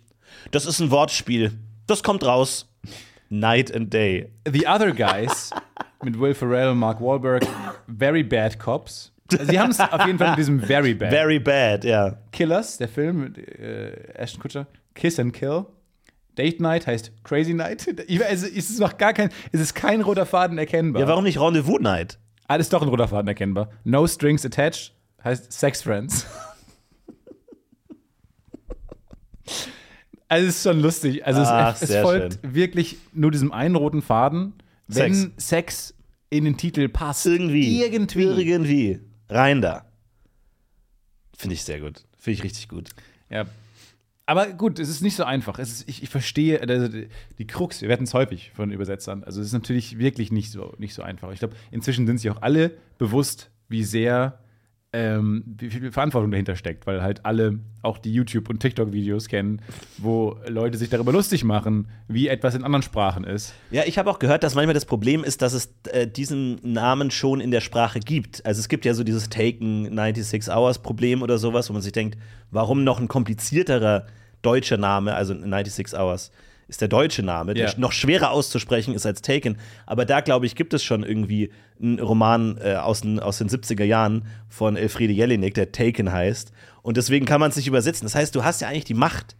Das 0.50 0.66
ist 0.66 0.80
ein 0.80 0.90
Wortspiel. 0.90 1.52
Das 1.86 2.02
kommt 2.02 2.24
raus. 2.24 2.68
Night 3.28 3.74
and 3.74 3.92
Day. 3.92 4.30
The 4.50 4.66
Other 4.66 4.92
Guys 4.92 5.50
mit 6.02 6.18
Will 6.18 6.34
Ferrell 6.34 6.68
und 6.68 6.78
Mark 6.78 7.00
Wahlberg, 7.00 7.44
Very 7.98 8.22
Bad 8.22 8.58
Cops. 8.58 9.12
Sie 9.28 9.58
haben 9.58 9.70
es 9.72 9.80
auf 9.80 10.06
jeden 10.06 10.18
Fall 10.18 10.30
mit 10.30 10.38
diesem 10.38 10.60
Very 10.60 10.94
Bad. 10.94 11.10
Very 11.10 11.40
bad, 11.40 11.84
ja. 11.84 12.16
Killers, 12.30 12.78
der 12.78 12.88
Film 12.88 13.24
mit 13.24 13.38
äh, 13.38 13.90
Ashton 14.14 14.40
Kutcher, 14.40 14.68
Kiss 14.94 15.18
and 15.18 15.32
Kill. 15.32 15.66
Date 16.36 16.60
Night 16.60 16.86
heißt 16.86 17.10
Crazy 17.24 17.54
Night. 17.54 17.88
Es 18.08 18.42
ist 18.44 18.78
noch 18.78 18.96
gar 18.98 19.12
kein, 19.14 19.30
es 19.50 19.60
ist 19.60 19.74
kein 19.74 20.00
roter 20.02 20.26
Faden 20.26 20.58
erkennbar. 20.58 21.02
Ja, 21.02 21.08
warum 21.08 21.24
nicht 21.24 21.40
Rendezvous 21.40 21.80
Night? 21.80 22.18
Alles 22.46 22.68
doch 22.68 22.82
ein 22.82 22.88
roter 22.88 23.08
Faden 23.08 23.26
erkennbar. 23.26 23.70
No 23.82 24.06
Strings 24.06 24.46
Attached 24.46 24.94
heißt 25.24 25.52
Sex 25.52 25.82
Friends. 25.82 26.24
Also 30.28 30.48
es 30.48 30.56
ist 30.56 30.62
schon 30.64 30.80
lustig. 30.80 31.26
Also 31.26 31.42
Ach, 31.42 31.74
es, 31.80 31.90
es 31.90 32.02
folgt 32.02 32.38
wirklich 32.42 32.96
nur 33.12 33.30
diesem 33.30 33.52
einen 33.52 33.76
roten 33.76 34.02
Faden, 34.02 34.54
wenn 34.88 35.14
Sex. 35.14 35.32
Sex, 35.36 35.94
in 36.30 36.44
den 36.44 36.56
Titel 36.56 36.88
passt. 36.88 37.26
Irgendwie. 37.26 37.82
Irgendwie. 37.82 38.24
Irgendwie. 38.24 39.00
Rein 39.28 39.62
da. 39.62 39.86
Finde 41.36 41.54
ich 41.54 41.62
sehr 41.62 41.80
gut. 41.80 42.04
Finde 42.18 42.38
ich 42.38 42.44
richtig 42.44 42.68
gut. 42.68 42.90
Ja. 43.30 43.46
Aber 44.28 44.48
gut, 44.48 44.80
es 44.80 44.88
ist 44.88 45.02
nicht 45.02 45.14
so 45.14 45.22
einfach. 45.22 45.60
Ist, 45.60 45.88
ich, 45.88 46.02
ich 46.02 46.08
verstehe, 46.08 46.60
also 46.60 46.88
die, 46.88 47.08
die 47.38 47.46
Krux, 47.46 47.80
wir 47.80 47.88
werden 47.88 48.04
es 48.04 48.14
häufig 48.14 48.50
von 48.54 48.72
Übersetzern. 48.72 49.22
Also 49.22 49.40
es 49.40 49.48
ist 49.48 49.52
natürlich 49.52 49.98
wirklich 49.98 50.32
nicht 50.32 50.50
so, 50.50 50.74
nicht 50.78 50.94
so 50.94 51.02
einfach. 51.02 51.30
Ich 51.30 51.38
glaube, 51.38 51.54
inzwischen 51.70 52.06
sind 52.06 52.18
sich 52.18 52.30
auch 52.30 52.42
alle 52.42 52.72
bewusst, 52.98 53.50
wie 53.68 53.84
sehr, 53.84 54.40
ähm, 54.96 55.44
wie 55.58 55.68
viel 55.68 55.92
Verantwortung 55.92 56.30
dahinter 56.30 56.56
steckt, 56.56 56.86
weil 56.86 57.02
halt 57.02 57.26
alle 57.26 57.58
auch 57.82 57.98
die 57.98 58.12
YouTube- 58.12 58.48
und 58.48 58.60
TikTok-Videos 58.60 59.28
kennen, 59.28 59.60
wo 59.98 60.38
Leute 60.48 60.78
sich 60.78 60.88
darüber 60.88 61.12
lustig 61.12 61.44
machen, 61.44 61.88
wie 62.08 62.28
etwas 62.28 62.54
in 62.54 62.64
anderen 62.64 62.82
Sprachen 62.82 63.24
ist. 63.24 63.52
Ja, 63.70 63.82
ich 63.84 63.98
habe 63.98 64.10
auch 64.10 64.18
gehört, 64.18 64.42
dass 64.42 64.54
manchmal 64.54 64.72
das 64.72 64.86
Problem 64.86 65.22
ist, 65.22 65.42
dass 65.42 65.52
es 65.52 65.74
äh, 65.92 66.06
diesen 66.06 66.58
Namen 66.62 67.10
schon 67.10 67.40
in 67.40 67.50
der 67.50 67.60
Sprache 67.60 68.00
gibt. 68.00 68.44
Also 68.46 68.60
es 68.60 68.68
gibt 68.68 68.86
ja 68.86 68.94
so 68.94 69.04
dieses 69.04 69.28
Taken 69.28 69.84
96 69.84 70.50
Hours 70.50 70.78
Problem 70.78 71.20
oder 71.20 71.36
sowas, 71.36 71.68
wo 71.68 71.74
man 71.74 71.82
sich 71.82 71.92
denkt, 71.92 72.16
warum 72.50 72.82
noch 72.82 72.98
ein 72.98 73.08
komplizierterer 73.08 74.06
deutscher 74.40 74.78
Name, 74.78 75.14
also 75.14 75.34
96 75.34 75.98
Hours 75.98 76.30
ist 76.68 76.80
der 76.80 76.88
deutsche 76.88 77.22
Name, 77.22 77.54
der 77.54 77.66
Ja. 77.68 77.74
noch 77.76 77.92
schwerer 77.92 78.30
auszusprechen 78.32 78.92
ist 78.94 79.06
als 79.06 79.22
Taken. 79.22 79.56
Aber 79.86 80.04
da, 80.04 80.20
glaube 80.20 80.46
ich, 80.46 80.56
gibt 80.56 80.74
es 80.74 80.82
schon 80.82 81.04
irgendwie 81.04 81.50
einen 81.80 82.00
Roman 82.00 82.58
äh, 82.60 82.74
aus, 82.74 83.02
den, 83.02 83.20
aus 83.20 83.38
den 83.38 83.48
70er 83.48 83.84
Jahren 83.84 84.26
von 84.48 84.76
Elfriede 84.76 85.12
Jelinek, 85.12 85.54
der 85.54 85.70
Taken 85.70 86.10
heißt. 86.10 86.50
Und 86.82 86.96
deswegen 86.96 87.24
kann 87.26 87.40
man 87.40 87.50
es 87.50 87.56
nicht 87.56 87.68
übersetzen. 87.68 88.04
Das 88.04 88.14
heißt, 88.14 88.34
du 88.34 88.42
hast 88.44 88.60
ja 88.60 88.68
eigentlich 88.68 88.84
die 88.84 88.94
Macht, 88.94 89.36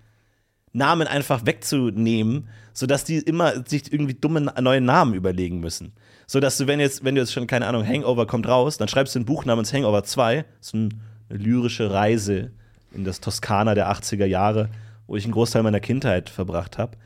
Namen 0.73 1.07
einfach 1.09 1.47
wegzunehmen, 1.47 2.49
sodass 2.73 3.05
die 3.05 3.17
immer 3.19 3.65
sich 3.67 3.93
irgendwie 3.93 4.15
dumme 4.15 4.53
neue 4.61 4.81
Namen 4.81 5.15
überlegen 5.15 5.59
müssen. 5.61 5.93
Sodass 6.27 6.59
du, 6.59 6.67
wenn 6.67 6.81
jetzt, 6.81 7.05
wenn 7.05 7.15
du 7.15 7.21
jetzt 7.23 7.33
schon, 7.33 7.47
keine 7.47 7.67
Ahnung, 7.67 7.87
Hangover 7.87 8.27
kommt 8.27 8.47
raus, 8.47 8.77
dann 8.77 8.89
schreibst 8.89 9.15
du 9.15 9.21
ein 9.21 9.25
Buch 9.25 9.45
namens 9.45 9.73
Hangover 9.73 10.05
2. 10.05 10.45
Das 10.59 10.67
ist 10.69 10.75
ein, 10.75 11.01
eine 11.31 11.39
lyrische 11.39 11.91
Reise 11.91 12.51
in 12.93 13.05
das 13.05 13.21
Toskana 13.21 13.75
der 13.75 13.91
80er 13.91 14.27
Jahre, 14.27 14.69
wo 15.07 15.17
ich 15.17 15.25
einen 15.25 15.33
Großteil 15.33 15.63
meiner 15.63 15.81
Kindheit 15.81 16.29
verbracht 16.31 16.79
habe. 16.79 16.97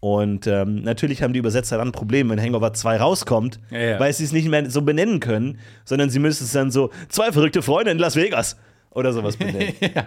Und 0.00 0.46
ähm, 0.46 0.82
natürlich 0.82 1.22
haben 1.22 1.32
die 1.32 1.38
Übersetzer 1.38 1.78
dann 1.78 1.88
ein 1.88 1.92
Problem, 1.92 2.28
wenn 2.30 2.40
Hangover 2.40 2.72
2 2.72 2.98
rauskommt, 2.98 3.58
Ja, 3.70 3.78
ja. 3.78 4.00
weil 4.00 4.12
sie 4.12 4.24
es 4.24 4.32
nicht 4.32 4.48
mehr 4.48 4.70
so 4.70 4.82
benennen 4.82 5.20
können, 5.20 5.58
sondern 5.84 6.10
sie 6.10 6.18
müssen 6.18 6.44
es 6.44 6.52
dann 6.52 6.70
so, 6.70 6.90
zwei 7.08 7.32
verrückte 7.32 7.62
Freunde 7.62 7.90
in 7.90 7.98
Las 7.98 8.14
Vegas. 8.16 8.56
oder 8.90 9.12
sowas 9.12 9.36
benennt. 9.38 9.74
ja. 9.80 10.06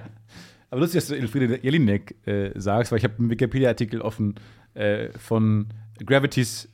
Aber 0.70 0.82
lustig, 0.82 1.00
dass 1.02 1.08
du 1.10 1.16
Elfriede 1.16 1.60
Jelinek 1.64 2.16
äh, 2.28 2.52
sagst, 2.56 2.92
weil 2.92 3.00
ich 3.00 3.04
habe 3.04 3.16
einen 3.18 3.30
Wikipedia-Artikel 3.32 4.02
offen 4.02 4.36
äh, 4.76 5.10
von 5.18 5.68
Gravity's 6.06 6.70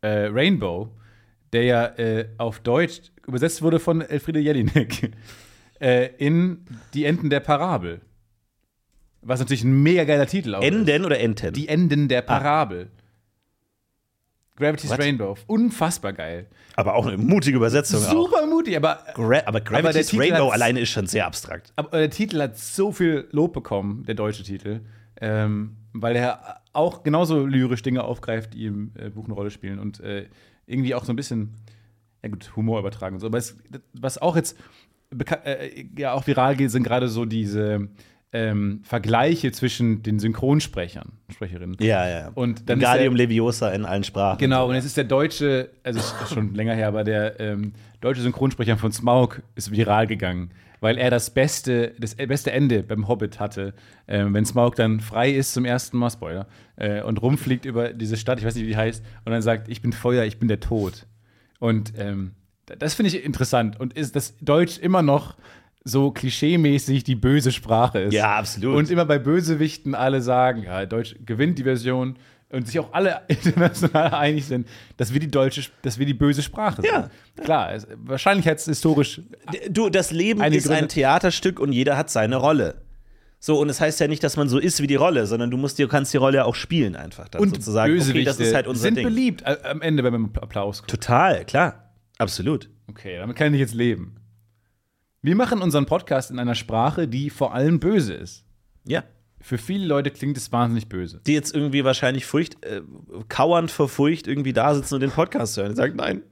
äh, 0.00 0.26
Rainbow, 0.26 0.90
der 1.52 1.62
ja 1.62 1.84
äh, 1.96 2.26
auf 2.38 2.58
Deutsch 2.60 3.12
übersetzt 3.26 3.62
wurde 3.62 3.78
von 3.78 4.00
Elfriede 4.02 4.40
Jelinek 4.40 5.12
äh, 5.80 6.08
in 6.18 6.64
Die 6.94 7.04
Enden 7.04 7.30
der 7.30 7.40
Parabel. 7.40 8.00
Was 9.26 9.40
natürlich 9.40 9.64
ein 9.64 9.82
mega 9.82 10.04
geiler 10.04 10.26
Titel 10.26 10.54
auch 10.54 10.62
ist. 10.62 10.68
Enden 10.68 11.04
oder 11.04 11.18
Enten? 11.18 11.52
Die 11.52 11.68
Enden 11.68 12.08
der 12.08 12.22
Parabel. 12.22 12.88
Gravity's 14.56 14.90
What? 14.90 15.00
Rainbow. 15.00 15.36
Unfassbar 15.46 16.12
geil. 16.12 16.46
aber 16.76 16.94
auch 16.94 17.06
eine 17.06 17.18
mutige 17.18 17.56
Übersetzung 17.56 18.02
auch. 18.04 18.10
Super 18.10 18.46
mutig, 18.46 18.76
aber 18.76 19.00
Gra 19.14 19.42
aber 19.44 19.60
Gravity's 19.60 20.08
Titel 20.08 20.22
Rainbow 20.22 20.48
alleine 20.50 20.80
ist 20.80 20.90
schon 20.90 21.06
sehr 21.06 21.26
abstrakt. 21.26 21.72
Aber 21.76 21.98
der 21.98 22.10
Titel 22.10 22.40
hat 22.40 22.56
so 22.56 22.92
viel 22.92 23.28
Lob 23.32 23.52
bekommen, 23.52 24.04
der 24.06 24.14
deutsche 24.14 24.44
Titel, 24.44 24.80
ähm, 25.20 25.76
weil 25.92 26.16
er 26.16 26.62
auch 26.72 27.02
genauso 27.02 27.44
lyrisch 27.44 27.82
Dinge 27.82 28.04
aufgreift, 28.04 28.54
die 28.54 28.66
im 28.66 28.92
äh, 28.94 29.10
Buch 29.10 29.24
eine 29.26 29.34
Rolle 29.34 29.50
spielen 29.50 29.78
und 29.78 30.00
äh, 30.00 30.26
irgendwie 30.66 30.94
auch 30.94 31.04
so 31.04 31.12
ein 31.12 31.16
bisschen, 31.16 31.54
ja 32.22 32.30
gut, 32.30 32.54
Humor 32.56 32.78
übertragen 32.78 33.16
und 33.16 33.20
so. 33.20 33.26
Aber 33.26 33.38
es, 33.38 33.56
was 33.92 34.18
auch 34.18 34.36
jetzt 34.36 34.56
äh, 35.44 35.84
ja 35.98 36.12
auch 36.12 36.26
viral 36.26 36.56
geht, 36.56 36.70
sind 36.70 36.82
gerade 36.82 37.08
so 37.08 37.24
diese 37.24 37.88
ähm, 38.32 38.80
Vergleiche 38.84 39.52
zwischen 39.52 40.02
den 40.02 40.18
Synchronsprechern, 40.18 41.12
Sprecherinnen. 41.32 41.76
Ja, 41.80 42.08
ja. 42.08 42.28
Und 42.34 42.68
dann 42.68 42.78
ist 42.78 42.84
Wingardium 42.86 43.16
der- 43.16 43.26
Leviosa 43.26 43.70
in 43.70 43.84
allen 43.84 44.04
Sprachen. 44.04 44.38
Genau, 44.38 44.68
und 44.68 44.74
jetzt 44.74 44.84
ist 44.84 44.96
der 44.96 45.04
deutsche, 45.04 45.70
also 45.82 46.00
es 46.00 46.12
ist 46.22 46.34
schon 46.34 46.54
länger 46.54 46.74
her, 46.74 46.88
aber 46.88 47.04
der 47.04 47.38
ähm, 47.40 47.72
deutsche 48.00 48.22
Synchronsprecher 48.22 48.76
von 48.76 48.92
Smaug 48.92 49.42
ist 49.54 49.70
viral 49.70 50.06
gegangen, 50.06 50.50
weil 50.80 50.98
er 50.98 51.10
das 51.10 51.30
beste, 51.30 51.94
das 51.98 52.14
beste 52.16 52.50
Ende 52.52 52.82
beim 52.82 53.08
Hobbit 53.08 53.40
hatte, 53.40 53.72
ähm, 54.08 54.34
wenn 54.34 54.44
Smaug 54.44 54.74
dann 54.76 55.00
frei 55.00 55.30
ist 55.30 55.54
zum 55.54 55.64
ersten 55.64 55.96
Mal, 55.96 56.10
Spoiler, 56.10 56.46
äh, 56.76 57.02
und 57.02 57.22
rumfliegt 57.22 57.64
über 57.64 57.92
diese 57.92 58.16
Stadt, 58.16 58.38
ich 58.38 58.44
weiß 58.44 58.54
nicht, 58.56 58.64
wie 58.64 58.70
die 58.70 58.76
heißt, 58.76 59.02
und 59.24 59.32
dann 59.32 59.40
sagt, 59.42 59.68
ich 59.68 59.80
bin 59.80 59.92
Feuer, 59.92 60.24
ich 60.24 60.38
bin 60.38 60.48
der 60.48 60.60
Tod. 60.60 61.06
Und 61.58 61.94
ähm, 61.96 62.32
das 62.66 62.94
finde 62.94 63.08
ich 63.08 63.24
interessant 63.24 63.78
und 63.80 63.94
ist, 63.94 64.16
dass 64.16 64.36
Deutsch 64.38 64.78
immer 64.78 65.00
noch 65.00 65.36
so 65.88 66.10
klischeemäßig 66.10 67.04
die 67.04 67.14
böse 67.14 67.52
Sprache 67.52 68.00
ist. 68.00 68.12
Ja, 68.12 68.36
absolut. 68.36 68.76
Und 68.76 68.90
immer 68.90 69.04
bei 69.04 69.18
Bösewichten 69.20 69.94
alle 69.94 70.20
sagen, 70.20 70.64
ja, 70.64 70.84
Deutsch 70.84 71.14
gewinnt 71.24 71.58
die 71.58 71.62
Version 71.62 72.16
und 72.50 72.66
sich 72.66 72.78
auch 72.80 72.92
alle 72.92 73.20
international 73.28 74.12
einig 74.14 74.46
sind, 74.46 74.66
dass 74.96 75.12
wir 75.12 75.20
die 75.20 75.30
deutsche, 75.30 75.62
dass 75.82 75.98
wir 75.98 76.06
die 76.06 76.14
böse 76.14 76.42
Sprache 76.42 76.82
sind. 76.82 76.90
Ja. 76.92 77.08
Klar, 77.42 77.72
es, 77.72 77.86
wahrscheinlich 78.04 78.48
hat 78.48 78.58
es 78.58 78.64
historisch. 78.64 79.20
Du, 79.70 79.88
das 79.88 80.10
Leben 80.10 80.40
ist 80.42 80.68
ein 80.68 80.78
Gründe- 80.80 80.88
Theaterstück 80.88 81.60
und 81.60 81.72
jeder 81.72 81.96
hat 81.96 82.10
seine 82.10 82.36
Rolle. 82.36 82.82
So, 83.38 83.60
und 83.60 83.68
es 83.68 83.80
heißt 83.80 84.00
ja 84.00 84.08
nicht, 84.08 84.24
dass 84.24 84.36
man 84.36 84.48
so 84.48 84.58
ist 84.58 84.80
wie 84.82 84.88
die 84.88 84.94
Rolle, 84.96 85.26
sondern 85.26 85.50
du 85.52 85.56
musst, 85.56 85.78
du 85.78 85.86
kannst 85.86 86.12
die 86.12 86.16
Rolle 86.16 86.38
ja 86.38 86.44
auch 86.46 86.54
spielen 86.56 86.96
einfach. 86.96 87.28
Dann 87.28 87.42
Und 87.42 87.50
sozusagen, 87.50 87.92
okay, 87.92 87.98
Bösewichte 88.00 88.30
das 88.30 88.40
ist 88.40 88.54
halt 88.54 88.66
unser 88.66 88.82
sind 88.82 88.96
Ding. 88.96 89.04
beliebt 89.06 89.42
äh, 89.42 89.56
am 89.62 89.82
Ende 89.82 90.02
beim 90.02 90.32
Applaus. 90.40 90.82
Total, 90.88 91.44
klar. 91.44 91.92
Absolut. 92.18 92.70
Okay, 92.88 93.18
damit 93.18 93.36
kann 93.36 93.52
ich 93.54 93.60
jetzt 93.60 93.74
leben. 93.74 94.16
Wir 95.26 95.34
machen 95.34 95.60
unseren 95.60 95.86
Podcast 95.86 96.30
in 96.30 96.38
einer 96.38 96.54
Sprache, 96.54 97.08
die 97.08 97.30
vor 97.30 97.52
allem 97.52 97.80
böse 97.80 98.14
ist. 98.14 98.44
Ja. 98.84 99.02
Für 99.40 99.58
viele 99.58 99.84
Leute 99.84 100.12
klingt 100.12 100.36
es 100.36 100.52
wahnsinnig 100.52 100.88
böse. 100.88 101.20
Die 101.26 101.32
jetzt 101.32 101.52
irgendwie 101.52 101.82
wahrscheinlich 101.82 102.24
Furcht, 102.24 102.64
äh, 102.64 102.80
kauernd 103.28 103.72
vor 103.72 103.88
Furcht 103.88 104.28
irgendwie 104.28 104.52
da 104.52 104.72
sitzen 104.76 104.94
und 104.94 105.00
den 105.00 105.10
Podcast 105.10 105.56
hören 105.56 105.70
und 105.70 105.74
sagen, 105.74 105.96
nein. 105.96 106.22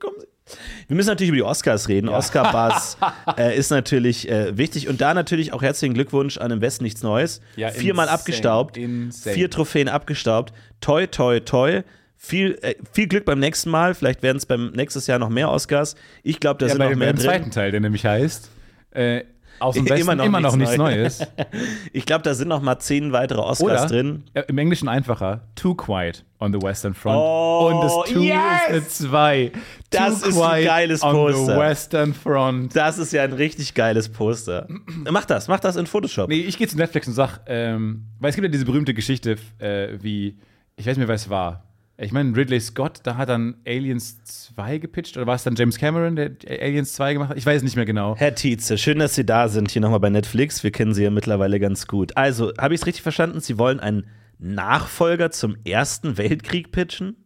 Kommen 0.00 0.16
Sie. 0.18 0.56
Wir 0.88 0.96
müssen 0.96 1.10
natürlich 1.10 1.28
über 1.28 1.36
die 1.36 1.42
Oscars 1.42 1.88
reden. 1.88 2.08
Oscar-Buzz 2.08 2.96
äh, 3.36 3.54
ist 3.54 3.68
natürlich 3.68 4.30
äh, 4.30 4.56
wichtig. 4.56 4.88
Und 4.88 5.02
da 5.02 5.12
natürlich 5.12 5.52
auch 5.52 5.60
herzlichen 5.60 5.92
Glückwunsch 5.92 6.38
an 6.38 6.52
Im 6.52 6.62
Westen 6.62 6.84
nichts 6.84 7.02
Neues. 7.02 7.42
Ja, 7.54 7.68
Viermal 7.68 8.06
insane, 8.06 8.18
abgestaubt. 8.18 8.76
insane. 8.78 9.34
Vier 9.34 9.50
Trophäen 9.50 9.88
abgestaubt. 9.90 10.54
Toi, 10.80 11.06
toi, 11.06 11.40
toi. 11.40 11.82
Viel, 12.16 12.58
äh, 12.62 12.74
viel 12.92 13.06
Glück 13.06 13.24
beim 13.24 13.38
nächsten 13.38 13.70
Mal. 13.70 13.94
Vielleicht 13.94 14.22
werden 14.22 14.38
es 14.38 14.46
beim 14.46 14.70
nächstes 14.72 15.06
Jahr 15.06 15.18
noch 15.18 15.28
mehr 15.28 15.50
Oscars. 15.50 15.94
Ich 16.22 16.40
glaube, 16.40 16.58
da 16.58 16.66
Ja, 16.66 16.72
sind 16.72 16.78
bei, 16.78 16.90
noch 16.90 16.96
mehr 16.96 17.12
dem 17.12 17.16
drin. 17.16 17.24
zweiten 17.26 17.50
Teil, 17.50 17.70
der 17.70 17.80
nämlich 17.80 18.06
heißt, 18.06 18.48
äh, 18.92 19.24
aus 19.60 19.74
dem 19.74 19.84
Westen 19.88 20.10
Immer 20.12 20.24
immer 20.24 20.40
noch 20.40 20.52
noch, 20.52 20.56
nichts 20.56 20.76
Neues. 20.76 21.18
Neues. 21.20 21.28
Ich 21.92 22.06
glaube, 22.06 22.22
da 22.22 22.34
sind 22.34 22.48
noch 22.48 22.60
mal 22.62 22.78
zehn 22.78 23.12
weitere 23.12 23.40
Oscars 23.40 23.60
Oder 23.82 23.86
drin. 23.86 24.24
äh, 24.34 24.42
im 24.48 24.58
Englischen 24.58 24.88
einfacher, 24.88 25.42
Too 25.54 25.74
Quiet 25.74 26.24
on 26.40 26.52
the 26.52 26.60
Western 26.60 26.94
Front. 26.94 27.16
Oh, 27.18 27.70
Und 27.72 27.80
das 27.82 28.12
Too 28.14 28.20
yes! 28.22 28.36
ist 28.70 28.70
eine 28.70 28.88
2. 28.88 29.52
Das 29.90 30.22
ist 30.22 30.40
ein 30.40 30.64
geiles 30.64 31.02
on 31.02 31.12
Poster. 31.12 31.54
the 31.54 31.60
Western 31.60 32.14
Front. 32.14 32.74
Das 32.74 32.98
ist 32.98 33.12
ja 33.12 33.22
ein 33.22 33.32
richtig 33.32 33.74
geiles 33.74 34.08
Poster. 34.08 34.66
mach 35.10 35.24
das, 35.26 35.46
mach 35.48 35.60
das 35.60 35.76
in 35.76 35.86
Photoshop. 35.86 36.28
Nee, 36.28 36.40
ich 36.40 36.56
gehe 36.58 36.66
zu 36.66 36.76
Netflix 36.76 37.06
und 37.06 37.14
sag, 37.14 37.40
ähm, 37.46 38.06
weil 38.18 38.30
es 38.30 38.34
gibt 38.36 38.44
ja 38.46 38.50
diese 38.50 38.64
berühmte 38.64 38.92
Geschichte, 38.94 39.36
äh, 39.58 39.88
wie, 40.00 40.38
ich 40.76 40.84
weiß 40.86 40.96
nicht 40.96 40.98
mehr, 40.98 41.08
wer 41.08 41.14
es 41.16 41.28
war. 41.30 41.62
Ich 41.96 42.10
meine, 42.10 42.36
Ridley 42.36 42.60
Scott, 42.60 43.00
da 43.04 43.16
hat 43.16 43.28
dann 43.28 43.54
Aliens 43.64 44.22
2 44.24 44.78
gepitcht, 44.78 45.16
oder 45.16 45.28
war 45.28 45.36
es 45.36 45.44
dann 45.44 45.54
James 45.54 45.78
Cameron, 45.78 46.16
der 46.16 46.32
Aliens 46.48 46.92
2 46.94 47.12
gemacht 47.12 47.30
hat? 47.30 47.36
Ich 47.36 47.46
weiß 47.46 47.58
es 47.58 47.62
nicht 47.62 47.76
mehr 47.76 47.84
genau. 47.84 48.16
Herr 48.16 48.34
Tietze, 48.34 48.78
schön, 48.78 48.98
dass 48.98 49.14
Sie 49.14 49.24
da 49.24 49.48
sind, 49.48 49.70
hier 49.70 49.80
nochmal 49.80 50.00
bei 50.00 50.10
Netflix. 50.10 50.64
Wir 50.64 50.72
kennen 50.72 50.92
Sie 50.92 51.04
ja 51.04 51.10
mittlerweile 51.10 51.60
ganz 51.60 51.86
gut. 51.86 52.16
Also, 52.16 52.52
habe 52.58 52.74
ich 52.74 52.80
es 52.80 52.86
richtig 52.86 53.02
verstanden? 53.02 53.40
Sie 53.40 53.58
wollen 53.58 53.78
einen 53.78 54.06
Nachfolger 54.40 55.30
zum 55.30 55.56
Ersten 55.64 56.18
Weltkrieg 56.18 56.72
pitchen? 56.72 57.16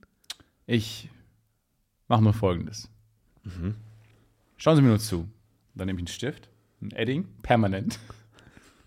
Ich 0.66 1.08
mache 2.08 2.22
mal 2.22 2.34
folgendes. 2.34 2.90
Schauen 4.58 4.76
Sie 4.76 4.82
mir 4.82 4.88
nur 4.88 4.98
zu. 4.98 5.26
Dann 5.74 5.86
nehme 5.86 5.98
ich 5.98 6.02
einen 6.02 6.08
Stift, 6.08 6.50
ein 6.82 6.90
Edding, 6.90 7.26
permanent. 7.42 7.98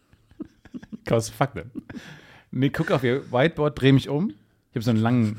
Cause 1.05 1.31
fuck 1.31 1.53
them. 1.53 1.71
Nee, 2.51 2.69
guck 2.69 2.91
auf 2.91 3.03
Ihr 3.03 3.31
Whiteboard, 3.31 3.81
drehe 3.81 3.93
mich 3.93 4.09
um. 4.09 4.29
Ich 4.69 4.75
habe 4.75 4.83
so 4.83 4.91
einen 4.91 4.99
langen, 4.99 5.37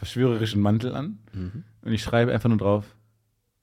verschwörerischen 0.00 0.62
Mantel 0.62 0.94
an. 0.94 1.18
Und 1.82 1.92
ich 1.92 2.02
schreibe 2.02 2.32
einfach 2.32 2.48
nur 2.48 2.56
drauf: 2.56 2.96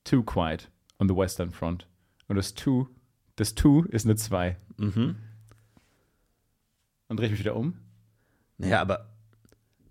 Too 0.04 0.22
quiet 0.22 0.70
on 1.00 1.08
the 1.08 1.16
Western 1.16 1.50
Front. 1.50 1.88
Und 2.28 2.36
das 2.36 2.54
Too, 2.54 2.86
das 3.34 3.56
Too 3.56 3.82
ist 3.88 4.06
eine 4.06 4.14
2. 4.14 4.56
Mhm. 4.76 5.16
Dann 7.08 7.16
drehe 7.16 7.26
ich 7.26 7.32
mich 7.32 7.40
wieder 7.40 7.56
um. 7.56 7.76
Naja, 8.56 8.80
aber 8.80 9.08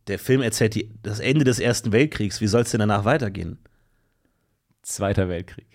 der 0.07 0.19
Film 0.19 0.41
erzählt 0.41 0.75
die, 0.75 0.89
das 1.03 1.19
Ende 1.19 1.43
des 1.43 1.59
Ersten 1.59 1.91
Weltkriegs. 1.91 2.39
Wie 2.39 2.47
soll 2.47 2.61
es 2.61 2.71
denn 2.71 2.79
danach 2.79 3.03
weitergehen? 3.03 3.59
Zweiter 4.83 5.27
Weltkrieg. 5.27 5.67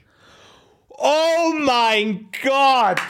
Oh 0.89 1.53
mein 1.61 2.31
Gott! 2.43 3.03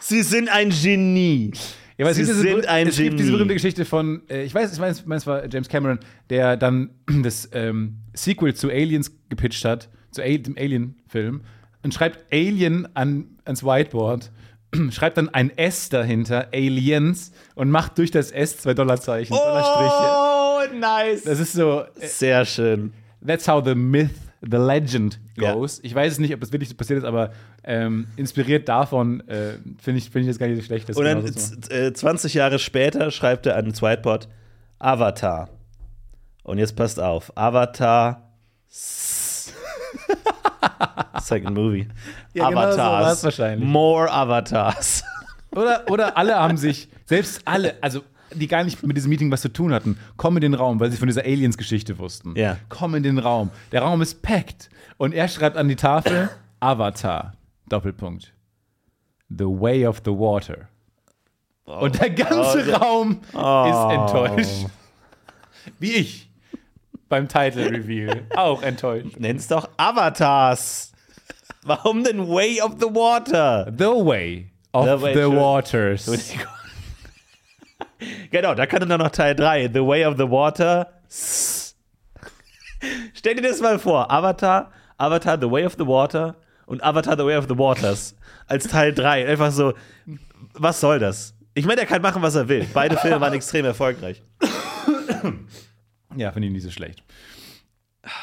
Sie 0.00 0.22
sind 0.22 0.50
ein 0.50 0.68
Genie. 0.68 1.52
Ja, 1.98 2.06
es 2.08 2.18
gibt 2.18 2.28
diese, 2.28 2.48
es 2.66 2.96
gibt 2.96 3.18
diese 3.18 3.32
berühmte 3.32 3.54
Geschichte 3.54 3.84
von, 3.86 4.22
äh, 4.28 4.42
ich 4.42 4.54
weiß, 4.54 4.72
ich 4.72 4.78
meine, 4.78 4.92
ich 4.92 5.06
es 5.06 5.26
war 5.26 5.46
James 5.50 5.68
Cameron, 5.68 5.98
der 6.28 6.56
dann 6.56 6.90
das 7.22 7.48
ähm, 7.52 7.98
Sequel 8.12 8.54
zu 8.54 8.68
Aliens 8.68 9.12
gepitcht 9.30 9.64
hat, 9.64 9.88
zu 10.10 10.22
A 10.22 10.36
dem 10.36 10.56
Alien-Film, 10.58 11.40
und 11.82 11.94
schreibt 11.94 12.30
Alien 12.32 12.86
an, 12.94 13.38
ans 13.46 13.64
Whiteboard, 13.64 14.30
schreibt 14.90 15.16
dann 15.16 15.30
ein 15.30 15.56
S 15.56 15.88
dahinter, 15.88 16.48
Aliens, 16.52 17.32
und 17.54 17.70
macht 17.70 17.96
durch 17.96 18.10
das 18.10 18.30
S 18.30 18.58
zwei 18.58 18.74
Dollarzeichen, 18.74 19.34
Dollarstriche. 19.34 20.74
Oh, 20.74 20.78
nice. 20.78 21.22
Das 21.24 21.40
ist 21.40 21.54
so, 21.54 21.80
äh, 21.98 22.06
Sehr 22.06 22.44
schön. 22.44 22.92
that's 23.26 23.48
how 23.48 23.64
the 23.64 23.74
myth, 23.74 24.10
the 24.50 24.56
legend 24.58 25.18
Ja. 25.36 25.54
goes. 25.54 25.80
Ich 25.82 25.94
weiß 25.94 26.12
es 26.14 26.18
nicht, 26.18 26.34
ob 26.34 26.40
das 26.40 26.52
wirklich 26.52 26.68
so 26.68 26.74
passiert 26.74 26.98
ist, 26.98 27.04
aber 27.04 27.30
ähm, 27.64 28.06
inspiriert 28.16 28.68
davon 28.68 29.26
äh, 29.28 29.54
finde 29.78 29.98
ich, 29.98 30.10
find 30.10 30.24
ich 30.24 30.30
das 30.30 30.38
gar 30.38 30.46
nicht 30.48 30.60
so 30.60 30.66
schlecht. 30.66 30.88
Und 30.96 31.04
dann 31.04 31.24
äh, 31.70 31.92
20 31.92 32.34
Jahre 32.34 32.58
später 32.58 33.10
schreibt 33.10 33.46
er 33.46 33.56
an 33.56 33.72
Whiteboard 33.72 34.28
Avatar. 34.78 35.48
Und 36.42 36.58
jetzt 36.58 36.76
passt 36.76 37.00
auf. 37.00 37.32
Avatar. 37.36 38.22
Second 41.20 41.56
Movie. 41.56 41.88
Ja, 42.34 42.48
genau 42.50 42.72
so 42.72 42.80
Avatars. 42.80 43.24
wahrscheinlich. 43.24 43.68
More 43.68 44.10
Avatars. 44.10 45.02
Oder, 45.54 45.84
oder 45.90 46.16
alle 46.16 46.36
haben 46.36 46.56
sich, 46.56 46.88
selbst 47.06 47.40
alle, 47.46 47.74
also 47.80 48.02
die 48.34 48.48
gar 48.48 48.64
nicht 48.64 48.82
mit 48.82 48.96
diesem 48.96 49.10
Meeting 49.10 49.30
was 49.30 49.42
zu 49.42 49.52
tun 49.52 49.72
hatten, 49.72 49.98
kommen 50.16 50.36
in 50.38 50.52
den 50.52 50.54
Raum, 50.54 50.80
weil 50.80 50.90
sie 50.90 50.96
von 50.96 51.06
dieser 51.08 51.22
Aliens-Geschichte 51.22 51.98
wussten. 51.98 52.34
Ja. 52.36 52.56
Kommen 52.68 52.96
in 52.96 53.02
den 53.02 53.18
Raum. 53.18 53.50
Der 53.72 53.82
Raum 53.82 54.02
ist 54.02 54.22
packed. 54.22 54.68
Und 54.98 55.12
er 55.14 55.28
schreibt 55.28 55.56
an 55.56 55.68
die 55.68 55.76
Tafel 55.76 56.28
Avatar, 56.60 57.34
Doppelpunkt. 57.68 58.32
The 59.28 59.44
Way 59.44 59.86
of 59.86 60.02
the 60.04 60.10
Water. 60.12 60.68
Und 61.64 62.00
der 62.00 62.10
ganze 62.10 62.72
Raum 62.74 63.20
ist 63.32 63.34
enttäuscht. 63.34 64.66
Wie 65.80 65.92
ich 65.92 66.30
beim 67.08 67.26
Title 67.28 67.70
Reveal. 67.70 68.22
Auch 68.36 68.62
enttäuscht. 68.62 69.16
Nenn's 69.18 69.48
doch 69.48 69.68
Avatars. 69.76 70.92
Warum 71.64 72.04
denn 72.04 72.28
Way 72.28 72.60
of 72.62 72.74
the 72.78 72.86
Water? 72.86 73.72
The 73.76 73.84
Way 73.84 74.50
of 74.72 74.84
The 74.84 74.90
the, 74.96 75.02
Way- 75.02 75.12
Entschuldigung. 75.12 75.36
Waters. 75.42 76.34
Genau, 78.30 78.54
da 78.54 78.66
kann 78.66 78.86
dann 78.88 79.00
noch 79.00 79.10
Teil 79.10 79.34
3. 79.34 79.68
The 79.72 79.80
Way 79.80 80.04
of 80.06 80.16
the 80.18 80.28
Water. 80.28 80.92
Stell 83.14 83.34
dir 83.34 83.42
das 83.42 83.60
mal 83.60 83.78
vor. 83.78 84.10
Avatar, 84.10 84.70
Avatar, 84.98 85.38
The 85.40 85.50
Way 85.50 85.64
of 85.66 85.74
the 85.78 85.86
Water 85.86 86.36
und 86.66 86.82
Avatar, 86.82 87.16
The 87.16 87.24
Way 87.24 87.36
of 87.36 87.46
the 87.48 87.56
Waters. 87.56 88.14
als 88.46 88.68
Teil 88.68 88.92
3. 88.94 89.26
Einfach 89.26 89.50
so, 89.50 89.74
was 90.54 90.80
soll 90.80 90.98
das? 90.98 91.34
Ich 91.54 91.64
meine, 91.64 91.80
er 91.80 91.86
kann 91.86 92.02
machen, 92.02 92.22
was 92.22 92.34
er 92.34 92.48
will. 92.48 92.66
Beide 92.74 92.96
Filme 92.98 93.20
waren 93.20 93.32
extrem 93.34 93.64
erfolgreich. 93.64 94.22
Ja, 96.16 96.32
finde 96.32 96.48
ich 96.48 96.52
nicht 96.52 96.62
so 96.64 96.70
schlecht. 96.70 97.02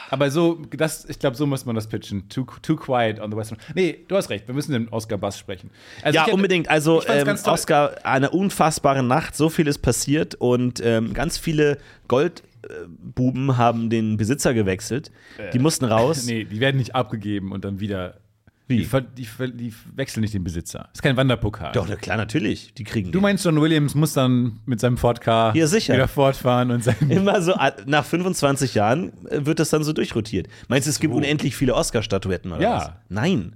Aber 0.09 0.31
so, 0.31 0.61
das, 0.71 1.05
ich 1.05 1.19
glaube, 1.19 1.35
so 1.35 1.45
muss 1.45 1.65
man 1.65 1.75
das 1.75 1.87
pitchen. 1.87 2.29
Too, 2.29 2.45
too 2.61 2.75
quiet 2.75 3.19
on 3.19 3.31
the 3.31 3.37
Western. 3.37 3.57
Nee, 3.75 4.05
du 4.07 4.15
hast 4.15 4.29
recht, 4.29 4.47
wir 4.47 4.55
müssen 4.55 4.71
den 4.71 4.89
Oscar-Bass 4.89 5.37
sprechen. 5.37 5.69
Also 6.01 6.15
Ja, 6.15 6.23
hätte- 6.25 6.35
unbedingt. 6.35 6.69
Also 6.69 7.01
ähm. 7.07 7.27
Oscar, 7.45 7.95
eine 8.03 8.29
unfassbare 8.29 9.03
Nacht, 9.03 9.35
so 9.35 9.49
viel 9.49 9.67
ist 9.67 9.79
passiert 9.79 10.35
und 10.35 10.81
ähm, 10.83 11.13
ganz 11.13 11.37
viele 11.37 11.77
Goldbuben 12.07 13.57
haben 13.57 13.89
den 13.89 14.17
Besitzer 14.17 14.53
gewechselt. 14.53 15.11
Die 15.53 15.59
mussten 15.59 15.85
raus. 15.85 16.25
Nee, 16.27 16.45
die 16.45 16.59
werden 16.59 16.77
nicht 16.77 16.95
abgegeben 16.95 17.51
und 17.51 17.65
dann 17.65 17.79
wieder. 17.79 18.17
Wie? 18.67 18.77
Die, 18.77 18.85
ver- 18.85 19.01
die, 19.01 19.25
ver- 19.25 19.47
die 19.49 19.73
wechseln 19.95 20.21
nicht 20.21 20.33
den 20.33 20.43
Besitzer. 20.43 20.87
Ist 20.93 21.01
kein 21.03 21.17
Wanderpokal. 21.17 21.73
Doch, 21.73 21.85
na 21.89 21.95
klar, 21.97 22.15
natürlich. 22.17 22.73
Die 22.75 22.83
kriegen 22.85 23.11
Du 23.11 23.19
den. 23.19 23.23
meinst, 23.23 23.43
John 23.43 23.59
Williams 23.61 23.93
muss 23.93 24.13
dann 24.13 24.59
mit 24.65 24.79
seinem 24.79 24.97
Ford 24.97 25.19
Car 25.19 25.53
Ja, 25.55 25.67
sicher. 25.67 25.93
wieder 25.95 26.07
fortfahren 26.07 26.71
und 26.71 26.83
sein. 26.83 26.95
Immer 27.09 27.41
so, 27.41 27.53
ah, 27.55 27.73
nach 27.85 28.05
25 28.05 28.75
Jahren 28.75 29.11
äh, 29.27 29.45
wird 29.45 29.59
das 29.59 29.69
dann 29.69 29.83
so 29.83 29.91
durchrotiert. 29.91 30.47
Meinst 30.69 30.87
du, 30.87 30.91
es 30.91 30.99
gibt 30.99 31.13
unendlich 31.13 31.55
viele 31.55 31.75
Oscar-Statuetten 31.75 32.51
oder 32.53 32.61
Ja. 32.61 32.75
was? 32.77 32.91
Nein. 33.09 33.55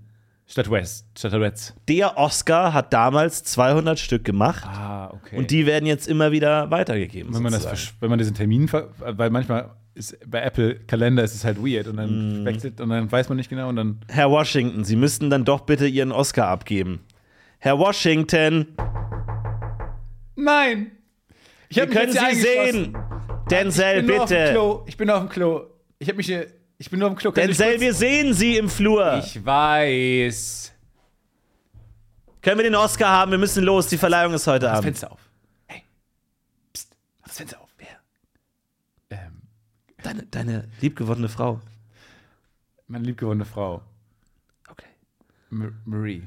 Stadt 0.49 0.72
West, 0.72 1.05
Statuettes. 1.18 1.74
Der 1.89 2.18
Oscar 2.18 2.72
hat 2.74 2.93
damals 2.93 3.43
200 3.43 3.99
Stück 3.99 4.24
gemacht 4.24 4.64
Ah, 4.66 5.10
okay. 5.14 5.36
und 5.38 5.51
die 5.51 5.66
werden 5.66 5.86
jetzt 5.86 6.08
immer 6.08 6.32
wieder 6.32 6.72
weitergegeben. 6.72 7.34
wenn 7.34 7.43
man, 7.43 7.51
das, 7.51 7.64
sozusagen. 7.64 7.97
wenn 7.99 8.10
man 8.10 8.18
diesen 8.20 8.34
Termin, 8.34 8.72
weil 8.72 9.30
manchmal 9.30 9.72
ist 9.98 10.18
bei 10.30 10.41
Apple 10.41 10.76
Kalender 10.86 11.24
ist 11.24 11.34
es 11.36 11.43
halt 11.43 11.58
weird 11.58 11.88
und 11.88 11.95
Mm. 11.95 11.98
dann 11.98 12.45
wechselt 12.45 12.80
und 12.80 12.89
dann 12.89 13.12
weiß 13.12 13.28
man 13.30 13.36
nicht 13.38 13.50
genau 13.50 13.70
und 13.70 13.76
dann. 13.76 14.00
Herr 14.08 14.30
Washington, 14.32 14.84
Sie 14.84 14.95
müssten 14.95 15.30
dann 15.30 15.43
doch 15.45 15.62
bitte 15.62 15.88
Ihren 15.88 16.12
Oscar 16.12 16.48
abgeben. 16.48 17.00
Herr 17.60 17.78
Washington, 17.80 18.68
Nein! 20.36 20.91
Ich 21.70 21.78
wir 21.78 21.88
können 21.88 22.12
Sie 22.12 22.36
sehen. 22.36 22.95
Denzel, 23.50 24.00
Ich 24.00 24.06
bin 24.06 24.16
nur 24.16 24.24
auf 24.24 24.30
dem 24.30 24.38
bitte. 24.38 24.52
Klo. 24.52 24.84
Ich 24.86 24.98
bin 24.98 25.10
auf 25.10 25.20
dem 25.22 25.30
Klo. 25.30 25.62
Ich 26.00 26.08
habe 26.08 26.18
mich 26.18 26.26
hier. 26.28 26.48
Ich 26.78 26.89
bin 26.91 27.00
nur 27.00 27.10
auf 27.10 27.16
dem 27.16 27.18
Klo. 27.20 27.32
Kann 27.32 27.48
Denzel, 27.48 27.80
wir 27.80 27.93
sehen 27.93 28.34
Sie 28.34 28.56
im 28.58 28.70
Flur. 28.70 29.18
Ich 29.26 29.43
weiß. 29.43 30.74
Können 32.41 32.58
wir 32.60 32.64
den 32.64 32.76
Oscar 32.76 33.10
haben? 33.10 33.32
Wir 33.32 33.38
müssen 33.39 33.64
los. 33.64 33.88
Die 33.88 33.98
Verleihung 33.98 34.34
ist 34.34 34.45
heute 34.48 34.68
Das 34.68 34.74
Abend. 34.74 34.84
Fenster 34.86 35.12
auf. 35.12 35.20
Hey. 35.66 35.84
Psst. 36.72 36.95
Mach 37.22 37.28
das 37.30 37.38
Fenster 37.38 37.60
auf. 37.60 37.70
Wer? 37.80 37.88
Ähm, 39.18 39.41
Deine, 40.08 40.24
deine 40.32 40.70
liebgewonnene 40.80 41.28
Frau. 41.28 41.60
meine 42.88 43.03
liebgewonnene 43.03 43.43
Frau. 43.43 43.82
Okay. 44.70 44.88
M 45.51 45.76
Marie. 45.84 46.26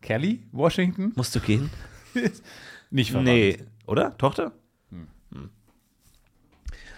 Kelly? 0.00 0.42
Washington? 0.50 1.12
Musst 1.14 1.32
du 1.36 1.38
gehen? 1.38 1.70
Nicht 2.90 3.12
verwandt. 3.12 3.28
Nee. 3.28 3.58
Oder? 3.86 4.18
Tochter? 4.18 4.50
Hm. 4.90 5.06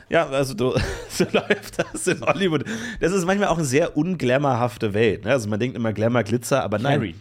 Ja, 0.09 0.27
also 0.27 0.55
du, 0.55 0.75
so 1.11 1.25
läuft 1.33 1.79
das 1.79 2.07
in 2.07 2.23
Hollywood. 2.23 2.65
Das 3.01 3.13
ist 3.13 3.27
manchmal 3.27 3.49
auch 3.49 3.59
eine 3.59 3.67
sehr 3.67 3.95
unglamourhafte 3.95 4.95
Welt. 4.95 5.27
Ne? 5.27 5.33
Also 5.33 5.51
man 5.51 5.61
denkt 5.61 5.77
immer 5.77 5.93
Glamour, 5.93 6.23
Glitzer, 6.23 6.63
aber 6.63 6.79
nein. 6.79 7.01
Carrie. 7.01 7.15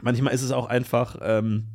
Manchmal 0.00 0.32
ist 0.32 0.40
es 0.40 0.50
auch 0.50 0.64
einfach 0.64 1.18
ähm, 1.20 1.66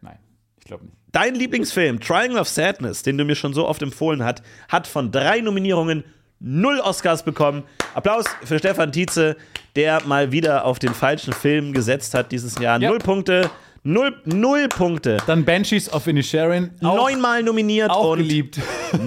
Nein, 0.00 0.18
ich 0.60 0.64
glaube 0.64 0.84
nicht. 0.84 0.96
Dein 1.12 1.34
Lieblingsfilm, 1.34 2.00
Triangle 2.00 2.40
of 2.40 2.48
Sadness, 2.48 3.02
den 3.02 3.18
du 3.18 3.26
mir 3.26 3.34
schon 3.34 3.52
so 3.52 3.68
oft 3.68 3.82
empfohlen 3.82 4.24
hast, 4.24 4.42
hat 4.70 4.86
von 4.86 5.12
drei 5.12 5.42
Nominierungen 5.42 6.04
null 6.40 6.80
Oscars 6.80 7.22
bekommen. 7.22 7.64
Applaus 7.94 8.24
für 8.42 8.58
Stefan 8.58 8.92
Tietze, 8.92 9.36
der 9.76 10.02
mal 10.06 10.32
wieder 10.32 10.64
auf 10.64 10.78
den 10.78 10.94
falschen 10.94 11.34
Film 11.34 11.74
gesetzt 11.74 12.14
hat 12.14 12.32
dieses 12.32 12.58
Jahr. 12.58 12.80
Ja. 12.80 12.88
Null 12.88 12.98
Punkte, 12.98 13.50
null, 13.82 14.22
null 14.24 14.68
Punkte. 14.68 15.18
Dann 15.26 15.44
Banshees 15.44 15.92
of 15.92 16.06
Inisherin. 16.06 16.70
Neunmal 16.80 17.42
nominiert 17.42 17.90
auch 17.90 18.12
und 18.12 18.18
geliebt. 18.18 18.58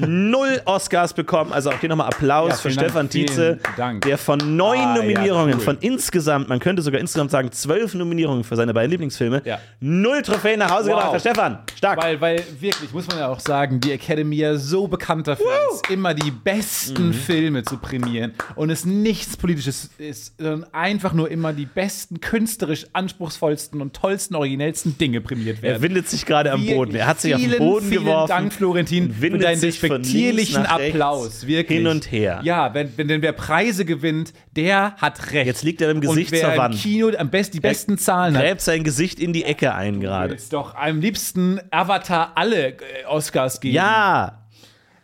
Null 0.08 0.62
Oscars 0.66 1.14
bekommen. 1.14 1.52
Also 1.54 1.70
auch 1.72 1.80
hier 1.80 1.90
nochmal 1.90 2.08
Applaus 2.08 2.50
Ja, 2.50 2.56
für 2.56 2.62
vielen 2.70 2.76
Dank, 2.78 2.88
Stefan 2.90 3.10
vielen 3.10 3.26
Tietze, 3.28 3.60
Dank. 3.78 4.02
der 4.06 4.18
von 4.18 4.40
neun 4.56 4.78
Ah, 4.80 4.96
ja, 4.96 5.02
Nominierungen, 5.02 5.56
cool. 5.56 5.60
von 5.62 5.78
insgesamt, 5.80 6.50
man 6.50 6.60
könnte 6.60 6.82
sogar 6.82 7.00
insgesamt 7.00 7.32
sagen, 7.32 7.52
zwölf 7.52 7.94
Nominierungen 7.94 8.44
für 8.44 8.56
seine 8.56 8.74
beiden 8.74 8.92
Lieblingsfilme, 8.92 9.42
Ja. 9.46 9.60
null 9.80 10.22
Trophäen 10.22 10.60
nach 10.60 10.70
Hause 10.72 10.90
Wow. 10.90 10.96
gebracht. 10.98 11.12
Herr 11.14 11.20
Stefan, 11.20 11.60
stark. 11.76 12.02
Weil, 12.02 12.20
weil 12.22 12.44
wirklich, 12.60 12.92
muss 12.94 13.08
man 13.08 13.20
ja 13.20 13.28
auch 13.30 13.40
sagen, 13.40 13.80
die 13.80 13.92
Academy 13.92 14.36
ja 14.38 14.56
so 14.58 14.88
bekannt 14.88 15.28
dafür 15.28 15.46
ist, 15.74 15.90
immer 15.90 16.14
die 16.14 16.32
besten 16.32 17.14
Filme 17.14 17.64
zu 17.64 17.78
prämieren 17.78 18.34
und 18.56 18.70
es 18.70 18.86
nichts 18.86 19.38
Politisches 19.38 19.90
ist, 19.98 20.34
sondern 20.38 20.66
einfach 20.74 21.14
nur 21.14 21.30
immer 21.32 21.54
die 21.54 21.66
besten, 21.66 22.20
künstlerisch 22.22 22.86
anspruchsvollsten 22.94 23.82
und 23.82 23.94
tollsten, 23.96 24.36
originellsten 24.36 24.98
Dinge 24.98 25.22
prämiert 25.22 25.58
Er 25.58 25.64
werden. 25.64 25.82
windet 25.84 26.10
sich 26.10 26.26
gerade 26.26 26.52
am 26.52 26.66
Boden. 26.66 26.96
Er 26.96 27.08
hat 27.08 27.22
sich 27.22 27.34
auf 27.34 27.42
den 27.42 27.50
vielen, 27.50 27.60
Boden 27.60 27.88
vielen 27.88 28.04
geworfen. 28.06 28.30
Dank, 28.30 28.54
Florentin, 28.54 29.14
für 29.14 29.22
windet 29.22 29.42
sich 29.42 29.52
von 29.52 29.62
links 29.62 29.75
respektierlichen 29.84 30.66
Applaus. 30.66 31.48
Wirklich. 31.48 31.78
hin 31.78 31.88
und 31.88 32.12
her. 32.12 32.42
Ja, 32.44 32.74
wenn, 32.74 32.98
wenn 32.98 33.08
denn 33.08 33.22
wer 33.22 33.34
Preise 33.34 33.86
gewinnt, 33.86 34.34
der 34.56 34.96
hat 34.98 35.32
recht. 35.32 35.46
Jetzt 35.46 35.64
liegt 35.64 35.82
er 35.82 35.90
im 35.90 36.02
Gesicht 36.02 36.32
und 36.32 36.40
wer 36.40 36.50
zur 36.50 36.58
Wand. 36.58 36.76
im 36.76 36.82
Kino 36.82 37.12
am 37.18 37.30
best, 37.30 37.54
die 37.54 37.60
besten 37.60 37.98
Zahlen 37.98 38.36
hat, 38.36 38.44
Gräbt 38.44 38.62
sein 38.62 38.84
Gesicht 38.84 39.20
in 39.20 39.34
die 39.34 39.44
Ecke 39.44 39.74
ein 39.74 40.00
gerade. 40.00 40.34
ist 40.34 40.54
doch 40.54 40.76
am 40.76 41.00
liebsten 41.00 41.60
Avatar 41.72 42.34
alle 42.36 42.70
äh, 42.70 43.06
Oscars 43.08 43.60
geben. 43.60 43.76
Ja. 43.76 44.46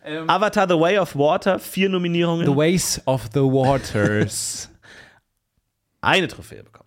Ähm, 0.04 0.28
Avatar 0.28 0.68
The 0.68 0.78
Way 0.78 0.98
of 0.98 1.14
Water, 1.14 1.58
vier 1.58 1.88
Nominierungen, 1.88 2.46
The 2.46 2.56
Ways 2.56 3.00
of 3.04 3.28
the 3.32 3.40
Waters. 3.40 4.68
eine 6.00 6.28
Trophäe 6.28 6.62
bekommen. 6.62 6.81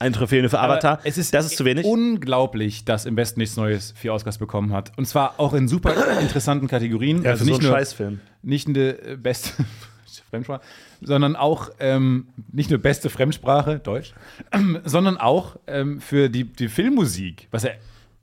Eine 0.00 0.14
Trophäe 0.14 0.48
für 0.48 0.60
Avatar. 0.60 0.92
Aber 0.92 1.06
es 1.06 1.18
ist 1.18 1.34
das 1.34 1.46
ist 1.46 1.56
zu 1.56 1.64
wenig. 1.64 1.84
Unglaublich, 1.84 2.84
dass 2.84 3.04
im 3.04 3.16
Westen 3.16 3.40
nichts 3.40 3.56
Neues 3.56 3.92
vier 3.96 4.12
Oscars 4.12 4.38
bekommen 4.38 4.72
hat. 4.72 4.92
Und 4.96 5.06
zwar 5.06 5.34
auch 5.40 5.54
in 5.54 5.66
super 5.66 5.92
interessanten 6.20 6.68
Kategorien. 6.68 7.22
Ja, 7.22 7.30
also 7.30 7.40
für 7.40 7.46
so 7.46 7.50
nicht 7.50 7.60
einen 7.60 7.70
nur, 7.70 7.78
Scheißfilm. 7.78 8.20
nicht 8.42 8.68
eine 8.68 8.90
äh, 8.90 9.16
beste 9.16 9.64
Fremdsprache, 10.30 10.60
sondern 11.00 11.34
auch 11.34 11.70
ähm, 11.80 12.28
nicht 12.52 12.70
nur 12.70 12.78
beste 12.78 13.10
Fremdsprache, 13.10 13.80
Deutsch, 13.80 14.12
sondern 14.84 15.16
auch 15.16 15.56
ähm, 15.66 16.00
für 16.00 16.28
die, 16.28 16.44
die 16.44 16.68
Filmmusik, 16.68 17.48
was 17.50 17.64
er 17.64 17.74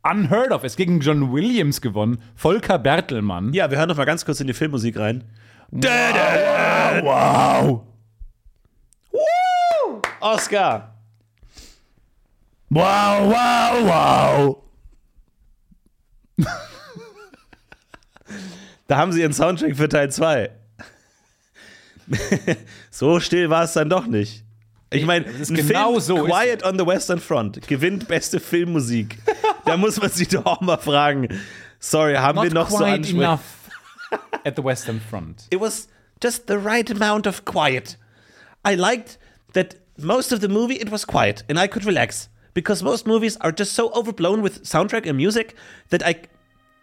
unheard 0.04 0.52
of 0.52 0.64
ist, 0.64 0.78
gegen 0.78 1.02
John 1.02 1.34
Williams 1.34 1.82
gewonnen, 1.82 2.20
Volker 2.36 2.80
Bertelmann. 2.80 3.54
Ja, 3.54 3.70
wir 3.70 3.78
hören 3.78 3.90
noch 3.90 3.98
mal 3.98 4.06
ganz 4.06 4.24
kurz 4.24 4.40
in 4.40 4.48
die 4.48 4.54
Filmmusik 4.54 4.98
rein. 4.98 5.26
Wow! 7.04 7.82
Oscar. 10.22 10.95
Wow, 12.70 13.32
wow, 13.32 13.84
wow! 13.86 14.64
Da 18.88 18.98
haben 18.98 19.12
sie 19.12 19.22
ihren 19.22 19.34
Soundtrack 19.34 19.76
für 19.76 19.90
Teil 19.90 20.12
2. 20.12 20.52
so 22.92 23.20
still 23.20 23.50
war 23.50 23.64
es 23.64 23.74
dann 23.74 23.90
doch 23.90 24.06
nicht. 24.06 24.44
Ich 24.92 25.06
meine, 25.06 25.26
genau 25.26 26.00
Film 26.00 26.00
so 26.00 26.24
Quiet 26.26 26.64
on 26.64 26.78
the 26.78 26.86
Western 26.86 27.20
Front 27.20 27.68
gewinnt 27.68 28.08
beste 28.08 28.40
Filmmusik. 28.40 29.18
da 29.66 29.76
muss 29.78 30.00
man 30.00 30.12
sich 30.12 30.28
doch 30.28 30.46
auch 30.46 30.62
mal 30.62 30.78
fragen. 30.78 31.28
Sorry, 31.80 32.16
haben 32.16 32.42
wir 32.42 32.54
noch 32.54 32.70
so 32.70 32.78
quite 32.78 32.94
Ansprüche? 32.94 33.24
enough 33.24 33.42
at 34.44 34.56
the 34.56 34.64
Western 34.64 35.02
Front. 35.02 35.48
It 35.50 35.60
was 35.60 35.88
just 36.22 36.48
the 36.48 36.58
right 36.58 36.90
amount 36.92 37.28
of 37.28 37.44
quiet. 37.46 37.98
I 38.66 38.76
liked 38.76 39.18
that 39.54 39.76
most 39.98 40.32
of 40.32 40.42
the 40.42 40.48
movie 40.48 40.76
it 40.80 40.92
was 40.92 41.06
quiet 41.06 41.44
and 41.50 41.60
I 41.60 41.68
could 41.68 41.86
relax 41.86 42.30
because 42.56 42.84
most 42.84 43.06
movies 43.06 43.38
are 43.42 43.52
just 43.52 43.74
so 43.74 43.92
overblown 43.94 44.42
with 44.42 44.64
soundtrack 44.64 45.08
and 45.08 45.16
music 45.16 45.54
that 45.90 46.02
I 46.04 46.16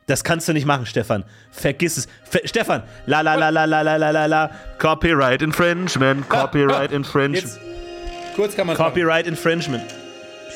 das 0.07 0.23
kannst 0.23 0.49
du 0.49 0.53
nicht 0.53 0.67
machen, 0.67 0.87
Stefan. 0.87 1.25
Vergiss 1.51 1.97
es. 1.97 2.07
Ver 2.25 2.43
Stefan, 2.45 2.85
la 3.07 3.23
la 3.23 3.35
la 3.35 3.49
la 3.49 3.65
la 3.65 3.83
la 3.83 3.97
la 3.97 4.11
la 4.11 4.27
la. 4.27 4.51
Copyright 4.79 5.43
infringement, 5.43 6.29
copyright 6.29 6.93
infringement, 6.93 7.59
kurz 8.37 8.55
kann 8.55 8.69
man 8.69 8.77
copyright 8.77 9.27
infringement. 9.27 9.83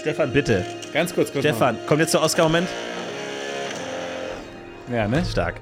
Stefan, 0.00 0.32
bitte. 0.32 0.64
Ganz 0.92 1.12
kurz, 1.12 1.32
kurz 1.32 1.44
Stefan, 1.44 1.76
kommt 1.86 2.00
jetzt 2.00 2.14
der 2.14 2.22
Oscar-Moment? 2.22 2.68
machen. 2.68 2.94
Ja, 4.94 5.08
ne? 5.08 5.24
Stark. 5.24 5.60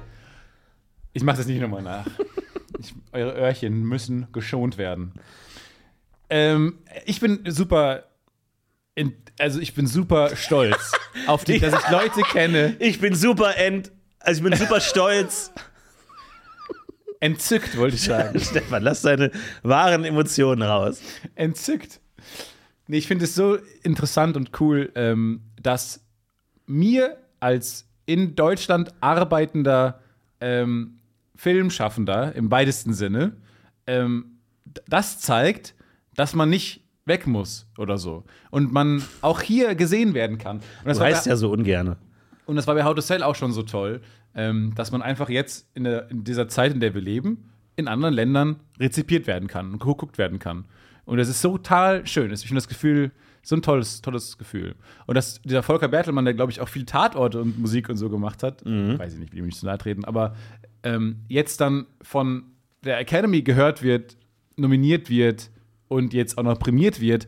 Ich 1.12 1.22
mach 1.22 1.36
das 1.36 1.46
nicht 1.46 1.60
nochmal 1.60 1.82
nach. 1.82 2.06
Ich, 2.76 2.92
eure 3.12 3.34
Öhrchen 3.34 3.84
müssen 3.84 4.26
geschont 4.32 4.78
werden. 4.78 5.12
Ähm, 6.28 6.80
ich 7.06 7.20
bin 7.20 7.44
super. 7.46 8.02
In, 8.94 9.14
also, 9.38 9.60
ich 9.60 9.74
bin 9.74 9.86
super 9.86 10.36
stolz 10.36 10.92
auf 11.26 11.44
die, 11.44 11.58
dass 11.58 11.74
ich 11.74 11.90
Leute 11.90 12.22
kenne. 12.22 12.76
Ich 12.78 13.00
bin 13.00 13.14
super 13.14 13.56
ent. 13.56 13.90
Also 14.20 14.42
ich 14.42 14.50
bin 14.50 14.58
super 14.58 14.80
stolz. 14.80 15.52
Entzückt, 17.20 17.76
wollte 17.76 17.96
ich 17.96 18.02
sagen. 18.02 18.38
Stefan, 18.40 18.82
lass 18.82 19.02
deine 19.02 19.30
wahren 19.62 20.04
Emotionen 20.04 20.62
raus. 20.62 21.00
Entzückt. 21.34 22.00
Nee, 22.86 22.98
ich 22.98 23.06
finde 23.06 23.24
es 23.24 23.34
so 23.34 23.58
interessant 23.82 24.36
und 24.36 24.60
cool, 24.60 24.92
ähm, 24.94 25.42
dass 25.60 26.04
mir 26.66 27.18
als 27.40 27.86
in 28.06 28.34
Deutschland 28.34 28.94
arbeitender 29.00 30.00
ähm, 30.40 31.00
Filmschaffender 31.34 32.34
im 32.34 32.50
weitesten 32.50 32.94
Sinne 32.94 33.36
ähm, 33.86 34.38
das 34.86 35.20
zeigt, 35.20 35.74
dass 36.14 36.34
man 36.34 36.50
nicht 36.50 36.83
weg 37.06 37.26
muss 37.26 37.66
oder 37.78 37.98
so. 37.98 38.24
Und 38.50 38.72
man 38.72 39.02
auch 39.20 39.40
hier 39.40 39.74
gesehen 39.74 40.14
werden 40.14 40.38
kann. 40.38 40.56
Und 40.58 40.64
das, 40.86 40.98
Du 40.98 41.04
heißt 41.04 41.26
ja 41.26 41.36
so 41.36 41.50
ungerne. 41.50 41.96
und 42.46 42.56
das 42.56 42.66
war 42.66 42.74
bei 42.74 42.84
How 42.84 42.94
to 42.94 43.00
Sell 43.00 43.22
auch 43.22 43.34
schon 43.34 43.52
so 43.52 43.62
toll, 43.62 44.00
ähm, 44.34 44.72
dass 44.74 44.90
man 44.90 45.02
einfach 45.02 45.28
jetzt 45.28 45.68
in, 45.74 45.84
der, 45.84 46.10
in 46.10 46.24
dieser 46.24 46.48
Zeit, 46.48 46.72
in 46.72 46.80
der 46.80 46.94
wir 46.94 47.02
leben, 47.02 47.50
in 47.76 47.88
anderen 47.88 48.14
Ländern 48.14 48.56
rezipiert 48.78 49.26
werden 49.26 49.48
kann 49.48 49.72
und 49.72 49.78
geguckt 49.80 50.16
werden 50.18 50.38
kann. 50.38 50.64
Und 51.04 51.18
das 51.18 51.28
ist 51.28 51.42
so 51.42 51.58
total 51.58 52.06
schön. 52.06 52.32
Ich 52.32 52.40
finde 52.40 52.56
das 52.56 52.68
Gefühl, 52.68 53.10
so 53.42 53.54
ein 53.56 53.60
tolles, 53.62 54.00
tolles 54.00 54.38
Gefühl. 54.38 54.74
Und 55.06 55.16
dass 55.16 55.42
dieser 55.42 55.62
Volker 55.62 55.88
Bertelmann, 55.88 56.24
der, 56.24 56.32
glaube 56.32 56.50
ich, 56.50 56.60
auch 56.62 56.68
viel 56.68 56.86
Tatorte 56.86 57.42
und 57.42 57.58
Musik 57.58 57.90
und 57.90 57.96
so 57.98 58.08
gemacht 58.08 58.42
hat, 58.42 58.64
weiß 58.64 59.12
ich 59.14 59.18
nicht, 59.20 59.32
will 59.32 59.40
ihm 59.40 59.46
nicht 59.46 59.58
zu 59.58 59.66
nahe 59.66 59.76
treten, 59.76 60.04
aber 60.06 60.34
ähm, 60.82 61.16
jetzt 61.28 61.60
dann 61.60 61.86
von 62.00 62.44
der 62.84 62.98
Academy 62.98 63.42
gehört 63.42 63.82
wird, 63.82 64.16
nominiert 64.56 65.10
wird 65.10 65.50
und 65.88 66.12
jetzt 66.12 66.38
auch 66.38 66.42
noch 66.42 66.58
prämiert 66.58 67.00
wird, 67.00 67.26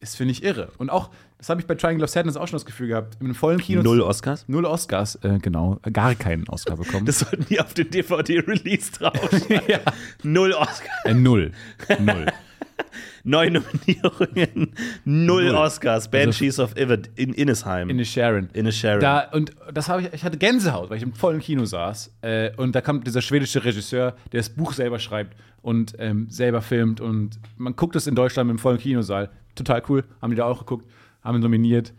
ist, 0.00 0.16
finde 0.16 0.32
ich, 0.32 0.42
irre. 0.42 0.70
Und 0.78 0.90
auch, 0.90 1.10
das 1.38 1.48
habe 1.48 1.60
ich 1.60 1.66
bei 1.66 1.74
Triangle 1.74 2.04
of 2.04 2.10
Sadness 2.10 2.36
auch 2.36 2.46
schon 2.46 2.56
das 2.56 2.66
Gefühl 2.66 2.88
gehabt, 2.88 3.20
einem 3.20 3.34
vollen 3.34 3.58
Kino. 3.58 3.82
Null 3.82 4.02
Oscars. 4.02 4.44
Null 4.48 4.66
Oscars, 4.66 5.16
äh, 5.22 5.38
genau. 5.40 5.78
Gar 5.92 6.14
keinen 6.14 6.48
Oscar 6.48 6.76
bekommen. 6.76 7.06
Das 7.06 7.20
sollten 7.20 7.46
die 7.46 7.60
auf 7.60 7.74
den 7.74 7.90
DVD-Release 7.90 8.92
draufschreiben. 8.92 9.62
ja. 9.68 9.80
Null 10.22 10.52
Oscars. 10.52 11.04
äh, 11.04 11.14
null. 11.14 11.52
Null. 12.00 12.26
Neun 13.24 13.54
Nominierungen. 13.54 14.74
Null. 15.04 15.54
Oscars. 15.54 16.08
Banshees 16.08 16.58
of 16.58 16.76
Ivet 16.76 17.10
in 17.16 17.32
Innisheim. 17.32 17.88
In 17.88 18.04
Sharon. 18.04 18.48
In 18.52 18.66
a 18.66 18.72
Sharon. 18.72 19.00
Da, 19.00 19.30
und 19.32 19.52
das 19.72 19.88
habe 19.88 20.02
ich, 20.02 20.12
ich 20.12 20.24
hatte 20.24 20.38
Gänsehaut, 20.38 20.90
weil 20.90 20.98
ich 20.98 21.02
im 21.02 21.14
vollen 21.14 21.40
Kino 21.40 21.64
saß. 21.64 22.14
Äh, 22.22 22.50
und 22.56 22.74
da 22.74 22.80
kam 22.80 23.02
dieser 23.02 23.22
schwedische 23.22 23.64
Regisseur, 23.64 24.16
der 24.32 24.40
das 24.40 24.50
Buch 24.50 24.72
selber 24.72 24.98
schreibt 24.98 25.36
und 25.62 25.94
ähm, 25.98 26.28
selber 26.28 26.62
filmt. 26.62 27.00
Und 27.00 27.38
man 27.56 27.76
guckt 27.76 27.96
es 27.96 28.06
in 28.06 28.14
Deutschland 28.14 28.50
im 28.50 28.58
vollen 28.58 28.78
Kinosaal. 28.78 29.30
Total 29.54 29.82
cool. 29.88 30.04
Haben 30.20 30.30
die 30.30 30.36
da 30.36 30.44
auch 30.44 30.58
geguckt, 30.58 30.88
haben 31.22 31.36
ihn 31.36 31.42
nominiert. 31.42 31.92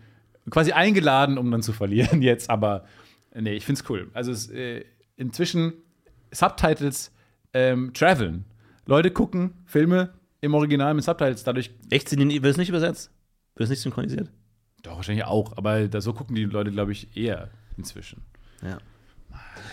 Quasi 0.50 0.74
eingeladen, 0.74 1.38
um 1.38 1.50
dann 1.50 1.62
zu 1.62 1.74
verlieren 1.74 2.22
jetzt. 2.22 2.50
Aber 2.50 2.86
äh, 3.32 3.42
nee, 3.42 3.54
ich 3.54 3.66
finde 3.66 3.82
es 3.82 3.90
cool. 3.90 4.10
Also 4.14 4.32
es, 4.32 4.50
äh, 4.50 4.86
inzwischen 5.16 5.74
Subtitles 6.32 7.12
ähm, 7.54 7.94
traveln. 7.94 8.46
Leute 8.86 9.10
gucken 9.10 9.54
Filme 9.66 10.14
im 10.46 10.54
Original 10.54 10.94
mit 10.94 11.04
Subtitles. 11.04 11.44
Dadurch 11.44 11.72
Echt, 11.90 12.10
sind 12.10 12.20
die, 12.30 12.44
wird 12.44 12.52
es 12.52 12.58
nicht 12.58 12.70
übersetzt? 12.70 13.12
Wird 13.56 13.66
es 13.66 13.70
nicht 13.70 13.82
synchronisiert? 13.82 14.30
Doch, 14.84 14.98
wahrscheinlich 14.98 15.26
auch, 15.26 15.58
aber 15.58 15.88
da, 15.88 16.02
so 16.02 16.14
gucken 16.14 16.36
die 16.36 16.44
Leute, 16.46 16.72
glaube 16.72 16.92
ich, 16.92 17.16
eher 17.18 17.50
inzwischen. 17.78 18.22
Ja. 18.62 18.78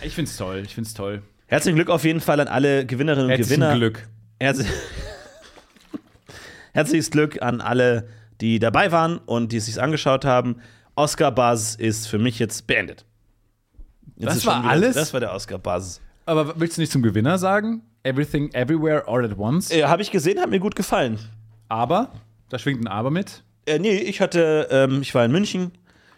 Ich 0.02 0.14
find's 0.14 0.36
toll, 0.36 0.62
ich 0.64 0.74
find's 0.74 0.94
toll. 0.94 1.22
Herzlichen 1.46 1.76
Glück 1.76 1.90
auf 1.90 2.04
jeden 2.04 2.20
Fall 2.20 2.40
an 2.40 2.48
alle 2.48 2.86
Gewinnerinnen 2.86 3.26
und 3.26 3.30
Herzlichen 3.30 3.60
Gewinner. 3.60 3.76
Glück. 3.76 4.08
Herz 4.40 4.64
Herzliches 6.72 7.10
Glück 7.10 7.42
an 7.42 7.60
alle, 7.60 8.08
die 8.40 8.58
dabei 8.58 8.90
waren 8.92 9.18
und 9.18 9.52
die 9.52 9.58
es 9.58 9.66
sich 9.66 9.80
angeschaut 9.80 10.24
haben. 10.24 10.56
Oscar 10.94 11.30
Buzz 11.30 11.74
ist 11.74 12.06
für 12.08 12.18
mich 12.18 12.38
jetzt 12.38 12.66
beendet. 12.66 13.04
Jetzt 14.16 14.36
Das 14.36 14.46
war 14.46 14.60
wieder- 14.62 14.70
alles? 14.70 14.94
Das 14.94 15.12
war 15.12 15.20
der 15.20 15.32
Oscar 15.32 15.58
Buzz. 15.58 16.00
Aber 16.24 16.58
willst 16.58 16.76
du 16.76 16.80
nicht 16.80 16.92
zum 16.92 17.02
Gewinner 17.02 17.38
sagen? 17.38 17.82
Everything, 18.04 18.52
everywhere, 18.52 19.06
all 19.06 19.24
at 19.24 19.38
once. 19.38 19.70
Äh, 19.70 19.84
Habe 19.84 20.02
ich 20.02 20.10
gesehen, 20.10 20.40
hat 20.40 20.50
mir 20.50 20.58
gut 20.58 20.74
gefallen. 20.74 21.18
Aber, 21.68 22.12
da 22.48 22.58
schwingt 22.58 22.82
ein 22.82 22.88
Aber 22.88 23.10
mit. 23.10 23.44
Äh, 23.64 23.78
nee, 23.78 23.96
ich 23.96 24.20
hatte, 24.20 24.66
ähm, 24.70 25.02
ich 25.02 25.14
war 25.14 25.24
in 25.24 25.30
München, 25.30 25.70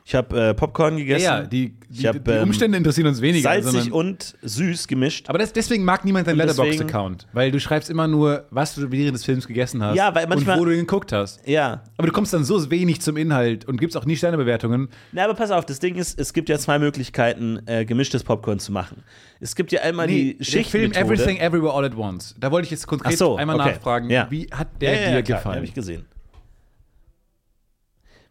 ich 0.07 0.15
habe 0.15 0.39
äh, 0.51 0.55
Popcorn 0.55 0.99
gegessen. 0.99 1.25
Ja, 1.25 1.41
die, 1.43 1.79
die, 1.89 2.01
Ich 2.01 2.07
hab, 2.07 2.23
die 2.23 2.31
ähm, 2.31 2.43
Umstände 2.43 2.77
interessieren 2.77 3.07
uns 3.07 3.23
weniger. 3.23 3.45
salzig 3.63 3.91
und 3.91 4.37
süß 4.43 4.87
gemischt. 4.87 5.31
aber 5.31 5.39
das, 5.39 5.55
deswegen 5.55 5.83
mag 5.83 6.05
niemand 6.05 6.27
deinen 6.27 6.37
Letterboxd-Account. 6.37 7.27
Weil 7.33 7.51
du 7.51 7.59
schreibst 7.59 7.89
immer 7.89 8.07
nur, 8.07 8.45
was 8.51 8.75
du 8.75 8.93
während 8.93 9.15
des 9.15 9.25
Films 9.25 9.47
gegessen 9.47 9.83
hast. 9.83 9.97
Ja, 9.97 10.15
weil 10.15 10.27
manchmal- 10.27 10.57
Und 10.57 10.61
wo 10.61 10.65
du 10.67 10.73
ihn 10.73 10.81
geguckt 10.81 11.11
hast. 11.13 11.49
Ja. 11.49 11.85
Aber 11.97 12.07
du 12.07 12.13
kommst 12.13 12.35
dann 12.35 12.45
so 12.45 12.71
wenig 12.71 13.01
zum 13.01 13.17
Inhalt 13.17 13.65
und 13.65 13.81
gibst 13.81 13.97
auch 13.97 14.05
nie 14.05 14.17
Sternebewertungen. 14.17 14.89
Na, 15.13 15.25
aber 15.25 15.33
pass 15.33 15.51
auf, 15.51 15.65
das 15.65 15.79
Ding 15.79 15.95
ist, 15.95 16.21
es 16.21 16.35
gibt 16.35 16.51
ja 16.51 16.59
zwei 16.59 16.79
Möglichkeiten, 16.79 17.61
äh, 17.65 17.87
gemischtes 17.87 18.25
Popcorn 18.25 18.59
zu 18.59 18.73
machen. 18.73 19.03
Es 19.41 19.57
gibt 19.57 19.73
ja 19.73 19.81
einmal 19.81 20.07
die 20.07 20.37
der 20.37 20.65
Film. 20.67 20.93
Everything, 20.93 21.39
Everywhere, 21.39 21.73
all 21.73 21.85
at 21.87 21.97
once. 21.97 22.35
Da 22.39 22.51
wollte 22.51 22.67
ich 22.67 22.71
jetzt 22.73 22.87
konkret 22.87 23.17
so, 23.17 23.37
einmal 23.37 23.57
okay. 23.59 23.71
nachfragen, 23.71 24.11
Ja. 24.11 24.27
wie 24.31 24.49
hat 24.53 24.69
ja, 24.75 24.79
der 24.81 24.93
ja, 25.01 25.09
dir 25.09 25.15
ja, 25.15 25.21
gefallen? 25.23 25.57
Habe 25.57 25.65
ich 25.65 25.73
gesehen. 25.73 26.05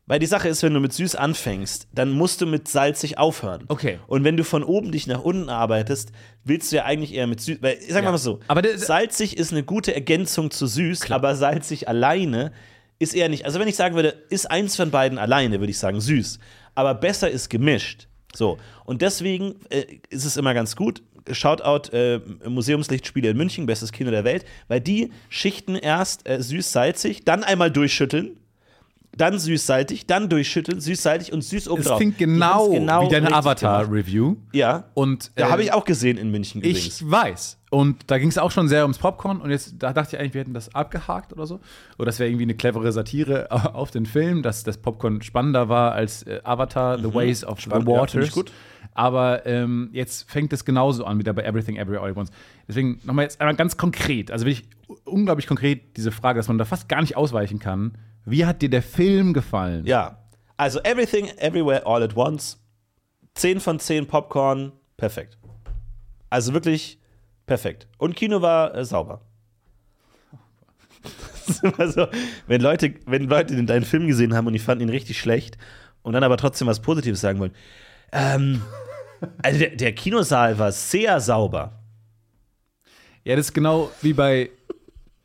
Weil 0.06 0.20
die 0.20 0.26
Sache 0.26 0.50
ist, 0.50 0.62
wenn 0.64 0.74
du 0.74 0.82
mit 0.82 0.92
süß 0.92 1.16
anfängst, 1.16 1.88
dann 1.94 2.12
musst 2.12 2.42
du 2.42 2.46
mit 2.46 2.68
salzig 2.68 3.18
aufhören. 3.18 3.64
Okay. 3.70 4.00
Und 4.08 4.26
wenn 4.26 4.36
du 4.36 4.44
von 4.44 4.64
oben 4.64 4.92
dich 4.92 5.08
nach 5.08 5.22
unten 5.22 5.48
arbeitest, 5.50 6.12
willst 6.44 6.72
du 6.72 6.76
ja 6.76 6.84
eigentlich 6.84 7.14
eher 7.14 7.26
mit 7.26 7.40
süß. 7.40 7.60
Weil, 7.62 7.80
sagen 7.80 7.94
wir 7.94 8.04
Ja. 8.04 8.12
mal 8.12 8.18
so, 8.18 8.42
Aber 8.50 8.62
salzig 8.78 9.38
ist 9.38 9.54
eine 9.54 9.64
gute 9.64 9.96
Ergänzung 9.96 10.52
zu 10.52 10.68
süß, 10.68 11.10
aber 11.12 11.36
salzig 11.36 11.88
alleine 11.88 12.52
ist 13.00 13.16
eher 13.16 13.30
nicht. 13.30 13.46
Also 13.46 13.60
wenn 13.62 13.68
ich 13.70 13.78
sagen 13.78 13.96
würde, 13.96 14.10
ist 14.30 14.52
eins 14.52 14.76
von 14.76 14.92
beiden 14.92 15.18
alleine, 15.18 15.60
würde 15.62 15.72
ich 15.72 15.80
sagen 15.80 16.02
süß. 16.02 16.38
Aber 16.76 16.96
besser 16.96 17.30
ist 17.30 17.50
gemischt. 17.50 18.08
So. 18.36 18.58
Und 18.84 19.02
deswegen 19.02 19.56
äh, 19.70 19.86
ist 20.10 20.26
es 20.26 20.36
immer 20.36 20.54
ganz 20.54 20.76
gut. 20.76 21.02
Shoutout 21.32 21.96
äh, 21.96 22.20
Museumslichtspiele 22.50 23.30
in 23.30 23.38
München, 23.38 23.66
bestes 23.66 23.94
Kino 23.94 24.12
der 24.12 24.26
Welt, 24.26 24.44
weil 24.68 24.82
die 24.82 25.12
schichten 25.30 25.76
erst 25.76 26.28
äh, 26.28 26.42
süß-salzig, 26.42 27.24
dann 27.24 27.44
einmal 27.46 27.72
durchschütteln, 27.72 28.38
dann 29.16 29.38
süß-salzig, 29.38 30.08
dann 30.08 30.28
durchschütteln, 30.30 30.80
süß-salzig 30.80 31.34
und 31.34 31.44
süß 31.44 31.64
Es 31.64 31.70
obendrauf. 31.70 31.98
klingt 31.98 32.20
Die 32.20 32.26
genau, 32.26 32.70
genau 32.70 33.06
wie 33.06 33.10
deine. 33.12 33.32
Avatar-Review. 33.34 34.38
Ja. 34.54 34.86
Und 34.94 35.32
Da 35.36 35.46
ähm, 35.46 35.52
habe 35.52 35.64
ich 35.64 35.72
auch 35.74 35.86
gesehen 35.86 36.18
in 36.18 36.32
München 36.32 36.62
übrigens. 36.62 37.02
Ich 37.02 37.10
weiß. 37.12 37.60
Und 37.70 38.04
da 38.08 38.18
ging 38.18 38.30
es 38.30 38.38
auch 38.38 38.52
schon 38.52 38.68
sehr 38.68 38.84
ums 38.84 38.98
Popcorn. 38.98 39.40
Und 39.42 39.50
jetzt 39.52 39.76
da 39.80 39.94
dachte 39.94 40.16
ich 40.16 40.20
eigentlich, 40.20 40.34
wir 40.34 40.42
hätten 40.42 40.54
das 40.54 40.74
abgehakt 40.74 41.32
oder 41.34 41.46
so. 41.46 41.60
Oder 41.98 42.08
das 42.08 42.20
wäre 42.20 42.30
irgendwie 42.30 42.44
eine 42.44 42.56
clevere 42.56 42.92
Satire 42.92 43.48
auf 43.76 43.92
den 43.92 44.06
Film, 44.06 44.42
dass 44.44 44.64
das 44.64 44.78
Popcorn 44.78 45.22
spannender 45.22 45.70
war 45.70 45.94
als 45.94 46.24
äh, 46.24 46.40
Avatar, 46.44 46.98
The 46.98 47.14
Ways 47.14 47.44
of 47.44 47.58
Mhm. 47.58 47.62
Spannend, 47.62 47.88
the 47.88 47.94
ja, 47.94 48.00
Waters. 48.02 48.26
ich 48.28 48.32
gut. 48.32 48.52
Aber 48.96 49.46
ähm, 49.48 49.90
jetzt 49.92 50.30
fängt 50.30 50.54
es 50.54 50.66
genauso 50.66 51.06
an, 51.06 51.18
wieder 51.18 51.34
bei 51.34 51.44
Everything, 51.44 51.78
Everywhere, 51.78 52.02
All 52.04 52.12
at 52.12 52.18
Once. 52.18 52.30
Deswegen 52.68 53.00
nochmal 53.04 53.26
jetzt 53.26 53.42
einmal 53.42 53.56
ganz 53.56 53.76
konkret, 53.78 54.30
also 54.30 54.46
wirklich 54.46 54.68
unglaublich 55.06 55.48
konkret 55.48 55.98
diese 55.98 56.12
Frage, 56.12 56.38
dass 56.38 56.48
man 56.48 56.60
da 56.60 56.66
fast 56.66 56.88
gar 56.90 57.02
nicht 57.02 57.18
ausweichen 57.18 57.58
kann. 57.58 57.94
Wie 58.26 58.46
hat 58.46 58.62
dir 58.62 58.70
der 58.70 58.84
Film 58.84 59.34
gefallen? 59.34 59.86
Ja. 59.86 60.20
Also 60.58 60.80
Everything, 60.82 61.28
Everywhere, 61.38 61.86
All 61.86 62.04
at 62.04 62.16
Once. 62.16 62.60
10 63.36 63.60
von 63.60 63.80
10 63.80 64.08
Popcorn, 64.08 64.72
perfekt. 64.96 65.38
Also 66.30 66.54
wirklich 66.54 67.00
perfekt. 67.46 67.88
Und 67.98 68.16
Kino 68.16 68.42
war 68.42 68.76
äh, 68.76 68.86
sauber. 68.86 69.22
Das 71.02 71.50
ist 71.50 71.64
immer 71.64 71.88
so, 71.90 72.08
wenn 72.48 72.62
Leute, 72.62 72.94
wenn 73.06 73.28
Leute 73.28 73.62
deinen 73.64 73.84
Film 73.84 74.08
gesehen 74.08 74.36
haben 74.36 74.48
und 74.48 74.54
die 74.54 74.60
fanden 74.60 74.84
ihn 74.84 74.90
richtig 74.90 75.20
schlecht 75.20 75.58
und 76.02 76.14
dann 76.14 76.24
aber 76.24 76.38
trotzdem 76.38 76.68
was 76.68 76.82
Positives 76.82 77.22
sagen 77.22 77.40
wollen. 77.40 77.54
Ähm, 78.12 78.62
also 79.42 79.60
der, 79.60 79.76
der 79.76 79.94
Kinosaal 79.94 80.58
war 80.60 80.72
sehr 80.72 81.20
sauber. 81.20 81.80
Ja, 83.24 83.36
das 83.36 83.48
ist 83.48 83.54
genau 83.54 83.90
wie 84.02 84.14
bei 84.14 84.50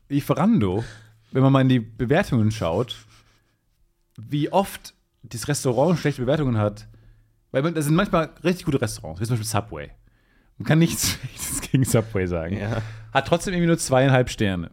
Lieferando, 0.09 0.83
wenn 1.31 1.43
man 1.43 1.51
mal 1.51 1.61
in 1.61 1.69
die 1.69 1.79
Bewertungen 1.79 2.51
schaut, 2.51 2.95
wie 4.17 4.51
oft 4.51 4.93
das 5.23 5.47
Restaurant 5.47 5.99
schlechte 5.99 6.21
Bewertungen 6.21 6.57
hat. 6.57 6.87
Weil 7.51 7.63
man, 7.63 7.73
das 7.73 7.85
sind 7.85 7.95
manchmal 7.95 8.29
richtig 8.43 8.65
gute 8.65 8.81
Restaurants, 8.81 9.19
wie 9.19 9.25
zum 9.25 9.37
Beispiel 9.37 9.49
Subway. 9.49 9.91
Man 10.57 10.65
kann 10.65 10.79
nichts 10.79 11.11
Schlechtes 11.19 11.61
gegen 11.61 11.83
Subway 11.83 12.27
sagen. 12.27 12.57
Ja. 12.57 12.81
Hat 13.13 13.27
trotzdem 13.27 13.53
irgendwie 13.53 13.67
nur 13.67 13.77
zweieinhalb 13.77 14.29
Sterne. 14.29 14.71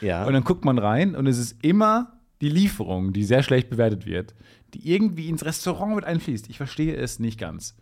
Ja. 0.00 0.24
Und 0.24 0.32
dann 0.32 0.44
guckt 0.44 0.64
man 0.64 0.78
rein 0.78 1.14
und 1.14 1.26
es 1.26 1.38
ist 1.38 1.56
immer 1.62 2.20
die 2.40 2.48
Lieferung, 2.48 3.12
die 3.12 3.24
sehr 3.24 3.42
schlecht 3.42 3.70
bewertet 3.70 4.06
wird, 4.06 4.34
die 4.74 4.90
irgendwie 4.90 5.28
ins 5.28 5.44
Restaurant 5.44 5.94
mit 5.94 6.04
einfließt. 6.04 6.50
Ich 6.50 6.58
verstehe 6.58 6.94
es 6.96 7.18
nicht 7.18 7.38
ganz. 7.38 7.76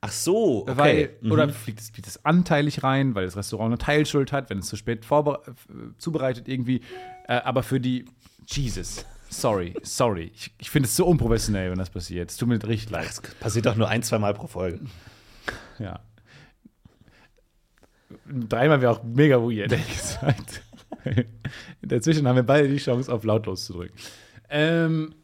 Ach 0.00 0.10
so, 0.12 0.62
okay. 0.62 0.76
Weil, 0.76 1.10
Mhm. 1.20 1.32
Oder 1.32 1.48
fliegt 1.50 1.80
es, 1.80 1.90
fliegt 1.90 2.06
es 2.08 2.24
anteilig 2.24 2.82
rein, 2.82 3.14
weil 3.14 3.24
das 3.26 3.36
Restaurant 3.36 3.68
eine 3.72 3.78
Teilschuld 3.78 4.32
hat, 4.32 4.48
wenn 4.50 4.58
es 4.58 4.66
zu 4.66 4.76
spät 4.76 5.04
zubereitet 5.98 6.48
irgendwie. 6.48 6.80
Äh, 7.28 7.34
aber 7.34 7.62
für 7.62 7.80
die. 7.80 8.04
Jesus. 8.46 9.04
Sorry, 9.28 9.74
sorry. 9.82 10.32
Ich, 10.34 10.52
ich 10.58 10.70
finde 10.70 10.88
es 10.88 10.96
so 10.96 11.06
unprofessionell, 11.06 11.70
wenn 11.70 11.78
das 11.78 11.90
passiert. 11.90 12.30
Es 12.30 12.36
tut 12.36 12.48
mir 12.48 12.60
richtig 12.66 12.90
leid. 12.90 13.06
das 13.06 13.20
passiert 13.36 13.66
doch 13.66 13.76
nur 13.76 13.88
ein, 13.88 14.02
zwei 14.02 14.18
Mal 14.18 14.34
pro 14.34 14.48
Folge. 14.48 14.80
Ja. 15.78 16.00
Dreimal 18.26 18.80
wäre 18.80 18.92
auch 18.92 19.02
mega 19.04 19.36
weird, 19.36 19.70
ehrlich 19.72 19.88
gesagt. 19.88 20.62
Dazwischen 21.82 22.26
haben 22.26 22.36
wir 22.36 22.42
beide 22.42 22.68
die 22.68 22.78
Chance, 22.78 23.12
auf 23.12 23.22
lautlos 23.24 23.66
zu 23.66 23.74
drücken. 23.74 23.94
Ähm, 24.48 25.14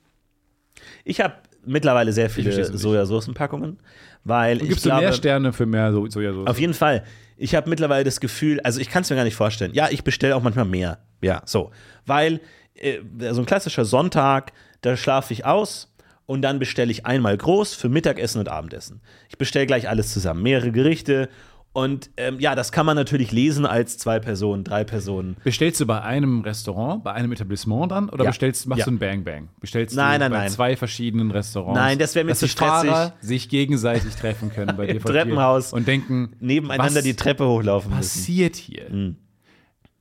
Ich 1.04 1.20
habe 1.20 1.34
mittlerweile 1.64 2.12
sehr 2.12 2.30
viele 2.30 2.56
nicht. 2.56 2.78
Sojasoßenpackungen, 2.78 3.78
weil 4.26 4.60
ich 4.62 4.68
gibst 4.68 4.84
glaube, 4.84 5.00
du 5.00 5.06
mehr 5.06 5.12
Sterne 5.12 5.52
für 5.52 5.66
mehr 5.66 5.92
so 5.92 6.06
Sojasauce? 6.08 6.46
auf 6.48 6.58
jeden 6.58 6.74
Fall. 6.74 7.04
Ich 7.36 7.54
habe 7.54 7.68
mittlerweile 7.68 8.02
das 8.04 8.20
Gefühl, 8.20 8.60
also 8.60 8.80
ich 8.80 8.90
kann 8.90 9.02
es 9.02 9.10
mir 9.10 9.16
gar 9.16 9.24
nicht 9.24 9.36
vorstellen. 9.36 9.72
Ja, 9.74 9.88
ich 9.90 10.04
bestelle 10.04 10.34
auch 10.34 10.42
manchmal 10.42 10.64
mehr. 10.64 10.98
Ja, 11.20 11.42
so, 11.44 11.70
weil 12.06 12.40
äh, 12.74 12.98
so 13.30 13.42
ein 13.42 13.46
klassischer 13.46 13.84
Sonntag, 13.84 14.52
da 14.80 14.96
schlafe 14.96 15.32
ich 15.32 15.44
aus 15.44 15.94
und 16.26 16.42
dann 16.42 16.58
bestelle 16.58 16.90
ich 16.90 17.06
einmal 17.06 17.36
groß 17.36 17.74
für 17.74 17.88
Mittagessen 17.88 18.40
und 18.40 18.48
Abendessen. 18.48 19.00
Ich 19.28 19.38
bestelle 19.38 19.66
gleich 19.66 19.88
alles 19.88 20.12
zusammen, 20.12 20.42
mehrere 20.42 20.72
Gerichte 20.72 21.28
Und 21.76 22.08
ähm, 22.16 22.40
ja, 22.40 22.54
das 22.54 22.72
kann 22.72 22.86
man 22.86 22.96
natürlich 22.96 23.32
lesen 23.32 23.66
als 23.66 23.98
zwei 23.98 24.18
Personen, 24.18 24.64
drei 24.64 24.82
Personen. 24.82 25.36
Bestellst 25.44 25.78
du 25.78 25.84
bei 25.84 26.00
einem 26.00 26.40
Restaurant, 26.40 27.04
bei 27.04 27.12
einem 27.12 27.30
Etablissement 27.32 27.92
dann? 27.92 28.08
Oder 28.08 28.24
Ja. 28.24 28.30
bestellst, 28.30 28.66
machst 28.66 28.78
Ja. 28.80 28.84
du 28.86 28.92
ein 28.92 28.98
Bang 28.98 29.24
Bang? 29.24 29.48
Bestellst 29.60 29.94
Nein, 29.94 30.14
du 30.14 30.24
nein, 30.24 30.32
bei 30.32 30.38
nein. 30.38 30.48
zwei 30.48 30.74
verschiedenen 30.74 31.30
Restaurants? 31.30 31.78
Nein, 31.78 31.98
das 31.98 32.14
wär 32.14 32.24
mir 32.24 32.30
dass 32.30 32.38
zu 32.38 32.46
die 32.46 32.52
Fahrer 32.52 33.08
stressig. 33.08 33.28
sich 33.28 33.48
gegenseitig 33.50 34.14
treffen 34.14 34.50
können 34.50 34.74
bei 34.74 34.86
dir 34.90 35.00
Treppenhaus. 35.02 35.74
und 35.74 35.86
denken, 35.86 36.32
Nebeneinander 36.40 37.02
die 37.02 37.12
Treppe 37.14 37.46
hochlaufen 37.46 37.90
müssen. 37.94 38.00
passiert 38.20 38.56
hier? 38.56 38.86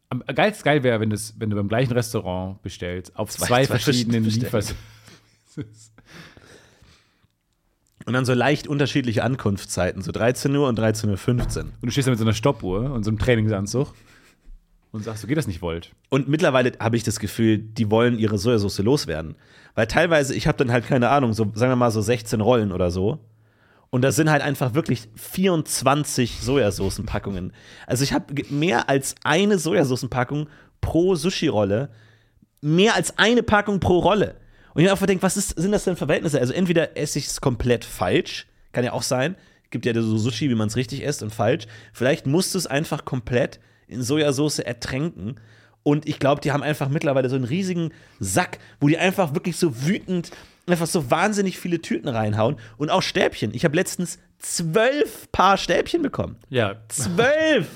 Am 0.08 0.24
geilst 0.34 0.64
geil 0.64 0.82
wäre, 0.82 1.02
wenn, 1.02 1.10
das- 1.10 1.34
wenn 1.40 1.50
du 1.50 1.58
beim 1.58 1.68
gleichen 1.68 1.92
Restaurant 1.92 2.62
bestellst, 2.62 3.14
auf 3.18 3.32
zwei, 3.32 3.48
zwei 3.48 3.66
verschiedenen 3.66 4.24
verschiedene 4.24 4.46
Liefers. 4.46 4.76
Und 8.06 8.14
dann 8.14 8.26
so 8.26 8.34
leicht 8.34 8.68
unterschiedliche 8.68 9.24
Ankunftszeiten, 9.24 10.02
so 10.02 10.12
13 10.12 10.56
Uhr 10.56 10.68
und 10.68 10.80
13.15 10.80 11.08
Uhr. 11.08 11.64
Und 11.64 11.74
du 11.82 11.92
stehst 11.92 12.08
da 12.08 12.12
mit 12.12 12.20
so 12.20 12.26
einer 12.26 12.34
Stoppuhr 12.34 12.92
und 12.92 13.04
so 13.04 13.10
einem 13.10 13.18
Trainingsanzug 13.18 13.94
und 14.96 15.04
sagst, 15.04 15.24
du 15.24 15.28
geht 15.28 15.38
das 15.38 15.48
nicht 15.48 15.62
wollt. 15.62 15.92
Und 16.10 16.30
mittlerweile 16.30 16.72
habe 16.80 16.96
ich 16.96 17.04
das 17.04 17.20
Gefühl, 17.20 17.58
die 17.58 17.92
wollen 17.92 18.18
ihre 18.18 18.38
Sojasauce 18.38 18.80
loswerden. 18.80 19.36
Weil 19.74 19.88
teilweise, 19.88 20.34
ich 20.34 20.48
habe 20.48 20.58
dann 20.58 20.72
halt 20.72 20.88
keine 20.88 21.10
Ahnung, 21.10 21.34
so 21.34 21.52
sagen 21.54 21.72
wir 21.72 21.76
mal 21.76 21.92
so 21.92 22.02
16 22.02 22.40
Rollen 22.40 22.72
oder 22.72 22.92
so. 22.92 23.20
Und 23.90 24.04
da 24.04 24.12
sind 24.12 24.30
halt 24.30 24.42
einfach 24.42 24.74
wirklich 24.74 25.10
24 25.16 26.40
Sojasoßenpackungen. 26.42 27.54
Also 27.88 28.04
ich 28.04 28.14
habe 28.14 28.34
mehr 28.50 28.88
als 28.88 29.16
eine 29.24 29.58
Sojasoßenpackung 29.58 30.48
pro 30.80 31.16
Sushi-Rolle. 31.16 31.90
Mehr 32.62 32.96
als 32.96 33.18
eine 33.18 33.44
Packung 33.44 33.80
pro 33.80 34.00
Rolle. 34.00 34.36
Und 34.76 34.84
ich 34.84 34.92
einfach 34.92 35.08
gedacht, 35.08 35.24
was 35.24 35.38
ist, 35.38 35.58
sind 35.58 35.72
das 35.72 35.86
denn 35.86 35.96
Verhältnisse? 35.96 36.40
Also 36.40 36.54
entweder 36.54 36.98
esse 36.98 37.18
ich 37.18 37.28
es 37.28 37.42
komplett 37.42 37.86
falsch, 37.86 38.46
kann 38.74 38.84
ja 38.84 38.92
auch 38.92 39.04
sein. 39.04 39.36
Gibt 39.72 39.86
ja 39.86 39.94
so 39.94 40.18
Sushi, 40.18 40.50
wie 40.50 40.56
man 40.56 40.68
es 40.68 40.76
richtig 40.76 41.02
isst 41.02 41.24
und 41.24 41.34
falsch. 41.34 41.66
Vielleicht 41.94 42.28
musst 42.28 42.54
du 42.54 42.58
es 42.58 42.68
einfach 42.68 43.06
komplett 43.06 43.60
in 43.88 44.04
Sojasauce 44.04 44.60
ertränken. 44.60 45.40
Und 45.84 46.08
ich 46.08 46.20
glaube, 46.20 46.42
die 46.42 46.52
haben 46.52 46.62
einfach 46.62 46.90
mittlerweile 46.90 47.30
so 47.30 47.36
einen 47.36 47.46
riesigen 47.46 47.92
Sack, 48.20 48.60
wo 48.82 48.88
die 48.90 48.98
einfach 48.98 49.34
wirklich 49.34 49.56
so 49.56 49.86
wütend 49.86 50.32
einfach 50.68 50.88
so 50.88 51.10
wahnsinnig 51.10 51.58
viele 51.58 51.82
Tüten 51.82 52.10
reinhauen. 52.10 52.58
Und 52.78 52.90
auch 52.90 53.02
Stäbchen. 53.02 53.54
Ich 53.54 53.64
habe 53.64 53.76
letztens 53.76 54.20
zwölf 54.40 55.32
Paar 55.32 55.58
Stäbchen 55.58 56.02
bekommen. 56.02 56.36
Ja. 56.50 56.76
Zwölf! 56.90 57.68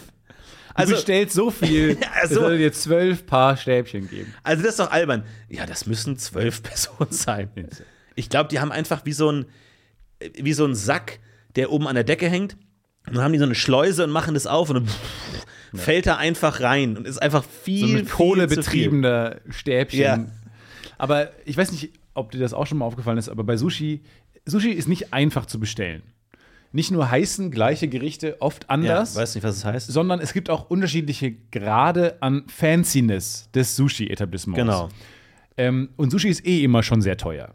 Also, 0.79 0.91
du 0.93 0.97
bestellst 0.97 1.35
so 1.35 1.51
viel, 1.51 1.97
Also- 2.21 2.35
es 2.35 2.41
soll 2.41 2.57
dir 2.57 2.71
zwölf 2.73 3.25
Paar 3.25 3.57
Stäbchen 3.57 4.09
geben. 4.09 4.33
also 4.43 4.61
das 4.63 4.71
ist 4.71 4.79
doch 4.79 4.91
albern. 4.91 5.23
Ja, 5.49 5.65
das 5.65 5.85
müssen 5.85 6.17
zwölf 6.17 6.61
Personen 6.63 7.11
sein. 7.11 7.49
Ich 8.15 8.29
glaube, 8.29 8.49
die 8.49 8.59
haben 8.59 8.71
einfach 8.71 9.05
wie 9.05 9.13
so 9.13 9.31
ein, 9.31 9.45
wie 10.37 10.53
so 10.53 10.65
ein 10.65 10.75
Sack, 10.75 11.19
der 11.55 11.71
oben 11.71 11.87
an 11.87 11.95
der 11.95 12.03
Decke 12.03 12.27
hängt. 12.29 12.57
Und 13.07 13.15
dann 13.15 13.23
haben 13.23 13.31
die 13.33 13.39
so 13.39 13.45
eine 13.45 13.55
Schleuse 13.55 14.03
und 14.03 14.11
machen 14.11 14.33
das 14.33 14.45
auf 14.45 14.69
und 14.69 14.75
dann 14.87 15.79
fällt 15.79 16.05
da 16.05 16.17
einfach 16.17 16.59
rein 16.61 16.97
und 16.97 17.07
ist 17.07 17.21
einfach 17.21 17.43
viel, 17.43 17.87
So 17.87 17.93
mit 17.93 18.09
Kohle 18.09 18.47
betriebener 18.47 19.37
Stäbchen. 19.49 19.99
Ja. 19.99 20.25
Aber 20.97 21.31
ich 21.45 21.55
weiß 21.57 21.71
nicht, 21.71 21.91
ob 22.13 22.31
dir 22.31 22.39
das 22.39 22.53
auch 22.53 22.67
schon 22.67 22.77
mal 22.79 22.85
aufgefallen 22.85 23.17
ist, 23.17 23.29
aber 23.29 23.43
bei 23.43 23.55
Sushi, 23.57 24.01
Sushi 24.45 24.71
ist 24.71 24.87
nicht 24.89 25.13
einfach 25.13 25.45
zu 25.45 25.59
bestellen. 25.59 26.03
Nicht 26.71 26.91
nur 26.91 27.09
heißen 27.09 27.49
gleiche 27.49 27.87
Gerichte 27.87 28.41
oft 28.41 28.63
Ja, 28.63 28.69
anders, 28.69 29.15
weiß 29.15 29.35
nicht, 29.35 29.43
was 29.43 29.57
es 29.57 29.65
heißt. 29.65 29.87
sondern 29.91 30.19
es 30.19 30.33
gibt 30.33 30.49
auch 30.49 30.69
unterschiedliche 30.69 31.31
Grade 31.51 32.17
an 32.21 32.43
Fanciness 32.47 33.49
des 33.53 33.75
Sushi-Etablissements. 33.75 34.59
Genau. 34.59 34.89
Ähm, 35.57 35.89
und 35.97 36.11
Sushi 36.11 36.29
ist 36.29 36.45
eh 36.45 36.63
immer 36.63 36.83
schon 36.83 37.01
sehr 37.01 37.17
teuer. 37.17 37.53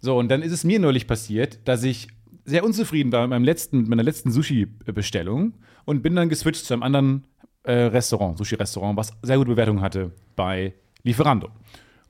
So, 0.00 0.18
und 0.18 0.28
dann 0.28 0.42
ist 0.42 0.52
es 0.52 0.64
mir 0.64 0.78
neulich 0.80 1.06
passiert, 1.06 1.60
dass 1.64 1.82
ich 1.82 2.08
sehr 2.44 2.64
unzufrieden 2.64 3.12
war 3.12 3.22
mit, 3.22 3.30
meinem 3.30 3.44
letzten, 3.44 3.78
mit 3.80 3.88
meiner 3.88 4.02
letzten 4.02 4.30
Sushi-Bestellung 4.32 5.54
und 5.84 6.02
bin 6.02 6.14
dann 6.14 6.28
geswitcht 6.28 6.64
zu 6.64 6.74
einem 6.74 6.82
anderen 6.82 7.24
äh, 7.62 7.72
Restaurant, 7.72 8.36
Sushi-Restaurant, 8.36 8.96
was 8.96 9.12
sehr 9.22 9.38
gute 9.38 9.50
Bewertungen 9.50 9.80
hatte 9.80 10.10
bei 10.36 10.74
Lieferando. 11.04 11.48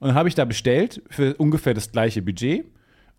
Und 0.00 0.08
dann 0.08 0.14
habe 0.14 0.28
ich 0.28 0.34
da 0.34 0.44
bestellt 0.44 1.02
für 1.10 1.34
ungefähr 1.34 1.74
das 1.74 1.92
gleiche 1.92 2.22
Budget 2.22 2.64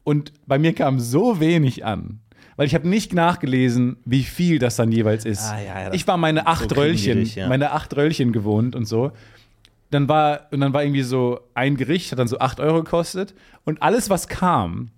und 0.04 0.34
bei 0.46 0.60
mir 0.60 0.74
kam 0.74 1.00
so 1.00 1.40
wenig 1.40 1.86
an. 1.86 2.20
Weil 2.56 2.68
ich 2.68 2.76
habe 2.76 2.88
nicht 2.88 3.14
nachgelesen, 3.14 3.98
wie 4.06 4.24
viel 4.24 4.60
das 4.60 4.76
dann 4.76 4.92
jeweils 4.92 5.26
ist. 5.26 5.42
Ah, 5.44 5.60
ja, 5.60 5.82
ja, 5.86 5.94
ich 5.94 6.08
war 6.08 6.18
meine 6.18 6.48
acht 6.48 6.70
so 6.70 6.76
Röllchen, 6.76 7.20
dich, 7.20 7.36
ja. 7.36 7.48
meine 7.48 7.72
acht 7.72 7.96
Röllchen 7.96 8.32
gewohnt 8.32 8.76
und 8.76 8.86
so 8.86 9.12
dann 9.94 10.10
war, 10.10 10.48
und 10.52 10.60
dann 10.62 10.74
war 10.74 10.84
irgendwie 10.84 11.04
so 11.04 11.40
ein 11.54 11.78
Gericht, 11.78 12.12
hat 12.12 12.20
dann 12.20 12.28
so 12.28 12.40
8 12.40 12.60
Euro 12.60 12.84
gekostet. 12.84 13.34
Und 13.64 13.82
alles, 13.82 14.10
was 14.10 14.28
kam, 14.28 14.90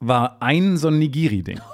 war 0.00 0.38
ein 0.40 0.76
so 0.76 0.88
ein 0.88 0.98
Nigiri-Ding. 0.98 1.60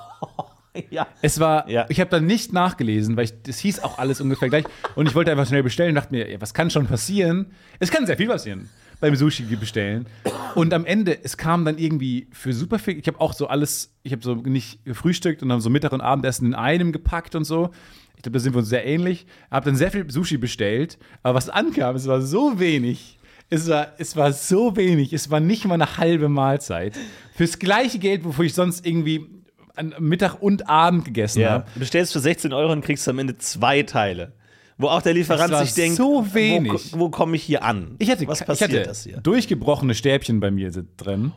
Ja. 0.90 1.08
Es 1.22 1.40
war, 1.40 1.68
Ja. 1.68 1.86
ich 1.88 1.98
habe 1.98 2.08
dann 2.08 2.26
nicht 2.26 2.52
nachgelesen, 2.52 3.16
weil 3.16 3.28
das 3.44 3.58
hieß 3.58 3.80
auch 3.82 3.98
alles 3.98 4.20
ungefähr 4.20 4.48
gleich. 4.48 4.64
Und 4.94 5.08
ich 5.08 5.14
wollte 5.16 5.32
einfach 5.32 5.46
schnell 5.46 5.64
bestellen 5.64 5.88
und 5.88 5.94
dachte 5.96 6.14
mir, 6.14 6.40
was 6.40 6.54
kann 6.54 6.70
schon 6.70 6.86
passieren? 6.86 7.46
Es 7.80 7.90
kann 7.90 8.06
sehr 8.06 8.16
viel 8.16 8.28
passieren 8.28 8.68
beim 9.00 9.14
Sushi 9.16 9.42
bestellen. 9.56 10.06
Und 10.54 10.74
am 10.74 10.84
Ende, 10.84 11.22
es 11.22 11.36
kam 11.36 11.64
dann 11.64 11.78
irgendwie 11.78 12.28
für 12.32 12.52
super 12.52 12.78
viel. 12.78 12.98
Ich 12.98 13.06
habe 13.06 13.20
auch 13.20 13.32
so 13.32 13.46
alles, 13.46 13.94
ich 14.02 14.12
habe 14.12 14.22
so 14.22 14.34
nicht 14.34 14.84
gefrühstückt 14.84 15.42
und 15.42 15.48
dann 15.48 15.60
so 15.60 15.70
Mittag 15.70 15.92
und 15.92 16.00
Abendessen 16.00 16.46
in 16.46 16.54
einem 16.54 16.92
gepackt 16.92 17.34
und 17.34 17.44
so. 17.44 17.70
Ich 18.16 18.22
glaube, 18.22 18.34
da 18.38 18.40
sind 18.40 18.54
wir 18.54 18.58
uns 18.58 18.68
sehr 18.68 18.84
ähnlich. 18.84 19.26
Habe 19.50 19.66
dann 19.66 19.76
sehr 19.76 19.90
viel 19.92 20.10
Sushi 20.10 20.38
bestellt, 20.38 20.98
aber 21.22 21.36
was 21.36 21.48
ankam, 21.48 21.94
es 21.94 22.06
war 22.08 22.20
so 22.20 22.58
wenig. 22.58 23.18
Es 23.50 23.68
war, 23.68 23.92
es 23.98 24.16
war 24.16 24.32
so 24.32 24.76
wenig. 24.76 25.12
Es 25.12 25.30
war 25.30 25.40
nicht 25.40 25.64
mal 25.64 25.74
eine 25.74 25.96
halbe 25.96 26.28
Mahlzeit. 26.28 26.94
Fürs 27.34 27.58
gleiche 27.58 27.98
Geld, 27.98 28.24
wofür 28.24 28.44
ich 28.44 28.54
sonst 28.54 28.84
irgendwie 28.84 29.26
an 29.76 29.94
Mittag 30.00 30.42
und 30.42 30.68
Abend 30.68 31.04
gegessen 31.04 31.40
Ja. 31.40 31.50
habe. 31.50 31.66
Du 31.74 31.80
bestellst 31.80 32.12
für 32.12 32.18
16 32.20 32.52
Euro 32.52 32.72
und 32.72 32.84
kriegst 32.84 33.08
am 33.08 33.18
Ende 33.20 33.38
zwei 33.38 33.84
Teile. 33.84 34.32
Wo 34.80 34.86
auch 34.88 35.02
der 35.02 35.12
Lieferant 35.14 35.54
sich 35.56 35.74
denkt, 35.74 35.96
so 35.96 36.24
wenig. 36.34 36.92
wo, 36.92 37.00
wo 37.00 37.08
komme 37.10 37.34
ich 37.36 37.42
hier 37.42 37.64
an? 37.64 37.96
Ich 37.98 38.10
hatte, 38.10 38.26
Was 38.28 38.40
ich 38.40 38.46
passiert 38.46 38.70
hatte 38.72 38.82
das 38.84 39.02
hier? 39.04 39.16
durchgebrochene 39.20 39.94
Stäbchen 39.94 40.38
bei 40.40 40.50
mir 40.52 40.70
sind 40.70 40.88
drin. 40.96 41.32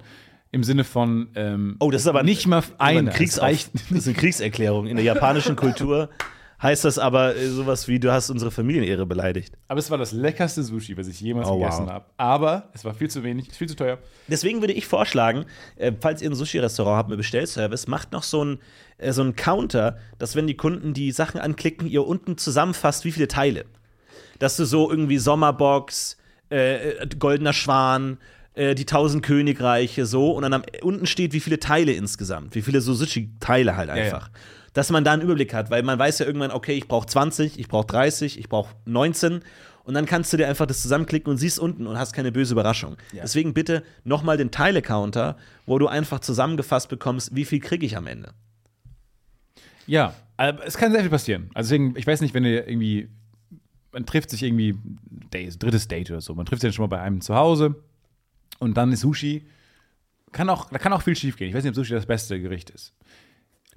Im 0.51 0.63
Sinne 0.63 0.83
von 0.83 1.29
ähm, 1.35 1.75
Oh, 1.79 1.89
das 1.91 2.01
ist 2.01 2.07
aber 2.07 2.23
nicht 2.23 2.45
mal 2.45 2.61
ein 2.77 3.09
Kriegsauf- 3.09 3.69
das 3.89 3.97
ist 3.99 4.07
eine 4.07 4.15
Kriegserklärung. 4.15 4.85
In 4.85 4.95
der 4.97 5.05
japanischen 5.05 5.55
Kultur 5.55 6.09
heißt 6.61 6.85
das 6.85 6.99
aber 6.99 7.35
äh, 7.35 7.47
sowas 7.47 7.87
wie, 7.87 7.99
du 7.99 8.11
hast 8.11 8.29
unsere 8.29 8.51
Familienehre 8.51 9.05
beleidigt. 9.05 9.57
Aber 9.67 9.79
es 9.79 9.89
war 9.89 9.97
das 9.97 10.11
leckerste 10.11 10.63
Sushi, 10.63 10.95
was 10.97 11.07
ich 11.07 11.19
jemals 11.19 11.47
Oh, 11.47 11.57
gegessen 11.57 11.85
wow. 11.85 11.91
habe. 11.91 12.05
Aber 12.17 12.69
es 12.73 12.85
war 12.85 12.93
viel 12.93 13.09
zu 13.09 13.23
wenig, 13.23 13.51
viel 13.51 13.67
zu 13.67 13.75
teuer. 13.75 13.97
Deswegen 14.27 14.61
würde 14.61 14.73
ich 14.73 14.85
vorschlagen, 14.85 15.45
äh, 15.75 15.91
falls 15.99 16.21
ihr 16.21 16.29
ein 16.29 16.35
Sushi-Restaurant 16.35 16.97
habt 16.97 17.09
mit 17.09 17.17
Bestellservice, 17.17 17.87
macht 17.87 18.11
noch 18.11 18.23
so 18.23 18.41
einen 18.41 18.59
äh, 18.97 19.11
so 19.11 19.21
einen 19.21 19.35
Counter, 19.35 19.97
dass 20.19 20.35
wenn 20.35 20.47
die 20.47 20.55
Kunden 20.57 20.93
die 20.93 21.11
Sachen 21.11 21.41
anklicken, 21.41 21.87
ihr 21.87 22.05
unten 22.05 22.37
zusammenfasst, 22.37 23.05
wie 23.05 23.11
viele 23.11 23.27
Teile. 23.27 23.65
Dass 24.39 24.57
du 24.57 24.65
so 24.65 24.89
irgendwie 24.89 25.17
Sommerbox, 25.17 26.17
äh, 26.49 27.07
Goldener 27.17 27.53
Schwan, 27.53 28.17
die 28.53 28.85
Tausend 28.85 29.23
Königreiche, 29.23 30.05
so, 30.05 30.31
und 30.31 30.41
dann 30.41 30.51
am, 30.51 30.63
unten 30.81 31.05
steht, 31.05 31.31
wie 31.31 31.39
viele 31.39 31.57
Teile 31.57 31.93
insgesamt, 31.93 32.53
wie 32.53 32.61
viele 32.61 32.81
so 32.81 32.93
Sushi-Teile 32.93 33.77
halt 33.77 33.87
ja. 33.87 33.95
einfach. 33.95 34.29
Dass 34.73 34.89
man 34.89 35.03
da 35.03 35.13
einen 35.13 35.21
Überblick 35.21 35.53
hat, 35.53 35.69
weil 35.69 35.83
man 35.83 35.99
weiß 35.99 36.19
ja 36.19 36.25
irgendwann, 36.25 36.51
okay, 36.51 36.73
ich 36.73 36.87
brauche 36.87 37.05
20, 37.05 37.59
ich 37.59 37.67
brauche 37.67 37.87
30, 37.87 38.39
ich 38.39 38.47
brauche 38.47 38.73
19 38.85 39.41
und 39.83 39.93
dann 39.93 40.05
kannst 40.05 40.31
du 40.31 40.37
dir 40.37 40.47
einfach 40.47 40.65
das 40.65 40.81
zusammenklicken 40.81 41.29
und 41.29 41.37
siehst 41.37 41.59
unten 41.59 41.87
und 41.87 41.97
hast 41.97 42.13
keine 42.13 42.31
böse 42.31 42.53
Überraschung. 42.53 42.97
Deswegen 43.13 43.53
bitte 43.53 43.83
nochmal 44.03 44.37
den 44.37 44.51
Teile-Counter, 44.51 45.37
wo 45.65 45.79
du 45.79 45.87
einfach 45.87 46.19
zusammengefasst 46.19 46.87
bekommst, 46.87 47.35
wie 47.35 47.45
viel 47.45 47.59
kriege 47.59 47.85
ich 47.85 47.97
am 47.97 48.07
Ende. 48.07 48.33
Ja, 49.87 50.13
aber 50.37 50.65
es 50.65 50.77
kann 50.77 50.91
sehr 50.91 51.01
viel 51.01 51.09
passieren. 51.09 51.49
Also 51.53 51.69
deswegen, 51.69 51.97
ich 51.97 52.07
weiß 52.07 52.21
nicht, 52.21 52.33
wenn 52.33 52.45
ihr 52.45 52.67
irgendwie, 52.67 53.09
man 53.91 54.05
trifft 54.05 54.29
sich 54.29 54.43
irgendwie, 54.43 54.77
Days, 55.33 55.57
drittes 55.57 55.87
Date 55.87 56.11
oder 56.11 56.21
so, 56.21 56.35
man 56.35 56.45
trifft 56.45 56.61
sich 56.61 56.69
dann 56.69 56.73
schon 56.73 56.83
mal 56.83 56.95
bei 56.95 57.01
einem 57.01 57.21
zu 57.21 57.35
Hause 57.35 57.75
und 58.59 58.75
dann 58.77 58.91
ist 58.91 59.01
Sushi. 59.01 59.47
Kann 60.31 60.49
auch, 60.49 60.69
da 60.69 60.77
kann 60.77 60.93
auch 60.93 61.01
viel 61.01 61.15
schief 61.15 61.35
gehen. 61.35 61.49
Ich 61.49 61.53
weiß 61.53 61.63
nicht, 61.63 61.71
ob 61.71 61.75
Sushi 61.75 61.93
das 61.93 62.05
beste 62.05 62.39
Gericht 62.39 62.69
ist. 62.69 62.93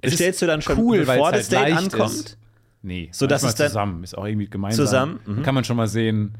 Es 0.05 0.11
Bestellst 0.13 0.41
du 0.41 0.45
dann 0.47 0.61
schon, 0.61 0.77
cool, 0.77 0.99
bevor 0.99 1.31
das 1.31 1.49
Date 1.49 1.59
halt 1.59 1.73
leicht 1.73 1.93
ankommt? 1.93 2.13
Ist. 2.13 2.37
Nee, 2.81 3.09
So, 3.11 3.25
dass 3.27 3.43
es 3.43 3.55
dann- 3.55 3.67
zusammen 3.67 4.03
ist 4.03 4.17
auch 4.17 4.25
irgendwie 4.25 4.47
gemeinsam. 4.47 4.85
Zusammen, 4.85 5.19
mhm. 5.25 5.43
Kann 5.43 5.55
man 5.55 5.63
schon 5.63 5.77
mal 5.77 5.87
sehen, 5.87 6.33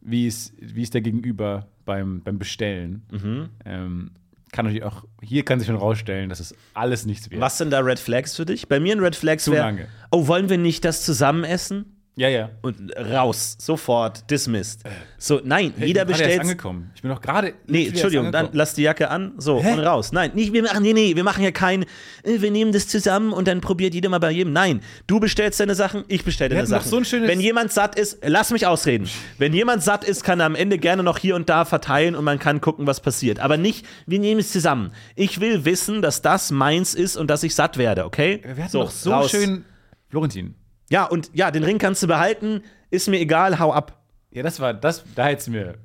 wie 0.00 0.26
ist, 0.26 0.52
wie 0.58 0.82
ist 0.82 0.94
der 0.94 1.00
Gegenüber 1.02 1.66
beim, 1.84 2.22
beim 2.22 2.38
Bestellen. 2.38 3.02
Mhm. 3.10 3.48
Ähm, 3.64 4.10
kann 4.52 4.66
natürlich 4.66 4.84
auch, 4.84 5.04
hier 5.22 5.44
kann 5.44 5.58
sich 5.58 5.66
schon 5.66 5.76
rausstellen, 5.76 6.28
dass 6.28 6.40
es 6.40 6.54
alles 6.74 7.06
nichts 7.06 7.30
wird. 7.30 7.40
Was 7.40 7.58
sind 7.58 7.70
da 7.70 7.80
Red 7.80 7.98
Flags 7.98 8.36
für 8.36 8.44
dich? 8.44 8.68
Bei 8.68 8.80
mir 8.80 8.94
ein 8.94 9.00
Red 9.00 9.16
Flags 9.16 9.50
wäre, 9.50 9.86
oh, 10.10 10.26
wollen 10.26 10.48
wir 10.50 10.58
nicht 10.58 10.84
das 10.84 11.04
zusammen 11.04 11.44
essen? 11.44 11.91
Ja, 12.14 12.28
ja. 12.28 12.50
Und 12.60 12.92
raus, 12.94 13.56
sofort, 13.58 14.30
dismissed. 14.30 14.82
So, 15.16 15.40
nein, 15.42 15.72
jeder 15.78 16.02
ich 16.02 16.06
bin 16.06 16.06
bestellt. 16.08 16.40
angekommen. 16.42 16.90
Ich 16.94 17.00
bin 17.00 17.10
doch 17.10 17.22
gerade. 17.22 17.54
Nee, 17.66 17.86
Entschuldigung, 17.88 18.30
dann 18.30 18.50
lass 18.52 18.74
die 18.74 18.82
Jacke 18.82 19.08
an, 19.08 19.32
so 19.38 19.62
Hä? 19.62 19.72
und 19.72 19.78
raus. 19.78 20.12
Nein, 20.12 20.32
nicht, 20.34 20.52
wir 20.52 20.62
machen, 20.62 20.82
nee, 20.82 20.92
nee, 20.92 21.16
wir 21.16 21.24
machen 21.24 21.42
ja 21.42 21.50
kein, 21.52 21.84
äh, 22.22 22.40
wir 22.40 22.50
nehmen 22.50 22.72
das 22.72 22.86
zusammen 22.86 23.32
und 23.32 23.48
dann 23.48 23.62
probiert 23.62 23.94
jeder 23.94 24.10
mal 24.10 24.18
bei 24.18 24.30
jedem. 24.30 24.52
Nein, 24.52 24.82
du 25.06 25.20
bestellst 25.20 25.58
deine 25.60 25.74
Sachen, 25.74 26.04
ich 26.08 26.22
bestelle 26.22 26.54
deine 26.54 26.66
Sachen. 26.66 26.86
so 26.86 27.00
Wenn 27.00 27.40
jemand 27.40 27.72
satt 27.72 27.98
ist, 27.98 28.18
lass 28.22 28.50
mich 28.50 28.66
ausreden. 28.66 29.08
Wenn 29.38 29.54
jemand 29.54 29.82
satt 29.82 30.04
ist, 30.04 30.22
kann 30.22 30.38
er 30.38 30.46
am 30.46 30.54
Ende 30.54 30.76
gerne 30.76 31.02
noch 31.02 31.16
hier 31.16 31.34
und 31.34 31.48
da 31.48 31.64
verteilen 31.64 32.14
und 32.14 32.24
man 32.24 32.38
kann 32.38 32.60
gucken, 32.60 32.86
was 32.86 33.00
passiert. 33.00 33.40
Aber 33.40 33.56
nicht, 33.56 33.86
wir 34.06 34.18
nehmen 34.18 34.40
es 34.40 34.52
zusammen. 34.52 34.92
Ich 35.14 35.40
will 35.40 35.64
wissen, 35.64 36.02
dass 36.02 36.20
das 36.20 36.50
meins 36.50 36.92
ist 36.94 37.16
und 37.16 37.28
dass 37.28 37.42
ich 37.42 37.54
satt 37.54 37.78
werde, 37.78 38.04
okay? 38.04 38.42
Wir 38.42 38.64
hatten 38.64 38.72
doch 38.72 38.90
so 38.90 39.12
raus. 39.12 39.30
schön. 39.30 39.64
Florentin, 40.10 40.54
Ja, 40.92 41.06
und 41.06 41.30
ja, 41.32 41.50
den 41.50 41.64
Ring 41.64 41.78
kannst 41.78 42.02
du 42.02 42.06
behalten, 42.06 42.62
ist 42.90 43.08
mir 43.08 43.18
egal, 43.18 43.58
hau 43.58 43.72
ab. 43.72 44.04
Ja, 44.30 44.42
das 44.42 44.60
war, 44.60 44.74
das, 44.74 45.02
da 45.14 45.24
hättest 45.24 45.46
du 45.46 45.52
mir 45.52 45.78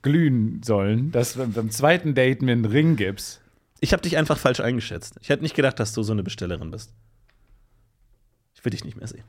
glühen 0.00 0.62
sollen, 0.62 1.12
dass 1.12 1.34
du 1.34 1.46
beim 1.46 1.70
zweiten 1.70 2.14
Date 2.14 2.40
mir 2.40 2.52
einen 2.52 2.64
Ring 2.64 2.96
gibst. 2.96 3.42
Ich 3.80 3.92
habe 3.92 4.00
dich 4.00 4.16
einfach 4.16 4.38
falsch 4.38 4.60
eingeschätzt. 4.60 5.18
Ich 5.20 5.28
hätte 5.28 5.42
nicht 5.42 5.54
gedacht, 5.54 5.78
dass 5.78 5.92
du 5.92 6.02
so 6.02 6.12
eine 6.12 6.22
Bestellerin 6.22 6.70
bist. 6.70 6.94
Ich 8.54 8.64
will 8.64 8.70
dich 8.70 8.82
nicht 8.82 8.96
mehr 8.96 9.08
sehen. 9.08 9.24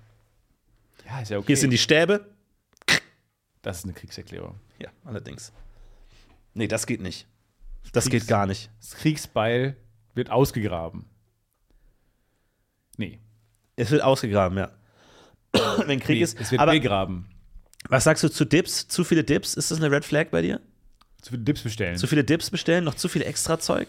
Ja, 1.05 1.19
ist 1.19 1.29
ja 1.29 1.39
okay. 1.39 1.47
Hier 1.47 1.57
sind 1.57 1.71
die 1.71 1.77
Stäbe. 1.77 2.25
das 3.63 3.79
ist 3.79 3.83
eine 3.83 3.93
Kriegserklärung. 3.93 4.61
Ja, 4.79 4.91
allerdings. 5.03 5.51
Nee, 6.53 6.69
das 6.69 6.87
geht 6.87 7.01
nicht. 7.01 7.27
Das 7.91 8.09
geht 8.09 8.27
gar 8.27 8.45
nicht. 8.45 8.69
Das 8.79 8.95
Kriegsbeil 8.95 9.75
wird 10.13 10.31
ausgegraben. 10.31 11.03
Nee, 12.95 13.19
Es 13.75 13.91
wird 13.91 14.03
ausgegraben, 14.03 14.57
ja. 14.57 14.71
Wenn 15.85 15.99
Krieg 15.99 16.17
nee 16.17 16.23
ist. 16.23 16.39
es 16.39 16.51
wird 16.51 16.61
Aber 16.61 16.71
begraben. 16.71 17.25
was 17.89 18.03
sagst 18.03 18.23
du 18.23 18.29
zu 18.29 18.45
Dips? 18.45 18.87
Zu 18.87 19.03
viele 19.03 19.23
Dips? 19.23 19.55
Ist 19.55 19.71
das 19.71 19.79
eine 19.81 19.91
Red 19.91 20.05
Flag 20.05 20.27
bei 20.31 20.41
dir? 20.41 20.61
Zu 21.21 21.31
viele 21.31 21.43
Dips 21.43 21.61
bestellen. 21.61 21.97
Zu 21.97 22.07
viele 22.07 22.23
Dips 22.23 22.49
bestellen? 22.49 22.83
Noch 22.83 22.95
zu 22.95 23.07
viel 23.07 23.21
extra 23.21 23.59
Zeug? 23.59 23.87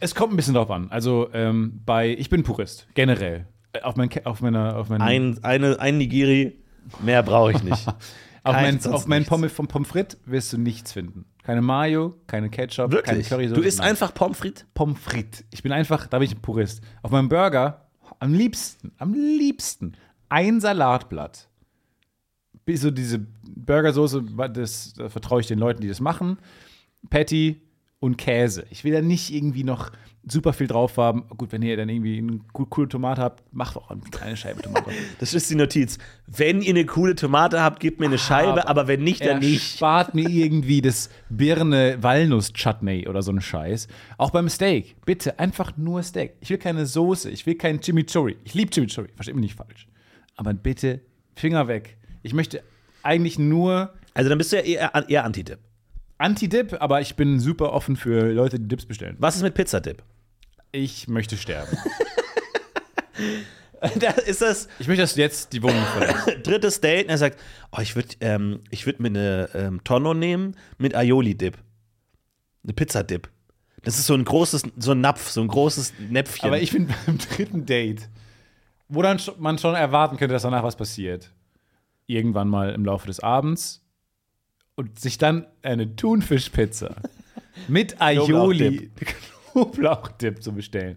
Es 0.00 0.14
kommt 0.14 0.32
ein 0.32 0.36
bisschen 0.36 0.54
drauf 0.54 0.70
an. 0.70 0.90
Also 0.90 1.28
ähm, 1.32 1.80
bei, 1.84 2.10
ich 2.10 2.30
bin 2.30 2.42
Purist, 2.44 2.86
generell. 2.94 3.46
Äh, 3.72 3.80
Auf, 3.80 3.96
mein, 3.96 4.08
auf 4.24 4.40
meiner, 4.40 4.76
auf 4.76 4.88
meinen, 4.88 5.02
Ein, 5.02 5.38
eine, 5.42 5.80
ein 5.80 5.98
Nigiri, 5.98 6.56
mehr 7.02 7.22
brauche 7.22 7.50
ich 7.52 7.62
nicht. 7.62 7.88
auf 8.44 8.54
mein, 8.54 8.84
auf 8.86 9.06
meinen 9.06 9.20
nichts. 9.20 9.28
Pommes 9.28 9.52
vom 9.52 9.66
Pommes 9.66 9.88
frites 9.88 10.18
wirst 10.24 10.52
du 10.52 10.58
nichts 10.58 10.92
finden. 10.92 11.24
Keine 11.42 11.60
Mayo, 11.62 12.14
keine 12.26 12.48
Ketchup, 12.48 12.90
keine 12.90 13.18
Wirklich? 13.18 13.28
Currysoße. 13.28 13.60
Du 13.60 13.66
isst 13.66 13.78
nein. 13.80 13.90
einfach 13.90 14.14
Pommes 14.14 14.38
frites? 14.38 14.64
Pommes 14.72 14.98
frites. 14.98 15.44
Ich 15.50 15.62
bin 15.62 15.72
einfach, 15.72 16.06
da 16.06 16.18
bin 16.18 16.26
ich 16.28 16.34
ein 16.36 16.40
Purist. 16.40 16.80
Auf 17.02 17.10
meinem 17.10 17.28
Burger, 17.28 17.88
am 18.20 18.32
liebsten, 18.32 18.92
am 18.98 19.12
liebsten, 19.12 19.96
ein 20.34 20.60
Salatblatt. 20.60 21.48
Bis 22.64 22.80
so 22.80 22.90
diese 22.90 23.20
Burgersoße, 23.56 24.24
das, 24.52 24.94
da 24.94 25.08
vertraue 25.08 25.40
ich 25.40 25.46
den 25.46 25.60
Leuten, 25.60 25.80
die 25.80 25.88
das 25.88 26.00
machen. 26.00 26.38
Patty 27.08 27.60
und 28.00 28.16
Käse. 28.18 28.66
Ich 28.70 28.82
will 28.82 28.92
da 28.92 29.00
nicht 29.00 29.32
irgendwie 29.32 29.62
noch 29.64 29.92
super 30.26 30.52
viel 30.54 30.66
drauf 30.66 30.96
haben. 30.96 31.24
Gut, 31.36 31.52
wenn 31.52 31.62
ihr 31.62 31.76
dann 31.76 31.88
irgendwie 31.88 32.18
eine 32.18 32.40
cool- 32.58 32.66
coole 32.68 32.88
Tomate 32.88 33.20
habt, 33.22 33.44
macht 33.54 33.76
doch 33.76 33.90
eine 33.90 34.00
kleine 34.00 34.36
Scheibe 34.36 34.62
Tomate. 34.62 34.90
Das 35.20 35.34
ist 35.34 35.50
die 35.50 35.54
Notiz. 35.54 35.98
Wenn 36.26 36.62
ihr 36.62 36.70
eine 36.70 36.86
coole 36.86 37.14
Tomate 37.14 37.60
habt, 37.60 37.78
gebt 37.80 38.00
mir 38.00 38.06
eine 38.06 38.18
Scheibe, 38.18 38.66
aber 38.66 38.88
wenn 38.88 39.04
nicht, 39.04 39.24
dann 39.24 39.38
nicht. 39.40 39.76
spart 39.76 40.14
mir 40.14 40.28
irgendwie 40.28 40.80
das 40.80 41.10
Birne-Walnuss-Chutney 41.30 43.06
oder 43.08 43.22
so 43.22 43.30
einen 43.30 43.40
Scheiß. 43.42 43.88
Auch 44.18 44.30
beim 44.30 44.48
Steak. 44.48 44.96
Bitte, 45.04 45.38
einfach 45.38 45.76
nur 45.76 46.02
Steak. 46.02 46.34
Ich 46.40 46.50
will 46.50 46.58
keine 46.58 46.86
Soße, 46.86 47.30
ich 47.30 47.44
will 47.46 47.54
kein 47.56 47.80
Chimichurri. 47.80 48.36
Ich 48.44 48.54
liebe 48.54 48.70
Chimichurri, 48.70 49.08
versteht 49.14 49.34
mich 49.36 49.42
nicht 49.42 49.56
falsch. 49.56 49.86
Aber 50.36 50.52
bitte, 50.54 51.00
Finger 51.36 51.68
weg. 51.68 51.96
Ich 52.22 52.34
möchte 52.34 52.62
eigentlich 53.02 53.38
nur 53.38 53.92
Also 54.14 54.28
dann 54.28 54.38
bist 54.38 54.52
du 54.52 54.56
ja 54.56 54.62
eher, 54.62 55.08
eher 55.08 55.24
Anti-Dip. 55.24 55.58
Anti-Dip, 56.18 56.80
aber 56.80 57.00
ich 57.00 57.16
bin 57.16 57.40
super 57.40 57.72
offen 57.72 57.96
für 57.96 58.32
Leute, 58.32 58.58
die 58.58 58.68
Dips 58.68 58.86
bestellen. 58.86 59.16
Was 59.18 59.36
ist 59.36 59.42
mit 59.42 59.54
Pizzadip? 59.54 60.02
Ich 60.72 61.08
möchte 61.08 61.36
sterben. 61.36 61.76
Da 64.00 64.10
ist 64.10 64.40
das 64.40 64.68
Ich 64.78 64.88
möchte, 64.88 65.02
dass 65.02 65.14
du 65.14 65.20
jetzt 65.20 65.52
die 65.52 65.62
Wohnung 65.62 65.84
verlässt. 65.84 66.38
drittes 66.46 66.80
Date 66.80 67.04
und 67.04 67.10
er 67.10 67.18
sagt, 67.18 67.38
oh, 67.70 67.80
ich 67.80 67.94
würde 67.94 68.08
ähm, 68.20 68.60
ich 68.70 68.86
würd 68.86 68.98
mir 68.98 69.08
eine 69.08 69.50
ähm, 69.52 69.84
Tonno 69.84 70.14
nehmen 70.14 70.56
mit 70.78 70.94
Aioli-Dip. 70.94 71.58
Eine 72.62 72.72
Pizzadip. 72.72 73.28
Das 73.82 73.98
ist 73.98 74.06
so 74.06 74.14
ein 74.14 74.24
großes, 74.24 74.62
so 74.78 74.92
ein 74.92 75.00
Napf, 75.00 75.28
so 75.28 75.42
ein 75.42 75.48
großes 75.48 75.92
Näpfchen. 76.08 76.46
Aber 76.46 76.60
ich 76.60 76.72
bin 76.72 76.88
beim 77.06 77.18
dritten 77.18 77.66
Date, 77.66 78.08
wo 78.94 79.02
dann 79.02 79.20
man 79.38 79.58
schon 79.58 79.74
erwarten 79.74 80.16
könnte, 80.16 80.32
dass 80.32 80.42
danach 80.42 80.62
was 80.62 80.76
passiert. 80.76 81.32
Irgendwann 82.06 82.48
mal 82.48 82.70
im 82.70 82.84
Laufe 82.84 83.06
des 83.06 83.20
Abends. 83.20 83.82
Und 84.76 84.98
sich 84.98 85.18
dann 85.18 85.46
eine 85.62 85.94
Thunfischpizza 85.94 86.96
mit 87.68 88.00
Aioli, 88.00 88.90
Knoblauchdip 89.52 90.42
zu 90.42 90.52
bestellen, 90.52 90.96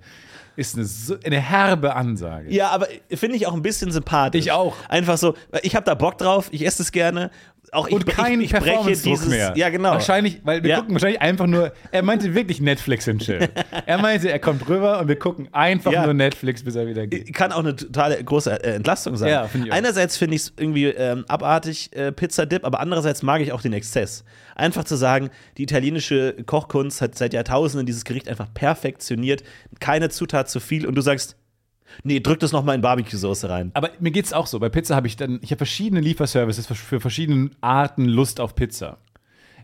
ist 0.55 0.75
eine, 0.75 1.19
eine 1.23 1.39
herbe 1.39 1.95
Ansage. 1.95 2.51
Ja, 2.51 2.69
aber 2.69 2.87
finde 3.13 3.35
ich 3.35 3.45
auch 3.45 3.53
ein 3.53 3.61
bisschen 3.61 3.91
sympathisch. 3.91 4.45
Ich 4.45 4.51
auch. 4.51 4.75
Einfach 4.89 5.17
so, 5.17 5.35
ich 5.61 5.75
habe 5.75 5.85
da 5.85 5.93
Bock 5.93 6.17
drauf, 6.17 6.49
ich 6.51 6.65
esse 6.65 6.81
es 6.81 6.91
gerne. 6.91 7.29
Auch 7.71 7.87
ich, 7.87 7.93
Und 7.93 8.05
kein 8.07 8.39
ich, 8.39 8.53
ich 8.53 8.59
breche 8.59 8.91
dieses, 8.93 9.27
mehr. 9.27 9.53
Ja, 9.55 9.69
genau. 9.69 9.91
Wahrscheinlich, 9.91 10.39
weil 10.43 10.63
wir 10.63 10.69
Ja. 10.69 10.77
gucken 10.77 10.93
wahrscheinlich 10.95 11.21
einfach 11.21 11.47
nur, 11.47 11.73
er 11.91 12.01
meinte 12.03 12.33
wirklich 12.33 12.61
Netflix 12.61 13.07
und 13.07 13.21
Chill. 13.21 13.49
er 13.85 13.97
meinte, 13.97 14.31
er 14.31 14.39
kommt 14.39 14.67
rüber 14.69 14.99
und 14.99 15.07
wir 15.07 15.19
gucken 15.19 15.49
einfach 15.53 15.91
Ja. 15.91 16.05
nur 16.05 16.13
Netflix, 16.13 16.63
bis 16.63 16.75
er 16.75 16.87
wieder 16.87 17.07
geht. 17.07 17.33
Kann 17.33 17.51
auch 17.51 17.59
eine 17.59 17.75
totale 17.75 18.23
große 18.23 18.63
äh, 18.63 18.75
Entlastung 18.75 19.17
sein. 19.17 19.29
Ja, 19.29 19.43
auch. 19.45 19.71
Einerseits 19.71 20.17
finde 20.17 20.35
ich 20.35 20.43
es 20.43 20.53
irgendwie 20.57 20.85
ähm, 20.85 21.25
abartig, 21.27 21.95
äh, 21.95 22.11
Pizzadip, 22.11 22.63
aber 22.65 22.79
andererseits 22.79 23.21
mag 23.23 23.41
ich 23.41 23.51
auch 23.51 23.61
den 23.61 23.73
Exzess. 23.73 24.23
Einfach 24.55 24.85
zu 24.85 24.95
sagen, 24.95 25.29
die 25.57 25.63
italienische 25.63 26.35
Kochkunst 26.45 27.01
hat 27.01 27.15
seit 27.15 27.33
Jahrtausenden 27.33 27.85
dieses 27.85 28.05
Gericht 28.05 28.29
einfach 28.29 28.47
perfektioniert, 28.53 29.43
keine 29.79 30.09
Zutat 30.09 30.49
zu 30.49 30.59
viel 30.59 30.85
und 30.87 30.95
du 30.95 31.01
sagst, 31.01 31.35
nee, 32.03 32.19
drück 32.19 32.39
das 32.39 32.51
nochmal 32.51 32.75
in 32.75 32.81
Barbecue-Soße 32.81 33.49
rein. 33.49 33.71
Aber 33.73 33.89
mir 33.99 34.11
geht's 34.11 34.33
auch 34.33 34.47
so. 34.47 34.59
Bei 34.59 34.69
Pizza 34.69 34.95
habe 34.95 35.07
ich 35.07 35.17
dann, 35.17 35.39
ich 35.41 35.51
habe 35.51 35.57
verschiedene 35.57 36.01
Lieferservices 36.01 36.67
für, 36.67 36.99
verschiedene 36.99 37.51
Arten 37.61 38.05
Lust 38.05 38.39
auf 38.39 38.55
Pizza. 38.55 38.97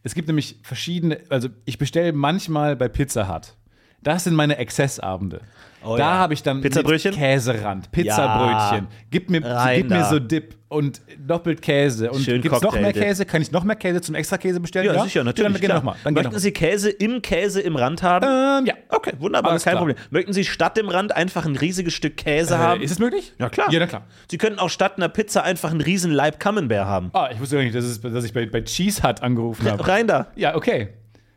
Es 0.03 0.15
gibt 0.15 0.27
nämlich 0.27 0.57
verschiedene, 0.63 1.19
also 1.29 1.49
ich 1.65 1.77
bestelle 1.77 2.11
manchmal 2.13 2.75
bei 2.75 2.87
Pizza 2.89 3.33
Hut. 3.33 3.55
Das 4.01 4.25
sind 4.25 4.35
meine 4.35 4.57
Exzessabende. 4.57 5.41
Oh 5.85 5.97
da 5.97 6.03
ja. 6.03 6.17
habe 6.17 6.33
ich 6.33 6.43
dann 6.43 6.61
Pizzabrötchen? 6.61 7.13
Käserand, 7.13 7.91
Pizzabrötchen. 7.91 8.87
Gib 9.11 9.29
mir, 9.29 9.41
gib 9.75 9.89
mir 9.89 10.05
so 10.05 10.19
Dip 10.19 10.55
und 10.69 11.01
doppelt 11.19 11.61
Käse. 11.61 12.09
Und 12.11 12.21
Schön 12.21 12.41
gibt's 12.41 12.61
noch 12.61 12.73
mehr. 12.73 12.91
Käse? 12.93 13.25
Kann 13.25 13.41
ich 13.41 13.51
noch 13.51 13.63
mehr 13.63 13.75
Käse 13.75 14.01
zum 14.01 14.15
Extra-Käse 14.15 14.59
bestellen? 14.59 14.87
Ja, 14.93 15.03
sicher, 15.03 15.23
natürlich. 15.23 15.61
Dann 15.61 15.75
noch 15.77 15.83
mal. 15.83 15.95
Dann 16.03 16.15
geh 16.15 16.21
noch 16.21 16.31
Möchten 16.31 16.33
mal. 16.35 16.39
Sie 16.39 16.51
Käse 16.51 16.89
im 16.89 17.21
Käse 17.21 17.61
im 17.61 17.75
Rand 17.75 18.01
haben? 18.01 18.25
Ähm, 18.25 18.65
ja. 18.65 18.73
Okay, 18.89 19.13
wunderbar, 19.19 19.51
Alles 19.51 19.63
kein 19.63 19.73
klar. 19.73 19.85
Problem. 19.85 19.97
Möchten 20.09 20.33
Sie 20.33 20.43
statt 20.45 20.75
dem 20.77 20.89
Rand 20.89 21.15
einfach 21.15 21.45
ein 21.45 21.55
riesiges 21.55 21.93
Stück 21.93 22.17
Käse 22.17 22.55
Äh, 22.55 22.57
haben? 22.57 22.81
ist 22.81 22.91
es 22.91 22.99
möglich? 22.99 23.33
ja, 23.37 23.49
klar. 23.49 23.71
Ja, 23.71 23.79
na 23.79 23.87
klar. 23.87 24.03
Sie 24.31 24.37
könnten 24.37 24.59
auch 24.59 24.69
statt 24.69 24.93
einer 24.97 25.09
Pizza 25.09 25.43
einfach 25.43 25.69
einen 25.71 25.81
riesen 25.81 26.11
Leib 26.11 26.39
Camembert 26.39 26.85
haben. 26.87 27.09
Ah, 27.13 27.29
ich 27.31 27.39
wusste 27.39 27.55
gar 27.57 27.63
nicht, 27.63 27.75
dass, 27.75 27.85
es, 27.85 28.01
dass 28.01 28.23
ich 28.25 28.33
bei, 28.33 28.45
bei 28.47 28.61
Cheese 28.61 29.03
Hut 29.03 29.21
angerufen 29.21 29.67
habe. 29.69 29.87
Rein 29.87 30.07
da. 30.07 30.27
Ja, 30.35 30.55
okay. 30.55 30.89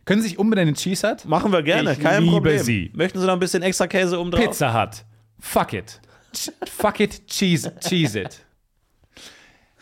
Können 0.07 0.22
Sie 0.22 0.28
sich 0.28 0.38
umbenennen 0.38 0.70
in 0.70 0.74
Cheese 0.76 1.11
Hut? 1.11 1.24
Machen 1.26 1.52
wir 1.52 1.62
gerne, 1.62 1.92
Ich 1.92 2.00
kein 2.00 2.22
liebe 2.22 2.32
Problem. 2.36 2.62
sie. 2.62 2.90
Möchten 2.94 3.20
Sie 3.20 3.26
noch 3.26 3.34
ein 3.34 3.38
bisschen 3.40 3.62
extra 3.62 3.86
Käse 3.86 4.18
oben 4.18 4.30
drauf? 4.30 4.40
Pizza 4.42 4.72
Hut. 4.72 5.04
Fuck 5.40 5.74
it. 5.74 6.00
Fuck 6.66 7.00
it, 7.00 7.26
cheese, 7.26 7.70
cheese 7.80 8.20
it. 8.22 8.42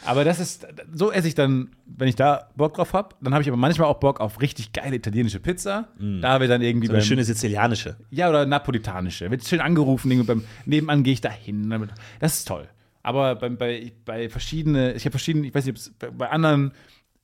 Aber 0.07 0.23
das 0.25 0.39
ist, 0.39 0.67
so 0.93 1.11
esse 1.11 1.29
ich 1.29 1.35
dann, 1.35 1.71
wenn 1.87 2.09
ich 2.09 2.15
da 2.17 2.51
Bock 2.57 2.75
drauf 2.75 2.93
habe. 2.93 3.15
Dann 3.23 3.33
habe 3.33 3.43
ich 3.43 3.49
aber 3.49 3.57
manchmal 3.57 3.89
auch 3.89 4.01
Bock 4.01 4.21
auf 4.21 4.41
richtig 4.43 4.73
geile 4.73 4.97
italienische 4.97 5.41
Pizza. 5.41 5.89
Da 6.21 6.41
wird 6.41 6.51
dann 6.51 6.61
irgendwie 6.61 6.89
Eine 6.89 6.99
beim, 6.99 7.05
schöne 7.07 7.25
sizilianische. 7.25 7.97
ja, 8.11 8.29
oder 8.29 8.45
napolitanische. 8.45 9.31
Wird 9.31 9.47
schön 9.47 9.61
angerufen, 9.61 10.11
irgendwie 10.11 10.27
beim 10.27 10.45
nebenan 10.67 11.03
gehe 11.05 11.15
ich 11.15 11.23
da 11.23 11.31
hin. 11.31 11.89
Das 12.21 12.35
ist 12.39 12.49
toll. 12.49 12.69
Aber 13.03 13.35
bei, 13.37 13.49
bei, 13.49 13.93
bei 14.05 14.29
verschiedene, 14.29 14.93
ich 14.93 15.05
habe 15.05 15.13
verschiedene, 15.13 15.47
ich 15.47 15.55
weiß 15.55 15.65
nicht, 15.65 15.73
ob 15.73 15.77
es 15.79 15.91
bei- 15.99 16.11
bei 16.11 16.29
anderen 16.31 16.73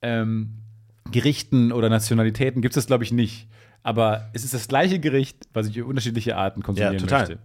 ähm, 0.01 0.53
Gerichten 1.09 1.71
oder 1.71 1.89
Nationalitäten 1.89 2.61
gibt 2.61 2.73
es 2.73 2.83
das, 2.83 2.87
glaube 2.87 3.03
ich, 3.03 3.11
nicht. 3.11 3.47
Aber 3.83 4.29
es 4.33 4.43
ist 4.43 4.53
das 4.53 4.67
gleiche 4.67 4.99
Gericht, 4.99 5.37
was 5.53 5.67
ich 5.67 5.81
unterschiedliche 5.81 6.37
Arten 6.37 6.61
konsumieren 6.61 6.93
Ja, 6.95 6.99
total. 6.99 7.19
möchte. 7.21 7.39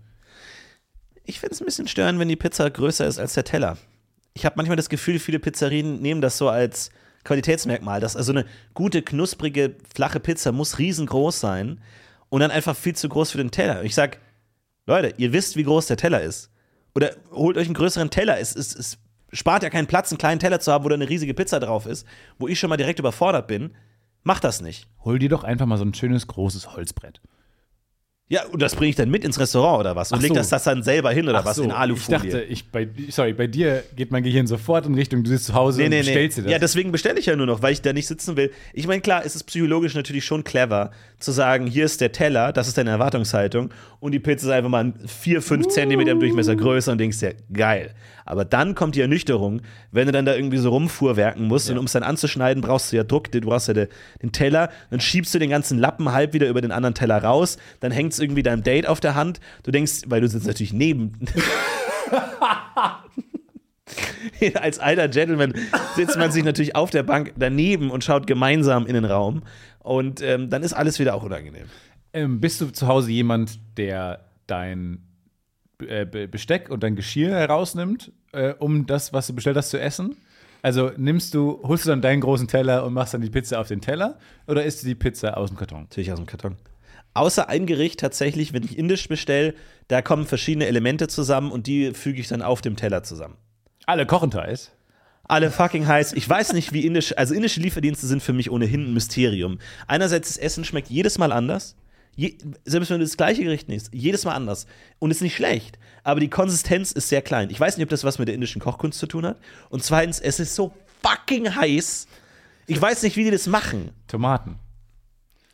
Ich 1.25 1.41
finde 1.41 1.55
es 1.55 1.61
ein 1.61 1.65
bisschen 1.65 1.89
störend, 1.89 2.19
wenn 2.19 2.29
die 2.29 2.37
Pizza 2.37 2.71
größer 2.71 3.07
ist 3.07 3.19
als 3.19 3.35
der 3.35 3.45
Teller. 3.45 3.79
Ich 4.35 4.45
habe 4.45 4.57
manchmal 4.57 4.77
das 4.77 4.89
Gefühl, 4.89 5.19
viele 5.19 5.39
Pizzerien 5.39 6.01
nehmen 6.01 6.21
das 6.21 6.39
so 6.39 6.49
als 6.49 6.91
Qualitätsmerkmal. 7.25 8.01
Dass 8.01 8.17
also 8.17 8.33
eine 8.33 8.45
gute, 8.75 9.03
knusprige, 9.03 9.77
flache 9.93 10.21
Pizza 10.21 10.53
muss 10.53 10.79
riesengroß 10.79 11.41
sein 11.41 11.81
und 12.29 12.41
dann 12.41 12.51
einfach 12.51 12.77
viel 12.77 12.95
zu 12.95 13.09
groß 13.09 13.33
für 13.33 13.39
den 13.39 13.51
Teller. 13.51 13.83
Ich 13.83 13.95
sag, 13.95 14.19
Leute, 14.87 15.15
ihr 15.17 15.33
wisst, 15.33 15.57
wie 15.57 15.65
groß 15.65 15.87
der 15.87 15.97
Teller 15.97 16.21
ist. 16.23 16.51
Oder 16.95 17.17
holt 17.33 17.57
euch 17.57 17.67
einen 17.67 17.75
größeren 17.75 18.11
Teller. 18.11 18.39
Es, 18.39 18.55
es, 18.55 18.75
es 18.75 18.99
spart 19.37 19.63
ja 19.63 19.71
keinen 19.71 19.87
Platz, 19.87 20.11
einen 20.11 20.19
kleinen 20.19 20.41
Teller 20.41 20.61
zu 20.61 20.73
haben, 20.73 20.85
wo 20.85 20.89
da 20.89 20.95
eine 20.95 21.09
riesige 21.09 21.35
Pizza 21.35 21.61
drauf 21.61 21.87
ist, 21.87 22.07
wo 22.39 22.49
ich 22.49 22.59
schon 22.59 22.71
mal 22.71 22.77
direkt 22.77 22.99
überfordert 22.99 23.47
bin. 23.47 23.71
Macht 24.23 24.43
das 24.45 24.61
nicht. 24.61 24.89
Hol 25.05 25.19
dir 25.19 25.29
doch 25.29 25.45
einfach 25.45 25.67
mal 25.67 25.79
so 25.79 25.85
ein 25.85 25.95
schönes, 25.95 26.27
großes 26.27 26.75
Holzbrett. 26.75 27.21
Ja, 28.29 28.45
und 28.47 28.61
das 28.61 28.75
bringe 28.75 28.91
ich 28.91 28.97
dann 28.97 29.09
mit 29.09 29.23
ins 29.25 29.39
Restaurant 29.39 29.79
oder 29.79 29.95
was? 29.95 30.11
Und 30.11 30.19
Ach 30.19 30.23
leg 30.23 30.31
so. 30.31 30.35
das, 30.35 30.49
das 30.49 30.65
dann 30.65 30.83
selber 30.83 31.13
hin 31.13 31.29
oder 31.29 31.39
Ach 31.39 31.45
was? 31.45 31.57
so, 31.59 31.63
in 31.63 31.69
Ich 31.71 31.77
Alufolie. 31.77 32.19
dachte, 32.19 32.43
ich 32.43 32.73
bei, 32.73 32.89
sorry, 33.09 33.33
bei 33.35 33.47
dir 33.47 33.85
geht 33.95 34.11
mein 34.11 34.25
Gehirn 34.25 34.49
sofort 34.49 34.85
in 34.85 34.97
Richtung, 34.97 35.23
du 35.23 35.31
sitzt 35.31 35.45
zu 35.47 35.55
Hause 35.55 35.79
Nee, 35.79 35.85
und 35.85 35.91
nee, 35.91 35.97
nee. 35.99 36.03
bestellst 36.07 36.39
dir 36.39 36.43
das. 36.43 36.51
Ja, 36.51 36.59
deswegen 36.59 36.91
bestelle 36.91 37.21
ich 37.21 37.27
ja 37.27 37.37
nur 37.37 37.47
noch, 37.47 37.63
weil 37.63 37.73
ich 37.73 37.83
da 37.83 37.93
nicht 37.93 38.09
sitzen 38.09 38.37
will. 38.37 38.51
Ich 38.73 38.89
meine, 38.89 39.01
klar, 39.01 39.23
es 39.25 39.37
ist 39.37 39.45
psychologisch 39.45 39.95
natürlich 39.95 40.25
schon 40.25 40.43
clever, 40.43 40.91
zu 41.21 41.31
sagen, 41.31 41.69
hier 41.69 41.85
ist 41.85 42.01
der 42.01 42.11
Teller, 42.11 42.53
das 42.53 42.67
ist 42.67 42.77
deine 42.77 42.91
Erwartungshaltung, 42.91 43.71
und 44.01 44.11
die 44.11 44.19
Pizza 44.19 44.47
ist 44.49 44.53
einfach 44.55 44.71
mal 44.71 44.93
4, 45.07 45.41
5 45.41 45.69
Zentimeter 45.69 46.11
im 46.11 46.19
Durchmesser 46.19 46.57
größer 46.57 46.91
und 46.91 46.99
denkst 46.99 47.21
dir, 47.21 47.37
geil. 47.53 47.95
Aber 48.27 48.45
dann 48.45 48.75
kommt 48.75 48.95
die 48.97 49.01
Ernüchterung, 49.01 49.63
wenn 49.93 50.07
du 50.07 50.13
dann 50.13 50.25
da 50.27 50.35
irgendwie 50.35 50.59
so 50.59 50.71
rumfuhrwerken 50.71 51.47
musst 51.47 51.71
und 51.71 51.79
um 51.79 51.85
es 51.87 51.93
dann 51.93 52.03
anzuschneiden, 52.03 52.61
brauchst 52.61 52.93
du 52.93 52.97
ja 52.97 53.05
Druck, 53.05 53.31
du 53.31 53.41
brauchst 53.41 53.69
ja 53.69 53.75
de- 53.75 53.89
den 54.23 54.33
Teller, 54.33 54.69
dann 54.91 55.01
schiebst 55.01 55.33
du 55.35 55.39
den 55.39 55.51
ganzen 55.51 55.79
Lappen 55.79 56.13
halb 56.13 56.33
wieder 56.33 56.49
über 56.49 56.61
den 56.61 56.73
anderen 56.73 56.95
Teller 56.95 57.23
raus, 57.23 57.57
dann 57.81 57.93
hängt 57.93 58.13
es 58.13 58.19
irgendwie 58.19 58.43
deinem 58.43 58.63
Date 58.63 58.87
auf 58.87 59.01
der 59.01 59.15
Hand, 59.15 59.41
du 59.63 59.71
denkst, 59.71 60.03
weil 60.09 60.21
du 60.21 60.29
sitzt 60.29 60.47
natürlich 60.47 60.73
neben, 60.73 61.13
Als 64.61 64.79
alter 64.81 65.09
Gentleman 65.09 65.55
sitzt 65.95 66.17
man 66.19 66.33
sich 66.33 66.45
natürlich 66.45 66.75
auf 66.75 66.91
der 66.91 67.05
Bank 67.05 67.33
daneben 67.37 67.91
und 67.91 68.03
schaut 68.05 68.27
gemeinsam 68.27 68.87
in 68.87 68.95
den 68.95 69.05
Raum. 69.05 69.43
Und 69.79 70.21
ähm, 70.23 70.51
dann 70.51 70.63
ist 70.63 70.73
alles 70.73 70.99
wieder 70.99 71.15
auch 71.15 71.23
unangenehm. 71.23 71.67
Ähm, 72.13 72.41
bist 72.41 72.61
du 72.61 72.67
zu 72.73 72.89
Hause 72.89 73.11
jemand, 73.13 73.59
der 73.77 74.25
dein 74.47 74.99
äh, 75.87 76.07
Be- 76.07 76.29
Besteck 76.29 76.71
und 76.71 76.83
dein 76.83 76.97
Geschirr 76.97 77.31
herausnimmt, 77.35 78.13
äh, 78.33 78.55
um 78.55 78.87
das, 78.87 79.13
was 79.13 79.27
du 79.27 79.35
bestellt 79.35 79.57
hast, 79.57 79.71
zu 79.71 79.81
essen? 79.81 80.17
Also 80.63 80.91
nimmst 80.97 81.35
du, 81.35 81.61
holst 81.63 81.85
du 81.85 81.91
dann 81.91 82.03
deinen 82.03 82.21
großen 82.21 82.49
Teller 82.49 82.85
und 82.85 82.93
machst 82.93 83.15
dann 83.15 83.21
die 83.21 83.31
Pizza 83.31 83.61
auf 83.61 83.69
den 83.69 83.81
Teller 83.81 84.19
oder 84.47 84.65
isst 84.65 84.83
du 84.83 84.87
die 84.87 84.95
Pizza 84.95 85.37
aus 85.37 85.51
dem 85.51 85.57
Karton? 85.57 85.83
Natürlich 85.83 86.11
aus 86.11 86.19
dem 86.19 86.27
Karton. 86.27 86.57
Außer 87.15 87.49
ein 87.49 87.67
Gericht 87.67 88.01
tatsächlich, 88.01 88.53
wenn 88.53 88.65
ich 88.65 88.77
indisch 88.77 89.09
bestelle, 89.09 89.55
da 89.89 90.03
kommen 90.03 90.27
verschiedene 90.27 90.67
Elemente 90.67 91.09
zusammen 91.09 91.53
und 91.53 91.67
die 91.67 91.95
füge 91.95 92.21
ich 92.21 92.29
dann 92.29 92.43
auf 92.43 92.63
dem 92.63 92.77
Teller 92.77 93.03
zusammen. 93.03 93.37
Alle 93.87 94.07
kochen 94.07 94.31
Thais. 94.31 94.73
Alle 95.29 95.51
fucking 95.51 95.87
heiß. 95.87 96.13
Ich 96.13 96.29
weiß 96.29 96.53
nicht, 96.53 96.73
wie 96.73 96.87
indisch, 96.87 97.17
also 97.17 97.35
indische 97.35 97.61
Lieferdienste 97.61 98.07
sind 98.07 98.23
für 98.23 98.33
mich 98.33 98.51
ohnehin 98.51 98.87
ein 98.87 98.95
Mysterium. 98.95 99.59
Einerseits, 99.87 100.29
das 100.29 100.37
Essen 100.39 100.65
schmeckt 100.65 100.89
jedes 100.89 101.19
Mal 101.19 101.33
anders. 101.33 101.77
Je, 102.17 102.37
selbst 102.65 102.91
wenn 102.91 102.99
du 102.99 103.05
das 103.05 103.17
gleiche 103.17 103.45
Gericht 103.45 103.69
nimmst, 103.69 103.91
jedes 103.93 104.25
Mal 104.25 104.33
anders. 104.35 104.67
Und 104.99 105.11
ist 105.11 105.21
nicht 105.23 105.37
schlecht. 105.37 105.79
Aber 106.03 106.19
die 106.19 106.29
Konsistenz 106.31 106.93
ist 106.93 107.09
sehr 107.11 107.21
klein. 107.23 107.51
Ich 107.51 107.61
weiß 107.61 107.77
nicht, 107.77 107.85
ob 107.85 107.91
das 107.91 108.05
was 108.05 108.19
mit 108.19 108.27
der 108.29 108.35
indischen 108.35 108.61
Kochkunst 108.61 108.99
zu 108.99 109.07
tun 109.07 109.27
hat. 109.27 109.39
Und 109.69 109.85
zweitens, 109.85 110.19
es 110.19 110.41
ist 110.41 110.55
so 110.55 110.73
fucking 111.03 111.55
heiß. 111.55 112.07
Ich 112.67 112.81
weiß 112.81 113.03
nicht, 113.03 113.17
wie 113.17 113.25
die 113.25 113.31
das 113.31 113.47
machen. 113.47 113.91
Tomaten. 114.09 114.59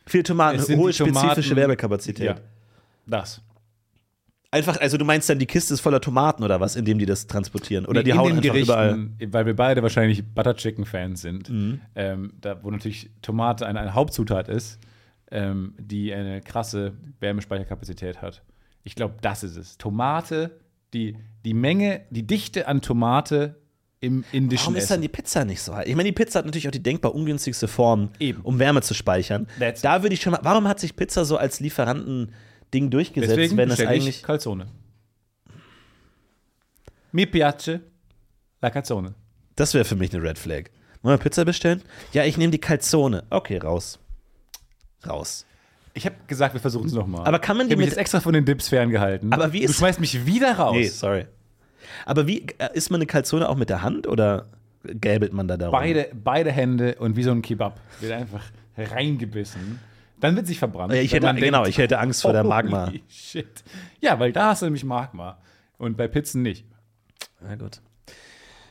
Viel 0.06 0.22
Tomaten, 0.22 0.58
hohe 0.76 0.92
Tomaten- 0.92 1.18
spezifische 1.18 1.56
Werbekapazität. 1.56 2.26
Ja. 2.26 2.36
Das. 3.06 3.40
Einfach, 4.50 4.78
also 4.80 4.98
du 4.98 5.04
meinst 5.04 5.28
dann, 5.30 5.38
die 5.38 5.46
Kiste 5.46 5.72
ist 5.72 5.80
voller 5.80 6.00
Tomaten 6.00 6.44
oder 6.44 6.60
was, 6.60 6.76
indem 6.76 6.98
die 6.98 7.06
das 7.06 7.26
transportieren? 7.26 7.86
Oder 7.86 8.00
Nee, 8.00 8.04
die 8.04 8.12
hauen 8.12 8.36
einfach 8.36 8.54
überall. 8.54 9.08
Weil 9.28 9.46
wir 9.46 9.56
beide 9.56 9.82
wahrscheinlich 9.82 10.22
Butter 10.24 10.54
Chicken 10.54 10.84
Fans 10.84 11.22
sind, 11.22 11.48
Mhm. 11.48 11.80
ähm, 11.94 12.32
da, 12.40 12.62
wo 12.62 12.70
natürlich 12.70 13.10
Tomate 13.22 13.66
eine, 13.66 13.80
eine 13.80 13.94
Hauptzutat 13.94 14.48
ist, 14.48 14.78
ähm, 15.32 15.74
die 15.78 16.12
eine 16.14 16.40
krasse 16.40 16.92
Wärmespeicherkapazität 17.20 18.22
hat. 18.22 18.42
Ich 18.84 18.94
glaube, 18.94 19.14
das 19.20 19.42
ist 19.42 19.56
es. 19.56 19.78
Tomate, 19.78 20.60
die, 20.92 21.16
die 21.44 21.54
Menge, 21.54 22.02
die 22.10 22.26
Dichte 22.26 22.68
an 22.68 22.80
Tomate 22.82 23.56
im 24.00 24.24
indischen 24.32 24.66
Warum 24.66 24.76
ist 24.76 24.90
dann 24.90 25.00
die 25.00 25.08
Pizza 25.08 25.44
nicht 25.44 25.62
so 25.62 25.74
heiß? 25.74 25.86
Ich 25.86 25.94
meine, 25.94 26.08
die 26.08 26.12
Pizza 26.12 26.40
hat 26.40 26.46
natürlich 26.46 26.66
auch 26.66 26.72
die 26.72 26.82
denkbar 26.82 27.14
ungünstigste 27.14 27.68
Form, 27.68 28.10
Eben. 28.18 28.40
um 28.42 28.58
Wärme 28.58 28.82
zu 28.82 28.94
speichern. 28.94 29.46
That's- 29.60 29.80
da 29.82 30.02
würde 30.02 30.14
ich 30.14 30.20
schon 30.20 30.32
mal. 30.32 30.40
Warum 30.42 30.66
hat 30.68 30.80
sich 30.80 30.96
Pizza 30.96 31.24
so 31.24 31.36
als 31.36 31.60
Lieferanten-Ding 31.60 32.90
durchgesetzt, 32.90 33.30
Deswegen 33.36 33.56
wenn 33.56 33.70
ich 33.70 33.86
eigentlich. 33.88 34.22
Calzone. 34.22 34.66
Mi 37.12 37.26
piace 37.26 37.78
la 38.60 38.70
calzone. 38.70 39.14
Das 39.54 39.74
wäre 39.74 39.84
für 39.84 39.96
mich 39.96 40.12
eine 40.14 40.22
Red 40.22 40.38
Flag. 40.38 40.64
Wollen 41.02 41.18
wir 41.18 41.22
Pizza 41.22 41.44
bestellen? 41.44 41.82
Ja, 42.12 42.24
ich 42.24 42.38
nehme 42.38 42.50
die 42.50 42.58
Calzone. 42.60 43.24
Okay, 43.30 43.58
raus. 43.58 43.98
Raus. 45.06 45.46
Ich 45.94 46.06
habe 46.06 46.16
gesagt, 46.26 46.54
wir 46.54 46.60
versuchen 46.60 46.86
es 46.86 46.92
nochmal. 46.92 47.26
Aber 47.26 47.38
kann 47.38 47.56
man 47.56 47.66
die 47.68 47.72
ich 47.72 47.76
hab 47.76 47.78
mich 47.78 47.86
mit- 47.86 47.92
jetzt 47.92 48.00
extra 48.00 48.20
von 48.20 48.32
den 48.32 48.44
Dips 48.44 48.68
ferngehalten. 48.68 49.32
Aber 49.32 49.52
wie 49.52 49.60
du 49.60 49.64
ist- 49.66 49.76
schmeißt 49.76 50.00
mich 50.00 50.24
wieder 50.26 50.54
raus. 50.56 50.74
Nee, 50.74 50.86
sorry. 50.88 51.26
Aber 52.06 52.26
wie 52.26 52.46
äh, 52.58 52.68
isst 52.74 52.90
man 52.90 52.98
eine 52.98 53.06
Calzone 53.06 53.48
auch 53.48 53.56
mit 53.56 53.68
der 53.68 53.82
Hand 53.82 54.06
oder 54.06 54.46
gäbelt 54.84 55.32
man 55.32 55.48
da 55.48 55.56
darum? 55.56 55.72
Beide, 55.72 56.08
beide 56.14 56.50
Hände 56.50 56.94
und 56.96 57.16
wie 57.16 57.22
so 57.22 57.30
ein 57.30 57.42
Kebab 57.42 57.78
wird 58.00 58.12
einfach 58.12 58.42
reingebissen. 58.76 59.78
Dann 60.20 60.36
wird 60.36 60.46
sich 60.46 60.58
verbrannt. 60.58 60.92
Ja, 60.94 61.00
ich 61.00 61.12
hätte, 61.12 61.26
genau, 61.34 61.62
denkt, 61.64 61.68
ich 61.68 61.78
hätte 61.78 61.98
Angst 61.98 62.22
vor 62.22 62.32
der 62.32 62.42
holy 62.42 62.48
Magma. 62.48 62.92
Shit. 63.08 63.64
Ja, 64.00 64.18
weil 64.20 64.32
da 64.32 64.46
hast 64.50 64.62
du 64.62 64.66
nämlich 64.66 64.84
Magma. 64.84 65.38
Und 65.78 65.96
bei 65.96 66.06
Pizzen 66.08 66.42
nicht. 66.42 66.64
Na 67.40 67.56
gut. 67.56 67.80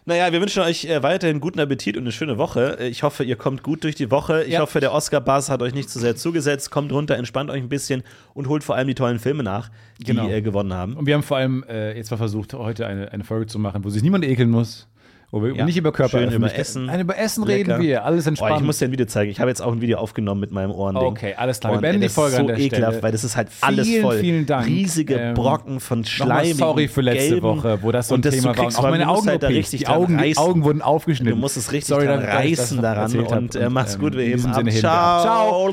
Naja, 0.06 0.32
wir 0.34 0.42
wünschen 0.42 0.64
euch 0.64 0.86
äh, 0.86 1.04
weiterhin 1.04 1.40
guten 1.40 1.60
Appetit 1.60 1.96
und 1.96 2.04
eine 2.04 2.12
schöne 2.12 2.40
Woche. 2.40 2.80
Äh, 2.80 2.88
Ich 2.88 3.04
hoffe, 3.04 3.24
ihr 3.24 3.36
kommt 3.36 3.62
gut 3.62 3.84
durch 3.84 3.94
die 3.94 4.10
Woche. 4.10 4.44
Ich 4.44 4.54
Ja. 4.54 4.62
hoffe, 4.62 4.80
der 4.80 4.94
Oscar-Buzz 4.94 5.50
hat 5.50 5.62
euch 5.62 5.76
nicht 5.76 5.90
zu 5.92 6.00
sehr 6.00 6.16
zugesetzt. 6.16 6.72
Kommt 6.72 6.92
runter, 6.92 7.16
entspannt 7.18 7.52
euch 7.52 7.62
ein 7.62 7.70
bisschen 7.70 8.02
und 8.34 8.48
holt 8.50 8.64
vor 8.64 8.76
allem 8.76 8.88
die 8.88 8.96
tollen 8.96 9.20
Filme 9.20 9.44
nach, 9.44 9.70
die 10.00 10.06
Genau. 10.06 10.28
äh, 10.28 10.42
gewonnen 10.42 10.74
haben. 10.74 10.96
Und 10.96 11.06
wir 11.06 11.14
haben 11.14 11.22
vor 11.24 11.38
allem 11.38 11.64
äh, 11.70 11.96
jetzt 11.96 12.10
mal 12.10 12.18
versucht, 12.18 12.54
heute 12.56 12.88
eine, 12.88 13.12
eine 13.12 13.24
Folge 13.24 13.46
zu 13.46 13.60
machen, 13.60 13.84
wo 13.84 13.90
sich 13.90 14.02
niemand 14.02 14.26
ekeln 14.26 14.50
muss. 14.50 14.88
Wo 15.34 15.42
wir 15.42 15.56
Ja. 15.56 15.64
nicht 15.64 15.78
über 15.78 15.94
Körper 15.94 16.20
Schön 16.20 16.32
über 16.34 16.54
Essen. 16.54 16.88
Nein, 16.88 17.00
über 17.00 17.18
Essen 17.18 17.46
Lecker. 17.46 17.76
reden 17.78 17.84
wir. 17.88 18.04
Alles 18.04 18.26
Oh, 18.26 18.30
entspannt. 18.30 18.58
ich 18.60 18.66
muss 18.66 18.80
dir 18.80 18.86
ein 18.90 18.92
Video 18.92 19.06
zeigen. 19.06 19.32
Ich 19.32 19.40
habe 19.40 19.50
jetzt 19.50 19.62
auch 19.62 19.72
ein 19.72 19.80
Video 19.80 19.98
aufgenommen 19.98 20.42
mit 20.42 20.52
meinem 20.52 20.72
Ohrending. 20.72 21.04
Okay, 21.08 21.36
alles 21.38 21.62
klar. 21.62 21.72
Wir 21.72 21.76
Und, 21.78 21.82
beenden 21.84 21.96
ey, 21.96 22.00
die 22.02 22.06
das 22.08 22.14
Folge 22.16 22.32
ist 22.32 22.36
so 22.36 22.42
an 22.42 22.48
der 22.48 22.58
ekelhaft, 22.60 22.92
Stelle. 22.96 23.04
weil 23.04 23.12
das 23.14 23.24
ist 23.24 23.38
halt 23.38 23.48
alles 23.62 23.88
Vielen, 23.88 24.02
voll. 24.02 24.18
vielen 24.20 24.46
Dank. 24.46 24.68
Riesige 24.68 25.16
Ähm, 25.16 25.34
Brocken 25.36 25.80
von 25.80 26.04
Schleim. 26.04 26.54
sorry 26.58 26.90
für 26.90 27.00
letzte 27.00 27.30
gelben, 27.30 27.44
Woche, 27.44 27.80
wo 27.82 27.94
das 27.94 28.10
so 28.10 28.14
ein 28.14 28.18
und 28.18 28.26
das 28.26 28.36
Thema 28.36 28.52
du 28.52 28.58
war. 28.58 28.66
kriegst 28.66 28.78
auch 28.80 28.90
meine 28.90 29.08
Augen 29.08 29.28
halt 29.28 29.42
da 29.44 29.48
richtig 29.48 29.80
die 29.80 29.88
Augen, 29.88 30.18
die. 30.18 30.36
Augen 30.38 30.64
wurden 30.66 30.82
aufgeschnitten. 30.82 31.34
Du 31.36 31.40
musst 31.40 31.56
es 31.56 31.72
richtig 31.72 31.88
Sorry, 31.88 32.08
das 32.08 32.22
reißen 32.26 32.82
daran 32.82 33.18
und 33.18 33.56
äh, 33.56 33.70
mach's 33.70 33.98
gut, 33.98 34.14
wir 34.16 34.26
in 34.26 34.32
heben 34.32 34.44
wir 34.44 34.92
ab. 34.92 35.22
Ciao. 35.22 35.70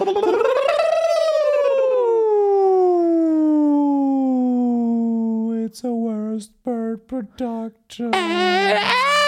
It's 5.65 5.83
a 5.85 5.91
worst 5.93 6.53
bird 6.65 7.07
production. 7.09 8.13